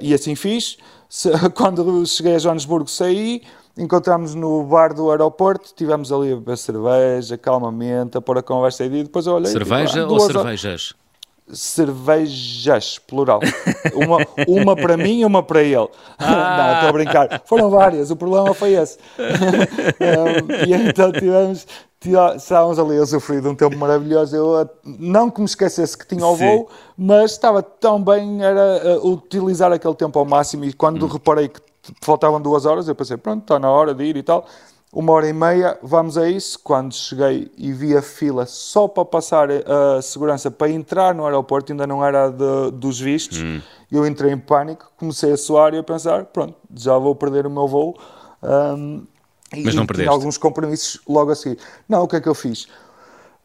E 0.00 0.12
assim 0.12 0.34
fiz. 0.34 0.76
Quando 1.56 2.04
cheguei 2.04 2.34
a 2.34 2.38
Joanesburgo, 2.38 2.90
saí, 2.90 3.42
encontramos 3.78 4.34
no 4.34 4.62
bar 4.64 4.92
do 4.92 5.10
aeroporto, 5.10 5.72
tivemos 5.74 6.12
ali 6.12 6.32
a 6.32 6.36
beber 6.36 6.58
cerveja, 6.58 7.38
calmamente, 7.38 8.18
a 8.18 8.20
pôr 8.20 8.38
a 8.38 8.42
conversa 8.42 8.82
aí, 8.82 9.00
e 9.00 9.04
depois 9.04 9.26
eu 9.26 9.34
olhei... 9.34 9.50
Cerveja 9.50 10.02
tipo, 10.02 10.12
ou 10.12 10.20
cervejas? 10.20 10.94
cervejas, 11.52 12.98
plural. 12.98 13.40
Uma, 13.94 14.18
uma 14.46 14.76
para 14.76 14.96
mim 14.96 15.20
e 15.20 15.24
uma 15.24 15.42
para 15.42 15.62
ele. 15.62 15.88
Ah. 16.18 16.56
Não, 16.58 16.74
estou 16.74 16.88
a 16.88 16.92
brincar. 16.92 17.42
Foram 17.44 17.70
várias, 17.70 18.10
o 18.10 18.16
problema 18.16 18.52
foi 18.54 18.74
esse. 18.74 18.98
um, 19.18 20.66
e 20.66 20.72
então 20.72 21.12
tivemos, 21.12 21.66
estávamos 22.36 22.78
ali 22.78 22.98
a 22.98 23.06
sofrer 23.06 23.40
de 23.40 23.48
um 23.48 23.54
tempo 23.54 23.76
maravilhoso. 23.76 24.36
Eu 24.36 24.68
não 24.84 25.30
que 25.30 25.40
me 25.40 25.46
esquecesse 25.46 25.96
que 25.96 26.06
tinha 26.06 26.26
o 26.26 26.36
voo, 26.36 26.68
mas 26.96 27.32
estava 27.32 27.62
tão 27.62 28.02
bem, 28.02 28.42
era 28.42 28.98
uh, 28.98 29.08
utilizar 29.08 29.72
aquele 29.72 29.94
tempo 29.94 30.18
ao 30.18 30.24
máximo. 30.24 30.64
E 30.64 30.72
quando 30.72 31.04
hum. 31.04 31.08
reparei 31.08 31.48
que 31.48 31.60
faltavam 32.00 32.40
duas 32.40 32.66
horas, 32.66 32.88
eu 32.88 32.94
pensei, 32.94 33.16
pronto, 33.16 33.42
está 33.42 33.58
na 33.58 33.70
hora 33.70 33.94
de 33.94 34.04
ir 34.04 34.16
e 34.16 34.22
tal. 34.22 34.46
Uma 34.90 35.12
hora 35.12 35.28
e 35.28 35.32
meia, 35.34 35.78
vamos 35.82 36.16
a 36.16 36.28
isso. 36.30 36.58
Quando 36.64 36.94
cheguei 36.94 37.52
e 37.58 37.72
vi 37.72 37.94
a 37.94 38.00
fila 38.00 38.46
só 38.46 38.88
para 38.88 39.04
passar 39.04 39.48
a 39.50 40.00
segurança 40.00 40.50
para 40.50 40.70
entrar 40.70 41.14
no 41.14 41.26
aeroporto, 41.26 41.72
ainda 41.72 41.86
não 41.86 42.02
era 42.02 42.30
de, 42.30 42.70
dos 42.72 42.98
vistos, 42.98 43.38
hum. 43.38 43.60
eu 43.92 44.06
entrei 44.06 44.32
em 44.32 44.38
pânico, 44.38 44.90
comecei 44.96 45.32
a 45.32 45.36
suar 45.36 45.74
e 45.74 45.78
a 45.78 45.82
pensar: 45.82 46.24
pronto, 46.26 46.54
já 46.74 46.96
vou 46.96 47.14
perder 47.14 47.46
o 47.46 47.50
meu 47.50 47.68
voo. 47.68 47.98
Um, 48.42 49.06
Mas 49.62 49.74
não 49.74 49.84
perdeste? 49.84 50.08
alguns 50.08 50.38
compromissos 50.38 51.00
logo 51.06 51.32
a 51.32 51.34
seguir. 51.34 51.58
Não, 51.86 52.04
o 52.04 52.08
que 52.08 52.16
é 52.16 52.20
que 52.20 52.28
eu 52.28 52.34
fiz? 52.34 52.66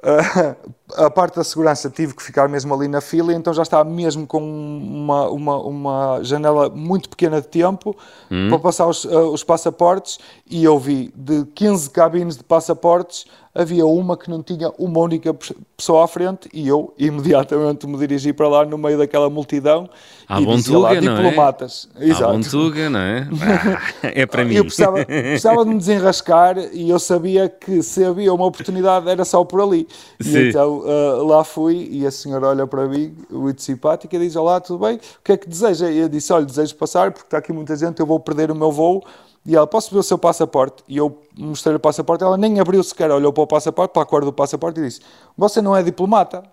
a 0.95 1.10
parte 1.10 1.36
da 1.36 1.43
segurança 1.43 1.89
tive 1.89 2.13
que 2.13 2.23
ficar 2.23 2.47
mesmo 2.47 2.73
ali 2.73 2.88
na 2.88 3.01
fila, 3.01 3.34
então 3.34 3.53
já 3.53 3.62
estava 3.62 3.89
mesmo 3.89 4.25
com 4.25 4.41
uma, 4.41 5.29
uma, 5.29 5.58
uma 5.58 6.23
janela 6.23 6.69
muito 6.69 7.10
pequena 7.10 7.41
de 7.41 7.47
tempo 7.47 7.95
hum. 8.32 8.49
para 8.49 8.60
passar 8.60 8.88
os, 8.88 9.03
uh, 9.06 9.32
os 9.32 9.43
passaportes 9.43 10.19
e 10.49 10.63
eu 10.63 10.77
vi 10.79 11.12
de 11.15 11.45
15 11.45 11.89
cabines 11.89 12.38
de 12.38 12.43
passaportes 12.43 13.25
havia 13.56 13.86
uma 13.86 14.17
que 14.17 14.29
não 14.29 14.41
tinha 14.41 14.71
uma 14.79 14.99
única 14.99 15.34
pessoa 15.77 16.06
à 16.06 16.08
frente 16.08 16.50
e 16.52 16.67
eu 16.67 16.94
imediatamente 16.98 17.85
me 17.85 17.98
dirigi 17.98 18.33
para 18.33 18.48
lá 18.48 18.65
no 18.65 18.77
meio 18.77 18.98
daquela 18.98 19.29
multidão 19.29 19.87
à 20.27 20.41
e 20.41 20.46
dizia 20.46 20.77
lá, 20.77 20.96
diplomatas. 20.96 21.87
É? 21.96 22.06
Exato. 22.06 22.25
À 22.25 22.33
Bontuga, 22.33 22.89
não 22.89 23.00
é? 23.00 23.27
Ah, 23.63 23.79
é 24.04 24.25
para 24.25 24.44
mim. 24.44 24.56
Eu 24.56 24.63
precisava, 24.63 25.06
precisava 25.06 25.63
de 25.63 25.69
me 25.69 25.77
desenrascar 25.77 26.58
e 26.73 26.89
eu 26.89 27.00
sabia 27.00 27.48
que 27.48 27.81
se 27.81 28.04
havia 28.04 28.33
uma 28.33 28.46
oportunidade 28.46 29.08
era 29.08 29.23
só 29.23 29.44
por 29.44 29.62
ali. 29.62 29.87
Sim. 30.19 30.37
E 30.37 30.50
então 30.50 30.83
uh, 30.84 31.23
lá 31.25 31.44
fui 31.44 31.88
e 31.92 32.06
a 32.06 32.12
senhora 32.12 32.48
olha 32.48 32.67
para 32.67 32.88
mim, 32.88 33.15
muito 33.29 33.62
simpática, 33.62 34.15
e 34.15 34.19
diz, 34.19 34.36
olá, 34.36 34.60
tudo 34.60 34.79
bem? 34.86 34.98
O 34.98 35.00
que 35.23 35.31
é 35.31 35.38
que 35.38 35.48
deseja? 35.48 35.90
E 35.90 35.98
eu 36.00 36.10
disse, 36.10 36.31
olha, 36.31 36.46
desejo 36.46 36.75
passar 36.75 37.12
porque 37.12 37.27
está 37.27 37.38
aqui 37.38 37.52
muita 37.52 37.75
gente, 37.75 38.00
eu 38.00 38.06
vou 38.06 38.19
perder 38.19 38.52
o 38.52 38.56
meu 38.56 38.71
voo 38.71 39.04
e 39.46 39.56
ela, 39.56 39.67
posso 39.67 39.94
ver 39.94 40.00
o 40.00 40.04
seu 40.04 40.17
passaporte? 40.17 40.84
E 40.88 40.98
eu 40.98 41.19
mostrei 41.38 41.75
o 41.75 41.79
passaporte, 41.79 42.23
ela 42.23 42.38
nem 42.38 42.60
abriu 42.60 42.84
sequer, 42.84 43.12
olhou 43.12 43.34
para 43.34 43.44
o 43.44 43.48
passaporte, 43.48 43.92
para 43.92 44.04
a 44.04 44.06
cor 44.06 44.23
do 44.23 44.31
passaporte 44.31 44.79
e 44.79 44.84
disse, 44.84 45.02
você 45.38 45.62
não 45.62 45.75
é 45.75 45.84
diplomata? 45.84 46.44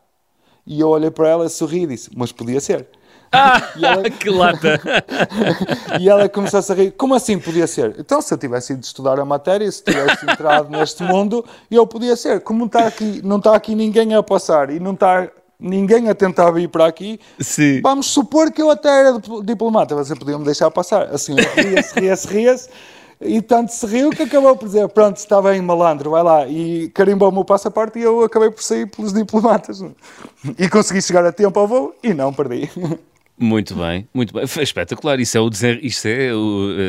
E 0.66 0.80
eu 0.80 0.88
olhei 0.88 1.10
para 1.10 1.28
ela, 1.28 1.48
sorri 1.48 1.82
e 1.82 1.86
disse, 1.86 2.10
mas 2.16 2.32
podia 2.32 2.60
ser. 2.60 2.88
Ah, 3.32 3.62
ela... 3.80 4.10
que 4.10 4.28
lata! 4.28 4.80
e 6.00 6.08
ela 6.08 6.28
começou 6.28 6.60
a 6.60 6.74
rir. 6.74 6.92
Como 6.92 7.14
assim 7.14 7.38
podia 7.38 7.66
ser? 7.66 7.94
Então, 7.98 8.20
se 8.20 8.32
eu 8.34 8.38
tivesse 8.38 8.72
ido 8.72 8.82
estudar 8.82 9.18
a 9.20 9.24
matéria, 9.24 9.70
se 9.70 9.84
tivesse 9.84 10.24
entrado 10.24 10.68
neste 10.76 11.02
mundo, 11.02 11.44
eu 11.70 11.86
podia 11.86 12.16
ser. 12.16 12.40
Como 12.40 12.66
está 12.66 12.86
aqui, 12.86 13.20
não 13.24 13.38
está 13.38 13.54
aqui 13.54 13.74
ninguém 13.74 14.14
a 14.14 14.22
passar 14.22 14.70
e 14.70 14.80
não 14.80 14.92
está 14.92 15.28
ninguém 15.58 16.08
a 16.08 16.14
tentar 16.14 16.50
vir 16.50 16.68
para 16.68 16.86
aqui, 16.86 17.20
Sim. 17.38 17.82
vamos 17.82 18.06
supor 18.06 18.50
que 18.50 18.62
eu 18.62 18.70
até 18.70 18.88
era 18.88 19.20
diplomata, 19.44 19.94
você 19.94 20.16
podia-me 20.16 20.42
deixar 20.42 20.70
passar. 20.70 21.02
Assim, 21.14 21.34
ria-se, 21.34 22.00
ria-se, 22.00 22.28
ria-se. 22.28 22.68
E 23.20 23.42
tanto 23.42 23.70
se 23.70 23.84
riu 23.84 24.08
que 24.08 24.22
acabou 24.22 24.56
por 24.56 24.64
dizer: 24.66 24.88
Pronto, 24.88 25.18
está 25.18 25.42
bem, 25.42 25.60
malandro, 25.60 26.12
vai 26.12 26.22
lá. 26.22 26.48
E 26.48 26.88
carimbou-me 26.88 27.38
o 27.38 27.44
passaporte 27.44 27.98
e 27.98 28.02
eu 28.02 28.24
acabei 28.24 28.50
por 28.50 28.62
sair 28.62 28.86
pelos 28.86 29.12
diplomatas. 29.12 29.84
E 30.58 30.68
consegui 30.70 31.02
chegar 31.02 31.26
a 31.26 31.30
tempo 31.30 31.60
ao 31.60 31.68
voo 31.68 31.94
e 32.02 32.14
não 32.14 32.32
perdi. 32.32 32.70
Muito 33.40 33.74
bem, 33.74 34.06
muito 34.12 34.34
bem. 34.34 34.46
Foi 34.46 34.62
espetacular. 34.62 35.18
Isso 35.18 35.38
é, 35.38 35.40
o 35.40 35.48
desenr... 35.48 35.78
Isso 35.82 36.06
é 36.06 36.28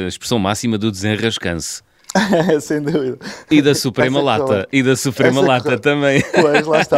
a 0.06 0.08
expressão 0.08 0.38
máxima 0.38 0.78
do 0.78 0.92
desenrascanço. 0.92 1.82
Sem 2.60 2.82
dúvida. 2.82 3.18
E 3.50 3.62
da 3.62 3.74
Suprema 3.74 4.20
Essa 4.20 4.26
Lata. 4.26 4.68
E 4.72 4.84
da 4.84 4.96
Suprema 4.96 5.40
Essa 5.40 5.48
Lata 5.48 5.80
também. 5.80 6.22
Pois, 6.34 6.68
lá 6.68 6.82
está. 6.82 6.98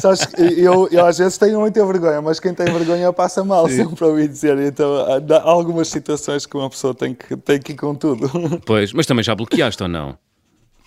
sabes, 0.00 0.28
eu, 0.56 0.88
eu 0.90 1.04
às 1.04 1.18
vezes 1.18 1.36
tenho 1.38 1.58
muita 1.58 1.84
vergonha, 1.84 2.22
mas 2.22 2.38
quem 2.38 2.54
tem 2.54 2.66
vergonha 2.66 3.12
passa 3.12 3.44
mal, 3.44 3.68
Sim. 3.68 3.84
sempre 3.84 4.04
ouvi 4.04 4.28
dizer. 4.28 4.56
Então 4.58 4.96
há 4.96 5.42
algumas 5.42 5.88
situações 5.88 6.46
que 6.46 6.56
uma 6.56 6.70
pessoa 6.70 6.94
tem 6.94 7.14
que, 7.14 7.36
tem 7.36 7.60
que 7.60 7.72
ir 7.72 7.76
com 7.76 7.94
tudo. 7.94 8.30
Pois, 8.64 8.92
mas 8.92 9.06
também 9.06 9.24
já 9.24 9.34
bloqueaste 9.34 9.82
ou 9.82 9.88
não? 9.88 10.16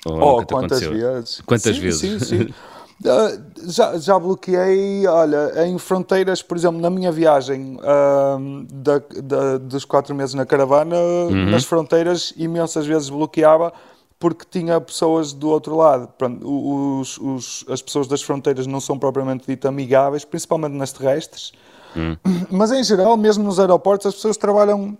Ou 0.06 0.40
oh, 0.40 0.46
quantas 0.46 0.82
aconteceu? 0.82 0.92
vezes? 0.94 1.42
Quantas 1.46 1.76
sim, 1.76 1.82
vezes? 1.82 2.00
Sim, 2.00 2.20
sim. 2.20 2.54
Uh, 3.04 3.70
já, 3.72 3.98
já 3.98 4.18
bloqueei, 4.18 5.06
olha, 5.06 5.68
em 5.68 5.78
fronteiras, 5.78 6.42
por 6.42 6.58
exemplo, 6.58 6.82
na 6.82 6.90
minha 6.90 7.12
viagem 7.12 7.78
uh, 7.78 8.66
da, 8.74 9.02
da, 9.24 9.58
dos 9.60 9.86
quatro 9.86 10.16
meses 10.16 10.34
na 10.34 10.46
caravana, 10.46 10.96
uhum. 10.96 11.52
nas 11.52 11.64
fronteiras, 11.64 12.34
imensas 12.36 12.88
vezes 12.88 13.10
bloqueava 13.10 13.72
porque 14.20 14.46
tinha 14.50 14.82
pessoas 14.82 15.32
do 15.32 15.50
outro 15.50 15.76
lado. 15.76 16.08
Pronto, 16.18 17.00
os, 17.00 17.18
os, 17.20 17.66
as 17.70 17.82
pessoas 17.82 18.08
das 18.08 18.22
fronteiras 18.22 18.66
não 18.66 18.80
são 18.80 18.98
propriamente 18.98 19.46
dito 19.48 19.68
amigáveis, 19.68 20.26
principalmente 20.26 20.74
nas 20.74 20.92
terrestres. 20.92 21.52
Uhum. 21.96 22.18
Mas 22.50 22.72
em 22.72 22.84
geral, 22.84 23.16
mesmo 23.16 23.44
nos 23.44 23.60
aeroportos, 23.60 24.08
as 24.08 24.16
pessoas 24.16 24.38
trabalham 24.38 24.98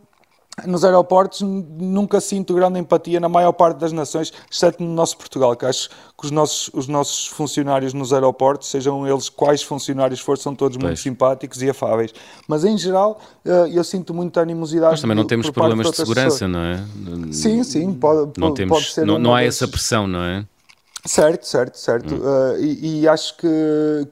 nos 0.66 0.84
aeroportos 0.84 1.42
nunca 1.42 2.20
sinto 2.20 2.56
grande 2.56 2.80
empatia 2.80 3.20
na 3.20 3.30
maior 3.30 3.52
parte 3.52 3.78
das 3.78 3.92
nações, 3.92 4.34
exceto 4.52 4.82
no 4.82 4.92
nosso 4.92 5.16
Portugal, 5.16 5.56
que 5.56 5.66
acho 5.66 5.90
que 5.90 6.26
os 6.26 6.32
nossos, 6.32 6.72
os 6.74 6.88
nossos 6.88 7.28
funcionários 7.28 7.94
nos 7.94 8.12
aeroportos, 8.12 8.70
sejam 8.70 9.08
eles 9.08 9.30
quais 9.30 9.62
funcionários 9.62 10.20
for, 10.20 10.36
são 10.38 10.56
todos 10.56 10.76
pois. 10.78 10.84
muito 10.84 11.00
simpáticos 11.00 11.62
e 11.62 11.70
afáveis. 11.70 12.12
Mas 12.48 12.66
em 12.66 12.76
geral, 12.76 13.22
eh, 13.46 13.70
eu 13.72 13.84
sinto 13.84 14.16
muita 14.16 14.42
animosidade. 14.42 14.94
Mas 14.94 15.02
também 15.02 15.16
não 15.16 15.28
temos 15.28 15.50
problemas 15.52 15.92
de, 15.92 15.96
segurança, 15.96 16.48
pessoas. 16.48 16.52
não 16.52 16.60
é? 16.60 16.84
Sim, 17.32 17.64
sim, 17.64 17.94
pode, 17.94 18.32
não 18.40 18.54
temos, 18.54 18.78
pode 18.78 18.94
ser. 18.94 19.06
Não, 19.06 19.20
não 19.20 19.36
há 19.36 19.44
essa 19.44 19.68
pressão, 19.68 20.08
não 20.08 20.24
é? 20.24 20.44
Certo, 21.06 21.48
certo, 21.48 21.78
certo. 21.78 22.16
Hum. 22.16 22.20
Uh, 22.20 22.60
e, 22.60 23.02
e, 23.02 23.08
acho 23.08 23.38
que, 23.38 23.48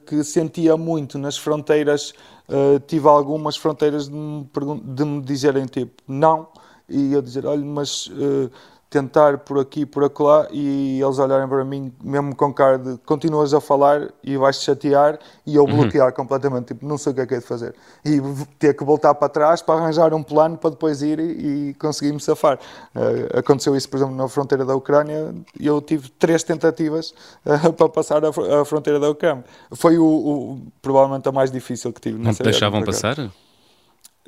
que 0.06 0.24
sentia 0.24 0.76
muito 0.76 1.18
nas 1.18 1.36
fronteiras 1.36 2.14
uh, 2.48 2.80
tive 2.86 3.08
algumas 3.08 3.56
fronteiras 3.56 4.08
de 4.08 4.14
me, 4.14 4.48
de 4.84 5.04
me, 5.04 5.20
dizerem 5.20 5.66
tipo 5.66 6.02
não, 6.06 6.48
e 6.88 7.12
eu 7.12 7.22
dizer, 7.22 7.46
olha, 7.46 7.64
mas 7.64 8.06
uh, 8.08 8.50
tentar 8.88 9.38
por 9.38 9.58
aqui 9.58 9.84
por 9.84 10.04
acolá 10.04 10.46
e 10.50 11.00
eles 11.02 11.18
olharem 11.18 11.48
para 11.48 11.64
mim 11.64 11.92
mesmo 12.02 12.34
com 12.36 12.54
cara 12.54 12.78
de 12.78 12.96
continuas 12.98 13.52
a 13.52 13.60
falar 13.60 14.12
e 14.22 14.36
vais-te 14.36 14.64
chatear 14.64 15.18
e 15.44 15.56
eu 15.56 15.64
uhum. 15.64 15.76
bloquear 15.76 16.12
completamente, 16.12 16.68
tipo, 16.68 16.86
não 16.86 16.96
sei 16.96 17.12
o 17.12 17.14
que 17.14 17.20
é 17.20 17.26
que 17.26 17.34
é 17.34 17.38
de 17.38 17.44
fazer 17.44 17.74
e 18.04 18.20
ter 18.58 18.74
que 18.74 18.84
voltar 18.84 19.14
para 19.14 19.28
trás 19.28 19.60
para 19.60 19.80
arranjar 19.80 20.14
um 20.14 20.22
plano 20.22 20.56
para 20.56 20.70
depois 20.70 21.02
ir 21.02 21.18
e, 21.18 21.70
e 21.70 21.74
conseguir 21.74 22.12
me 22.12 22.20
safar 22.20 22.58
uh, 22.94 23.38
aconteceu 23.38 23.74
isso, 23.74 23.88
por 23.88 23.96
exemplo, 23.96 24.14
na 24.14 24.28
fronteira 24.28 24.64
da 24.64 24.76
Ucrânia 24.76 25.34
e 25.58 25.66
eu 25.66 25.80
tive 25.80 26.08
três 26.10 26.44
tentativas 26.44 27.12
uh, 27.44 27.72
para 27.74 27.88
passar 27.88 28.24
a, 28.24 28.28
a, 28.28 28.64
fronteira 28.64 29.00
da 29.00 29.10
Ucrânia 29.10 29.44
foi 29.72 29.98
o, 29.98 30.04
o, 30.04 30.62
provavelmente 30.80 31.28
a 31.28 31.32
mais 31.32 31.50
difícil 31.50 31.92
que 31.92 32.00
tive 32.00 32.18
não 32.18 32.32
te 32.32 32.42
deixavam 32.42 32.84
passar? 32.84 33.30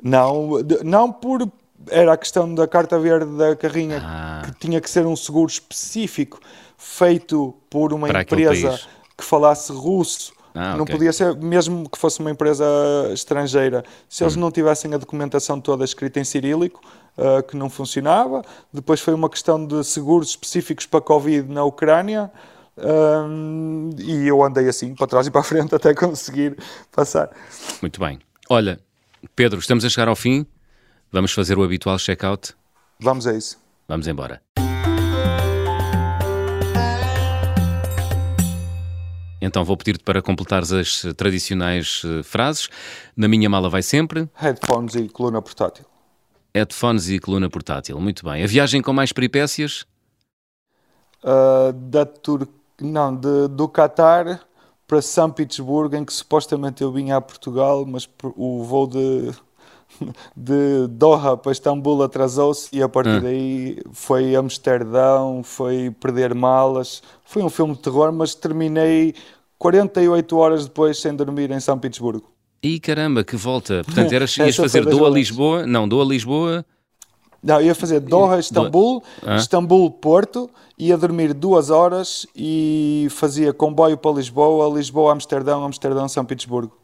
Não, 0.01 0.59
não 0.83 1.11
por 1.11 1.49
era 1.89 2.13
a 2.13 2.17
questão 2.17 2.53
da 2.53 2.67
carta 2.67 2.99
verde 2.99 3.37
da 3.37 3.55
carrinha, 3.55 4.01
ah. 4.03 4.41
que 4.45 4.59
tinha 4.59 4.81
que 4.81 4.89
ser 4.89 5.05
um 5.05 5.15
seguro 5.15 5.49
específico 5.49 6.39
feito 6.77 7.55
por 7.69 7.93
uma 7.93 8.07
Para 8.07 8.21
empresa 8.21 8.79
que 9.17 9.23
falasse 9.23 9.71
russo. 9.71 10.33
Ah, 10.53 10.75
não 10.75 10.83
okay. 10.83 10.95
podia 10.95 11.13
ser, 11.13 11.35
mesmo 11.35 11.87
que 11.87 11.97
fosse 11.97 12.19
uma 12.19 12.31
empresa 12.31 12.65
estrangeira, 13.13 13.83
se 14.09 14.23
eles 14.23 14.35
hum. 14.35 14.39
não 14.39 14.51
tivessem 14.51 14.93
a 14.93 14.97
documentação 14.97 15.61
toda 15.61 15.85
escrita 15.85 16.19
em 16.19 16.23
cirílico, 16.23 16.81
uh, 17.17 17.43
que 17.43 17.55
não 17.55 17.69
funcionava. 17.69 18.43
Depois 18.73 18.99
foi 18.99 19.13
uma 19.13 19.29
questão 19.29 19.63
de 19.63 19.83
seguros 19.83 20.29
específicos 20.29 20.85
para 20.85 21.01
Covid 21.01 21.51
na 21.51 21.63
Ucrânia. 21.63 22.31
Um, 22.77 23.89
e 23.97 24.25
eu 24.27 24.41
andei 24.41 24.69
assim, 24.69 24.95
para 24.95 25.05
trás 25.05 25.27
e 25.27 25.31
para 25.31 25.41
a 25.41 25.43
frente, 25.43 25.73
até 25.75 25.93
conseguir 25.93 26.57
passar. 26.91 27.29
Muito 27.81 27.99
bem. 27.99 28.19
Olha, 28.49 28.79
Pedro, 29.35 29.59
estamos 29.59 29.85
a 29.85 29.89
chegar 29.89 30.07
ao 30.07 30.15
fim. 30.15 30.45
Vamos 31.11 31.31
fazer 31.31 31.57
o 31.57 31.63
habitual 31.63 31.97
check-out? 31.97 32.53
Vamos 32.99 33.25
a 33.25 33.33
isso. 33.33 33.57
Vamos 33.87 34.07
embora. 34.07 34.41
Então 39.41 39.65
vou 39.65 39.75
pedir-te 39.75 40.03
para 40.03 40.21
completares 40.21 40.71
as 40.71 41.01
tradicionais 41.17 42.03
uh, 42.03 42.23
frases. 42.23 42.69
Na 43.17 43.27
minha 43.27 43.49
mala 43.49 43.69
vai 43.69 43.81
sempre. 43.81 44.29
Headphones 44.35 44.93
e 44.95 45.09
coluna 45.09 45.41
portátil. 45.41 45.85
Headphones 46.53 47.09
e 47.09 47.17
coluna 47.17 47.49
portátil. 47.49 47.99
Muito 47.99 48.23
bem. 48.23 48.43
A 48.43 48.47
viagem 48.47 48.81
com 48.81 48.93
mais 48.93 49.11
peripécias? 49.11 49.85
Uh, 51.23 51.73
da 51.73 52.05
Tur... 52.05 52.47
Não, 52.79 53.15
de, 53.15 53.47
do 53.47 53.67
Qatar 53.67 54.41
para 54.87 55.01
São 55.01 55.31
Petersburgo, 55.31 55.95
em 55.95 56.05
que 56.05 56.13
supostamente 56.13 56.83
eu 56.83 56.91
vinha 56.91 57.17
a 57.17 57.21
Portugal, 57.21 57.85
mas 57.85 58.07
o 58.35 58.63
voo 58.63 58.87
de 58.87 59.31
de 60.35 60.87
Doha 60.87 61.37
para 61.37 61.51
Istambul 61.51 62.03
atrasou-se 62.03 62.69
e 62.71 62.81
a 62.81 62.89
partir 62.89 63.17
hum. 63.17 63.21
daí 63.21 63.79
foi 63.91 64.35
Amsterdão, 64.35 65.41
foi 65.43 65.91
perder 65.91 66.33
malas. 66.33 67.01
Foi 67.25 67.43
um 67.43 67.49
filme 67.49 67.75
de 67.75 67.81
terror, 67.81 68.11
mas 68.11 68.35
terminei 68.35 69.13
48 69.57 70.37
horas 70.37 70.65
depois 70.65 70.99
sem 70.99 71.15
dormir 71.15 71.51
em 71.51 71.59
São 71.59 71.77
Petersburgo. 71.77 72.31
E 72.61 72.79
caramba, 72.79 73.23
que 73.23 73.35
volta! 73.35 73.83
Portanto, 73.85 74.11
eras, 74.11 74.35
ias 74.37 74.55
fazer 74.55 74.85
Doha 74.85 75.09
Lisboa? 75.09 75.65
Não, 75.65 75.87
Doha 75.87 76.05
Lisboa. 76.05 76.65
Não, 77.41 77.61
ia 77.61 77.73
fazer 77.73 78.01
Doha, 78.01 78.37
Istambul, 78.37 79.01
ah. 79.25 79.37
Istambul, 79.37 79.91
Porto, 79.91 80.49
ia 80.77 80.97
dormir 80.97 81.33
duas 81.33 81.69
horas 81.69 82.27
e 82.35 83.07
fazia 83.11 83.53
comboio 83.53 83.97
para 83.97 84.11
Lisboa, 84.11 84.73
Lisboa, 84.75 85.13
Amsterdão, 85.13 85.63
Amsterdão, 85.63 86.09
São 86.09 86.25
Petersburgo 86.25 86.77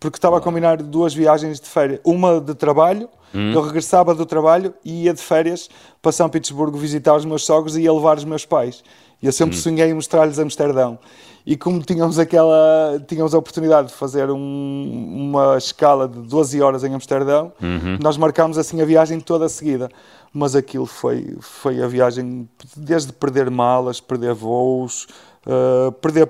porque 0.00 0.16
estava 0.16 0.38
a 0.38 0.40
combinar 0.40 0.78
duas 0.78 1.14
viagens 1.14 1.60
de 1.60 1.68
férias. 1.68 2.00
Uma 2.02 2.40
de 2.40 2.54
trabalho, 2.54 3.08
hum. 3.34 3.52
eu 3.52 3.60
regressava 3.60 4.14
do 4.14 4.24
trabalho 4.24 4.72
e 4.82 5.04
ia 5.04 5.12
de 5.12 5.20
férias 5.20 5.68
para 6.00 6.10
São 6.10 6.28
Petersburgo 6.28 6.78
visitar 6.78 7.14
os 7.14 7.26
meus 7.26 7.44
sogros 7.44 7.76
e 7.76 7.82
ia 7.82 7.92
levar 7.92 8.16
os 8.16 8.24
meus 8.24 8.46
pais. 8.46 8.82
E 9.22 9.26
eu 9.26 9.32
sempre 9.32 9.54
hum. 9.54 9.60
sonhei 9.60 9.90
em 9.90 9.94
mostrar-lhes 9.94 10.38
Amsterdão. 10.38 10.98
E 11.44 11.56
como 11.56 11.80
tínhamos 11.82 12.18
aquela, 12.18 13.02
tínhamos 13.06 13.34
a 13.34 13.38
oportunidade 13.38 13.88
de 13.88 13.94
fazer 13.94 14.30
um, 14.30 15.30
uma 15.30 15.58
escala 15.58 16.08
de 16.08 16.20
12 16.20 16.60
horas 16.60 16.84
em 16.84 16.94
Amsterdão, 16.94 17.52
uhum. 17.60 17.98
nós 18.00 18.16
marcámos 18.16 18.58
assim 18.58 18.80
a 18.80 18.84
viagem 18.84 19.20
toda 19.20 19.46
a 19.46 19.48
seguida. 19.48 19.90
Mas 20.32 20.54
aquilo 20.54 20.86
foi, 20.86 21.36
foi 21.40 21.82
a 21.82 21.88
viagem 21.88 22.48
desde 22.76 23.12
perder 23.12 23.50
malas, 23.50 24.00
perder 24.00 24.32
voos, 24.32 25.08
uh, 25.46 25.90
perder 25.92 26.28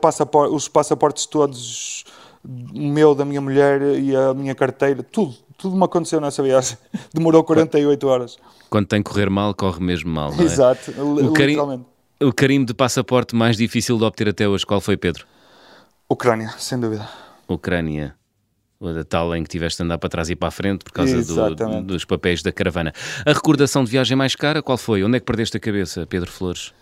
os 0.51 0.69
passaportes 0.69 1.27
todos 1.27 2.05
meu, 2.45 3.15
da 3.15 3.25
minha 3.25 3.41
mulher 3.41 3.83
e 3.99 4.15
a 4.17 4.33
minha 4.33 4.55
carteira, 4.55 5.03
tudo, 5.03 5.35
tudo 5.59 5.77
me 5.77 5.85
aconteceu 5.85 6.21
nessa 6.21 6.43
viagem. 6.43 6.77
Demorou 7.13 7.45
48 7.45 8.07
horas. 8.07 8.39
Quando 8.69 8.87
tem 8.87 9.03
que 9.03 9.11
correr 9.11 9.29
mal, 9.29 9.55
corre 9.55 9.81
mesmo 9.81 10.11
mal, 10.11 10.33
não 10.33 10.41
é? 10.41 10.45
Exato, 10.45 10.91
o 11.01 11.21
literalmente. 11.21 11.85
o 12.21 12.33
carimbo 12.33 12.67
de 12.67 12.75
passaporte 12.75 13.35
mais 13.35 13.57
difícil 13.57 13.99
de 13.99 14.05
obter 14.05 14.29
até 14.29 14.49
hoje, 14.49 14.65
qual 14.65 14.81
foi, 14.81 14.97
Pedro? 14.97 15.27
Ucrânia, 16.09 16.55
sem 16.59 16.79
dúvida. 16.79 17.09
Ucrânia. 17.47 18.15
A 18.83 19.05
tal 19.05 19.37
em 19.37 19.43
que 19.43 19.51
tiveste 19.51 19.77
de 19.77 19.85
andar 19.85 19.99
para 19.99 20.09
trás 20.09 20.31
e 20.31 20.35
para 20.35 20.49
a 20.49 20.51
frente 20.51 20.85
por 20.85 20.93
causa 20.93 21.23
do, 21.23 21.83
dos 21.83 22.07
papéis 22.07 22.43
da 22.43 22.51
caravana. 22.51 22.95
A 23.27 23.33
recordação 23.35 23.85
de 23.85 23.91
viagem 23.91 24.17
mais 24.17 24.35
cara, 24.35 24.63
qual 24.63 24.79
foi? 24.79 25.05
Onde 25.05 25.19
é 25.19 25.21
que 25.21 25.27
perdeste 25.27 25.59
a 25.59 25.61
cabeça, 25.61 26.07
Pedro 26.07 26.31
Flores? 26.31 26.73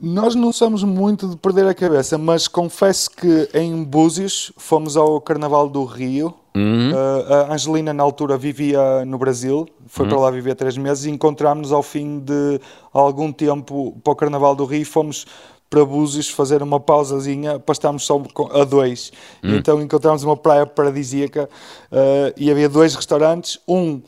Nós 0.00 0.34
não 0.34 0.50
somos 0.50 0.82
muito 0.82 1.28
de 1.28 1.36
perder 1.36 1.66
a 1.66 1.74
cabeça, 1.74 2.16
mas 2.16 2.48
confesso 2.48 3.10
que 3.10 3.48
em 3.52 3.84
Búzios 3.84 4.50
fomos 4.56 4.96
ao 4.96 5.20
Carnaval 5.20 5.68
do 5.68 5.84
Rio. 5.84 6.34
Uhum. 6.54 6.90
Uh, 6.90 7.34
a 7.50 7.52
Angelina, 7.52 7.92
na 7.92 8.02
altura, 8.02 8.38
vivia 8.38 9.04
no 9.04 9.18
Brasil, 9.18 9.68
foi 9.86 10.04
uhum. 10.04 10.10
para 10.10 10.20
lá 10.20 10.30
viver 10.30 10.54
três 10.54 10.76
meses 10.76 11.04
e 11.04 11.10
encontrámos-nos 11.10 11.70
ao 11.70 11.82
fim 11.82 12.18
de 12.18 12.60
algum 12.92 13.30
tempo 13.30 13.94
para 14.02 14.12
o 14.12 14.16
Carnaval 14.16 14.56
do 14.56 14.64
Rio. 14.64 14.86
Fomos 14.86 15.26
para 15.70 15.84
Búzios 15.84 16.28
fazer 16.28 16.62
uma 16.62 16.80
pausazinha 16.80 17.60
para 17.60 17.72
estarmos 17.72 18.04
só 18.04 18.20
a 18.52 18.64
dois. 18.64 19.12
Hum. 19.44 19.54
Então 19.54 19.80
encontramos 19.80 20.24
uma 20.24 20.36
praia 20.36 20.66
paradisíaca 20.66 21.48
uh, 21.92 22.34
e 22.36 22.50
havia 22.50 22.68
dois 22.68 22.94
restaurantes, 22.96 23.60
um 23.68 24.00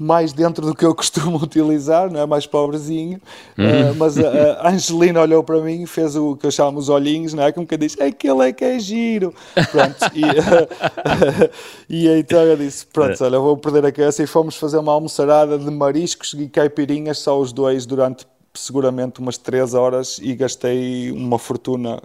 mais 0.00 0.32
dentro 0.32 0.64
do 0.64 0.74
que 0.74 0.84
eu 0.84 0.94
costumo 0.96 1.36
utilizar, 1.36 2.10
não 2.10 2.20
é? 2.20 2.26
Mais 2.26 2.46
pobrezinho. 2.46 3.20
Uhum. 3.58 3.92
Uh, 3.92 3.94
mas 3.96 4.18
a, 4.18 4.62
a, 4.62 4.70
Angelina 4.70 5.20
olhou 5.20 5.44
para 5.44 5.60
mim 5.60 5.84
fez 5.84 6.16
o 6.16 6.34
que 6.36 6.46
eu 6.46 6.50
chamo 6.50 6.78
os 6.78 6.88
olhinhos, 6.88 7.34
não 7.34 7.42
é? 7.42 7.52
Como 7.52 7.66
que 7.66 7.76
disse, 7.76 8.02
aquele 8.02 8.48
é 8.48 8.52
que 8.52 8.64
é 8.64 8.78
giro. 8.78 9.34
Pronto. 9.70 9.96
e, 10.14 10.24
uh, 10.24 11.50
e 11.88 12.08
então 12.08 12.40
eu 12.42 12.56
disse, 12.56 12.86
pronto, 12.86 13.22
olha, 13.22 13.38
vou 13.38 13.56
perder 13.58 13.84
a 13.84 13.92
cabeça 13.92 14.22
e 14.22 14.26
fomos 14.26 14.56
fazer 14.56 14.78
uma 14.78 14.92
almoçarada 14.92 15.58
de 15.58 15.70
mariscos 15.70 16.32
e 16.32 16.48
caipirinhas, 16.48 17.18
só 17.18 17.38
os 17.38 17.52
dois, 17.52 17.84
durante 17.84 18.26
seguramente 18.54 19.20
umas 19.20 19.36
3 19.36 19.74
horas 19.74 20.18
e 20.20 20.34
gastei 20.34 21.12
uma 21.12 21.38
fortuna 21.38 22.02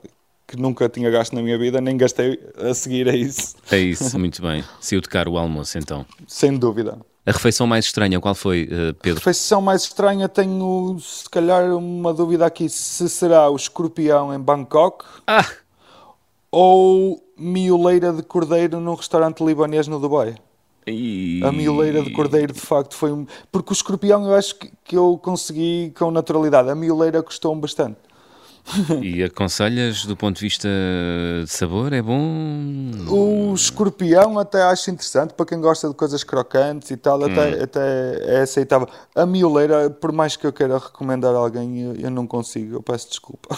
que 0.47 0.57
nunca 0.57 0.87
tinha 0.87 1.09
gasto 1.09 1.33
na 1.33 1.41
minha 1.41 1.57
vida, 1.57 1.81
nem 1.81 1.97
gastei 1.97 2.39
a 2.57 2.73
seguir 2.73 3.09
a 3.09 3.15
isso. 3.15 3.55
É 3.71 3.79
isso, 3.79 4.19
muito 4.19 4.41
bem. 4.41 4.63
Se 4.79 4.95
eu 4.95 5.01
tocar 5.01 5.27
o 5.27 5.37
almoço, 5.37 5.77
então. 5.77 6.05
Sem 6.27 6.55
dúvida. 6.55 6.99
A 7.25 7.31
refeição 7.31 7.65
mais 7.65 7.85
estranha, 7.85 8.19
qual 8.19 8.35
foi, 8.35 8.69
eh, 8.71 8.93
Pedro? 9.01 9.17
A 9.17 9.19
refeição 9.19 9.59
mais 9.59 9.81
estranha, 9.81 10.29
tenho 10.29 10.97
se 10.99 11.27
calhar 11.27 11.75
uma 11.75 12.13
dúvida 12.13 12.45
aqui: 12.45 12.69
se 12.69 13.09
será 13.09 13.49
o 13.49 13.55
escorpião 13.55 14.31
em 14.31 14.39
Bangkok 14.39 15.03
ah. 15.25 15.49
ou 16.51 17.19
mioleira 17.35 18.13
de 18.13 18.21
cordeiro 18.21 18.79
num 18.79 18.93
restaurante 18.93 19.43
libanês 19.43 19.87
no 19.87 19.99
Dubai. 19.99 20.35
E... 20.85 21.41
A 21.43 21.51
mioleira 21.51 22.03
de 22.03 22.11
cordeiro, 22.11 22.53
de 22.53 22.61
facto, 22.61 22.95
foi 22.95 23.11
um. 23.11 23.25
Porque 23.51 23.71
o 23.71 23.73
escorpião 23.73 24.23
eu 24.27 24.35
acho 24.35 24.55
que, 24.55 24.71
que 24.83 24.95
eu 24.95 25.19
consegui 25.21 25.91
com 25.97 26.11
naturalidade. 26.11 26.69
A 26.69 26.75
mioleira 26.75 27.23
custou-me 27.23 27.59
bastante. 27.59 27.97
E 29.01 29.23
aconselhas 29.23 30.05
do 30.05 30.17
ponto 30.17 30.37
de 30.37 30.41
vista 30.41 30.67
de 31.43 31.49
sabor? 31.49 31.93
É 31.93 32.01
bom? 32.01 32.91
O 33.07 33.53
escorpião 33.53 34.39
até 34.39 34.63
acho 34.63 34.89
interessante 34.89 35.33
para 35.33 35.45
quem 35.45 35.61
gosta 35.61 35.87
de 35.87 35.93
coisas 35.93 36.23
crocantes 36.23 36.89
e 36.89 36.97
tal, 36.97 37.21
hum. 37.21 37.25
até, 37.25 37.63
até 37.63 38.37
é 38.37 38.41
aceitável. 38.41 38.87
A 39.13 39.25
mioleira, 39.25 39.89
por 39.89 40.11
mais 40.11 40.35
que 40.35 40.47
eu 40.47 40.53
queira 40.53 40.79
recomendar 40.79 41.33
a 41.35 41.37
alguém, 41.37 41.81
eu, 41.81 41.95
eu 41.95 42.09
não 42.09 42.25
consigo, 42.25 42.75
eu 42.75 42.81
peço 42.81 43.09
desculpa. 43.09 43.49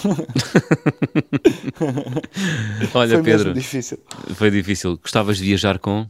Olha, 2.94 3.16
foi 3.16 3.24
Pedro, 3.24 3.54
difícil. 3.54 4.00
Foi 4.36 4.52
difícil. 4.52 4.98
Gostavas 4.98 5.38
de 5.38 5.46
viajar 5.46 5.80
com? 5.80 6.06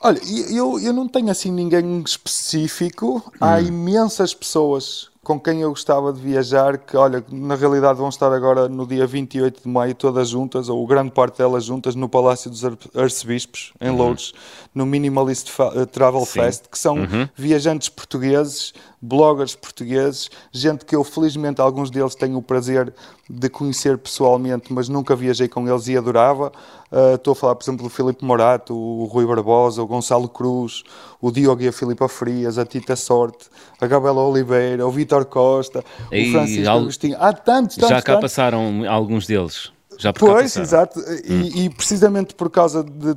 Olha, 0.00 0.20
eu, 0.50 0.78
eu 0.78 0.92
não 0.92 1.08
tenho 1.08 1.30
assim 1.30 1.50
ninguém 1.50 2.00
específico. 2.00 3.22
Hum. 3.34 3.38
Há 3.40 3.60
imensas 3.60 4.32
pessoas 4.32 5.10
com 5.26 5.40
quem 5.40 5.62
eu 5.62 5.70
gostava 5.70 6.12
de 6.12 6.20
viajar, 6.20 6.78
que 6.78 6.96
olha, 6.96 7.24
na 7.32 7.56
realidade 7.56 7.98
vão 7.98 8.08
estar 8.08 8.32
agora 8.32 8.68
no 8.68 8.86
dia 8.86 9.04
28 9.08 9.60
de 9.60 9.68
maio 9.68 9.92
todas 9.92 10.28
juntas, 10.28 10.68
ou 10.68 10.86
grande 10.86 11.10
parte 11.10 11.38
delas 11.38 11.64
juntas, 11.64 11.96
no 11.96 12.08
Palácio 12.08 12.48
dos 12.48 12.62
Arcebispos, 12.94 13.72
em 13.80 13.90
uhum. 13.90 13.96
Lourdes, 13.96 14.32
no 14.72 14.86
Minimalist 14.86 15.50
eh, 15.74 15.84
Travel 15.86 16.24
Sim. 16.24 16.40
Fest, 16.40 16.66
que 16.70 16.78
são 16.78 16.98
uhum. 16.98 17.28
viajantes 17.34 17.88
portugueses, 17.88 18.72
bloggers 19.00 19.54
portugueses, 19.54 20.30
gente 20.50 20.84
que 20.84 20.96
eu 20.96 21.04
felizmente 21.04 21.60
alguns 21.60 21.90
deles 21.90 22.14
tenho 22.14 22.38
o 22.38 22.42
prazer 22.42 22.92
de 23.28 23.48
conhecer 23.48 23.98
pessoalmente, 23.98 24.72
mas 24.72 24.88
nunca 24.88 25.14
viajei 25.14 25.48
com 25.48 25.68
eles 25.68 25.88
e 25.88 25.96
adorava. 25.96 26.52
Uh, 26.90 27.16
estou 27.16 27.32
a 27.32 27.36
falar, 27.36 27.54
por 27.56 27.64
exemplo, 27.64 27.84
do 27.84 27.90
Filipe 27.90 28.24
Morato, 28.24 28.74
o 28.74 29.04
Rui 29.04 29.26
Barbosa, 29.26 29.82
o 29.82 29.86
Gonçalo 29.86 30.28
Cruz, 30.28 30.84
o 31.20 31.30
Diogo 31.30 31.62
e 31.62 31.68
a 31.68 31.72
Filipa 31.72 32.08
Frias, 32.08 32.58
a 32.58 32.64
Tita 32.64 32.96
Sorte, 32.96 33.48
a 33.80 33.86
Gabriela 33.86 34.22
Oliveira, 34.22 34.86
o 34.86 34.90
Vitor 34.90 35.24
Costa, 35.24 35.84
e 36.10 36.28
o 36.28 36.32
Francisco 36.32 36.70
al... 36.70 36.78
Agostinho. 36.78 37.16
Há 37.18 37.32
tantos, 37.32 37.76
tantos. 37.76 37.90
Já 37.90 38.02
cá 38.02 38.14
tantos. 38.14 38.30
passaram 38.30 38.84
alguns 38.88 39.26
deles. 39.26 39.75
Já 39.98 40.12
pois, 40.12 40.56
exato. 40.56 41.00
Hum. 41.00 41.24
E, 41.24 41.64
e, 41.64 41.70
precisamente 41.70 42.34
por 42.34 42.50
causa 42.50 42.82
de, 42.82 43.16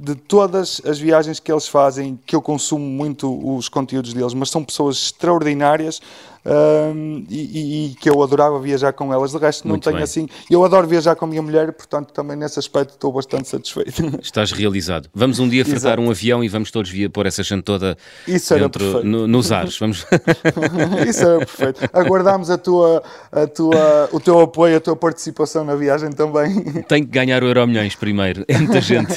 de 0.00 0.14
todas 0.14 0.80
as 0.84 0.98
viagens 0.98 1.40
que 1.40 1.50
eles 1.50 1.66
fazem, 1.66 2.18
que 2.24 2.34
eu 2.34 2.42
consumo 2.42 2.84
muito 2.84 3.56
os 3.56 3.68
conteúdos 3.68 4.12
deles, 4.12 4.34
mas 4.34 4.50
são 4.50 4.64
pessoas 4.64 4.96
extraordinárias 4.96 6.00
um, 6.44 7.24
e, 7.30 7.90
e, 7.90 7.94
que 7.94 8.10
eu 8.10 8.20
adorava 8.22 8.58
viajar 8.60 8.92
com 8.92 9.12
elas. 9.12 9.30
De 9.32 9.38
resto, 9.38 9.64
não 9.64 9.74
Muito 9.74 9.84
tenho 9.84 9.96
bem. 9.96 10.04
assim. 10.04 10.28
Eu 10.50 10.64
adoro 10.64 10.86
viajar 10.86 11.14
com 11.14 11.24
a 11.24 11.28
minha 11.28 11.42
mulher, 11.42 11.72
portanto, 11.72 12.12
também 12.12 12.36
nesse 12.36 12.58
aspecto 12.58 12.94
estou 12.94 13.12
bastante 13.12 13.48
satisfeito. 13.48 14.18
Estás 14.20 14.50
realizado. 14.50 15.08
Vamos 15.14 15.38
um 15.38 15.48
dia 15.48 15.64
fretar 15.64 16.00
um 16.00 16.10
avião 16.10 16.42
e 16.42 16.48
vamos 16.48 16.70
todos 16.70 16.90
via 16.90 17.08
pôr 17.08 17.26
essa 17.26 17.42
gente 17.42 17.62
toda 17.62 17.96
Isso 18.26 18.54
dentro, 18.54 19.04
no, 19.04 19.26
nos 19.26 19.52
ares. 19.52 19.78
Vamos... 19.78 20.04
Isso 21.08 21.24
era 21.24 21.38
perfeito. 21.38 21.80
Aguardamos 21.92 22.50
a 22.50 22.58
tua, 22.58 23.02
a 23.30 23.46
tua, 23.46 24.08
o 24.12 24.20
teu 24.20 24.40
apoio, 24.40 24.76
a 24.76 24.80
tua 24.80 24.96
participação 24.96 25.64
na 25.64 25.76
viagem 25.76 26.10
também. 26.10 26.62
Tenho 26.88 27.06
que 27.06 27.12
ganhar 27.12 27.42
o 27.42 27.46
Euro 27.46 27.66
Milhões 27.66 27.94
primeiro. 27.94 28.44
É 28.48 28.58
muita 28.58 28.80
gente. 28.80 29.12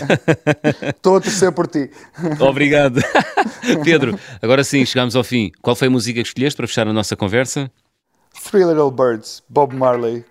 Estou 0.84 1.18
a 1.18 1.22
torcer 1.22 1.52
por 1.52 1.68
ti. 1.68 1.90
Obrigado. 2.40 3.02
Pedro, 3.84 4.20
agora 4.42 4.64
sim, 4.64 4.86
chegamos 4.86 5.16
ao 5.16 5.24
fim. 5.24 5.52
Qual 5.62 5.76
foi 5.76 5.88
a 5.88 5.92
música 5.92 6.22
que 6.22 6.28
escolheste 6.28 6.56
para 6.56 6.68
fechar 6.68 6.88
a 6.88 6.94
nossa 6.94 7.15
conversa? 7.16 7.72
Three 8.50 8.64
Little 8.64 8.92
Birds, 8.92 9.44
Bob 9.50 9.76
Marley. 9.76 10.26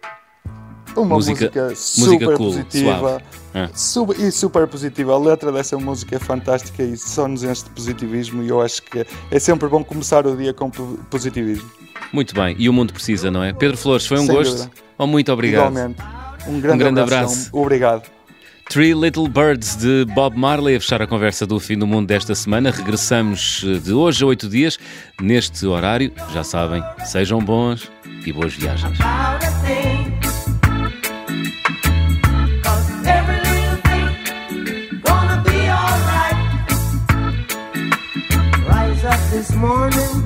Uma 0.96 1.16
música, 1.16 1.46
música 1.46 1.74
super 1.74 2.06
música 2.06 2.26
cool, 2.36 2.36
positiva 2.36 3.22
super, 3.74 4.20
e 4.20 4.30
super 4.30 4.66
positiva. 4.68 5.12
A 5.12 5.18
letra 5.18 5.50
dessa 5.50 5.76
música 5.76 6.16
é 6.16 6.18
fantástica 6.20 6.82
e 6.82 6.96
só 6.96 7.26
nos 7.26 7.42
enche 7.42 7.64
de 7.64 7.70
positivismo. 7.70 8.42
E 8.44 8.48
eu 8.48 8.60
acho 8.60 8.82
que 8.82 9.04
é 9.30 9.38
sempre 9.38 9.68
bom 9.68 9.82
começar 9.82 10.26
o 10.26 10.36
dia 10.36 10.54
com 10.54 10.70
positivismo. 11.10 11.68
Muito 12.12 12.32
bem, 12.34 12.54
e 12.58 12.68
o 12.68 12.72
mundo 12.72 12.92
precisa, 12.92 13.30
não 13.30 13.42
é? 13.42 13.52
Pedro 13.52 13.76
Flores, 13.76 14.06
foi 14.06 14.18
um 14.18 14.26
Sem 14.26 14.34
gosto. 14.36 14.70
Oh, 14.96 15.06
muito 15.06 15.32
obrigado. 15.32 15.72
Igualmente. 15.72 16.00
Um 16.46 16.60
grande, 16.60 16.76
um 16.76 16.78
grande 16.78 17.00
abraço. 17.00 17.34
abraço. 17.34 17.50
Obrigado. 17.52 18.13
Three 18.68 18.94
Little 18.94 19.28
Birds 19.28 19.76
de 19.76 20.04
Bob 20.14 20.36
Marley 20.36 20.76
a 20.76 20.80
fechar 20.80 21.00
a 21.00 21.06
conversa 21.06 21.46
do 21.46 21.60
fim 21.60 21.78
do 21.78 21.86
mundo 21.86 22.06
desta 22.06 22.34
semana. 22.34 22.70
Regressamos 22.70 23.62
eh, 23.64 23.78
de 23.78 23.92
hoje 23.92 24.24
a 24.24 24.26
oito 24.26 24.48
dias 24.48 24.78
neste 25.20 25.66
horário. 25.66 26.12
Já 26.32 26.42
sabem, 26.42 26.82
sejam 27.04 27.40
bons 27.40 27.90
e 28.26 28.32
boas 28.32 28.54
viagens. 28.54 28.98
morning 39.64 40.23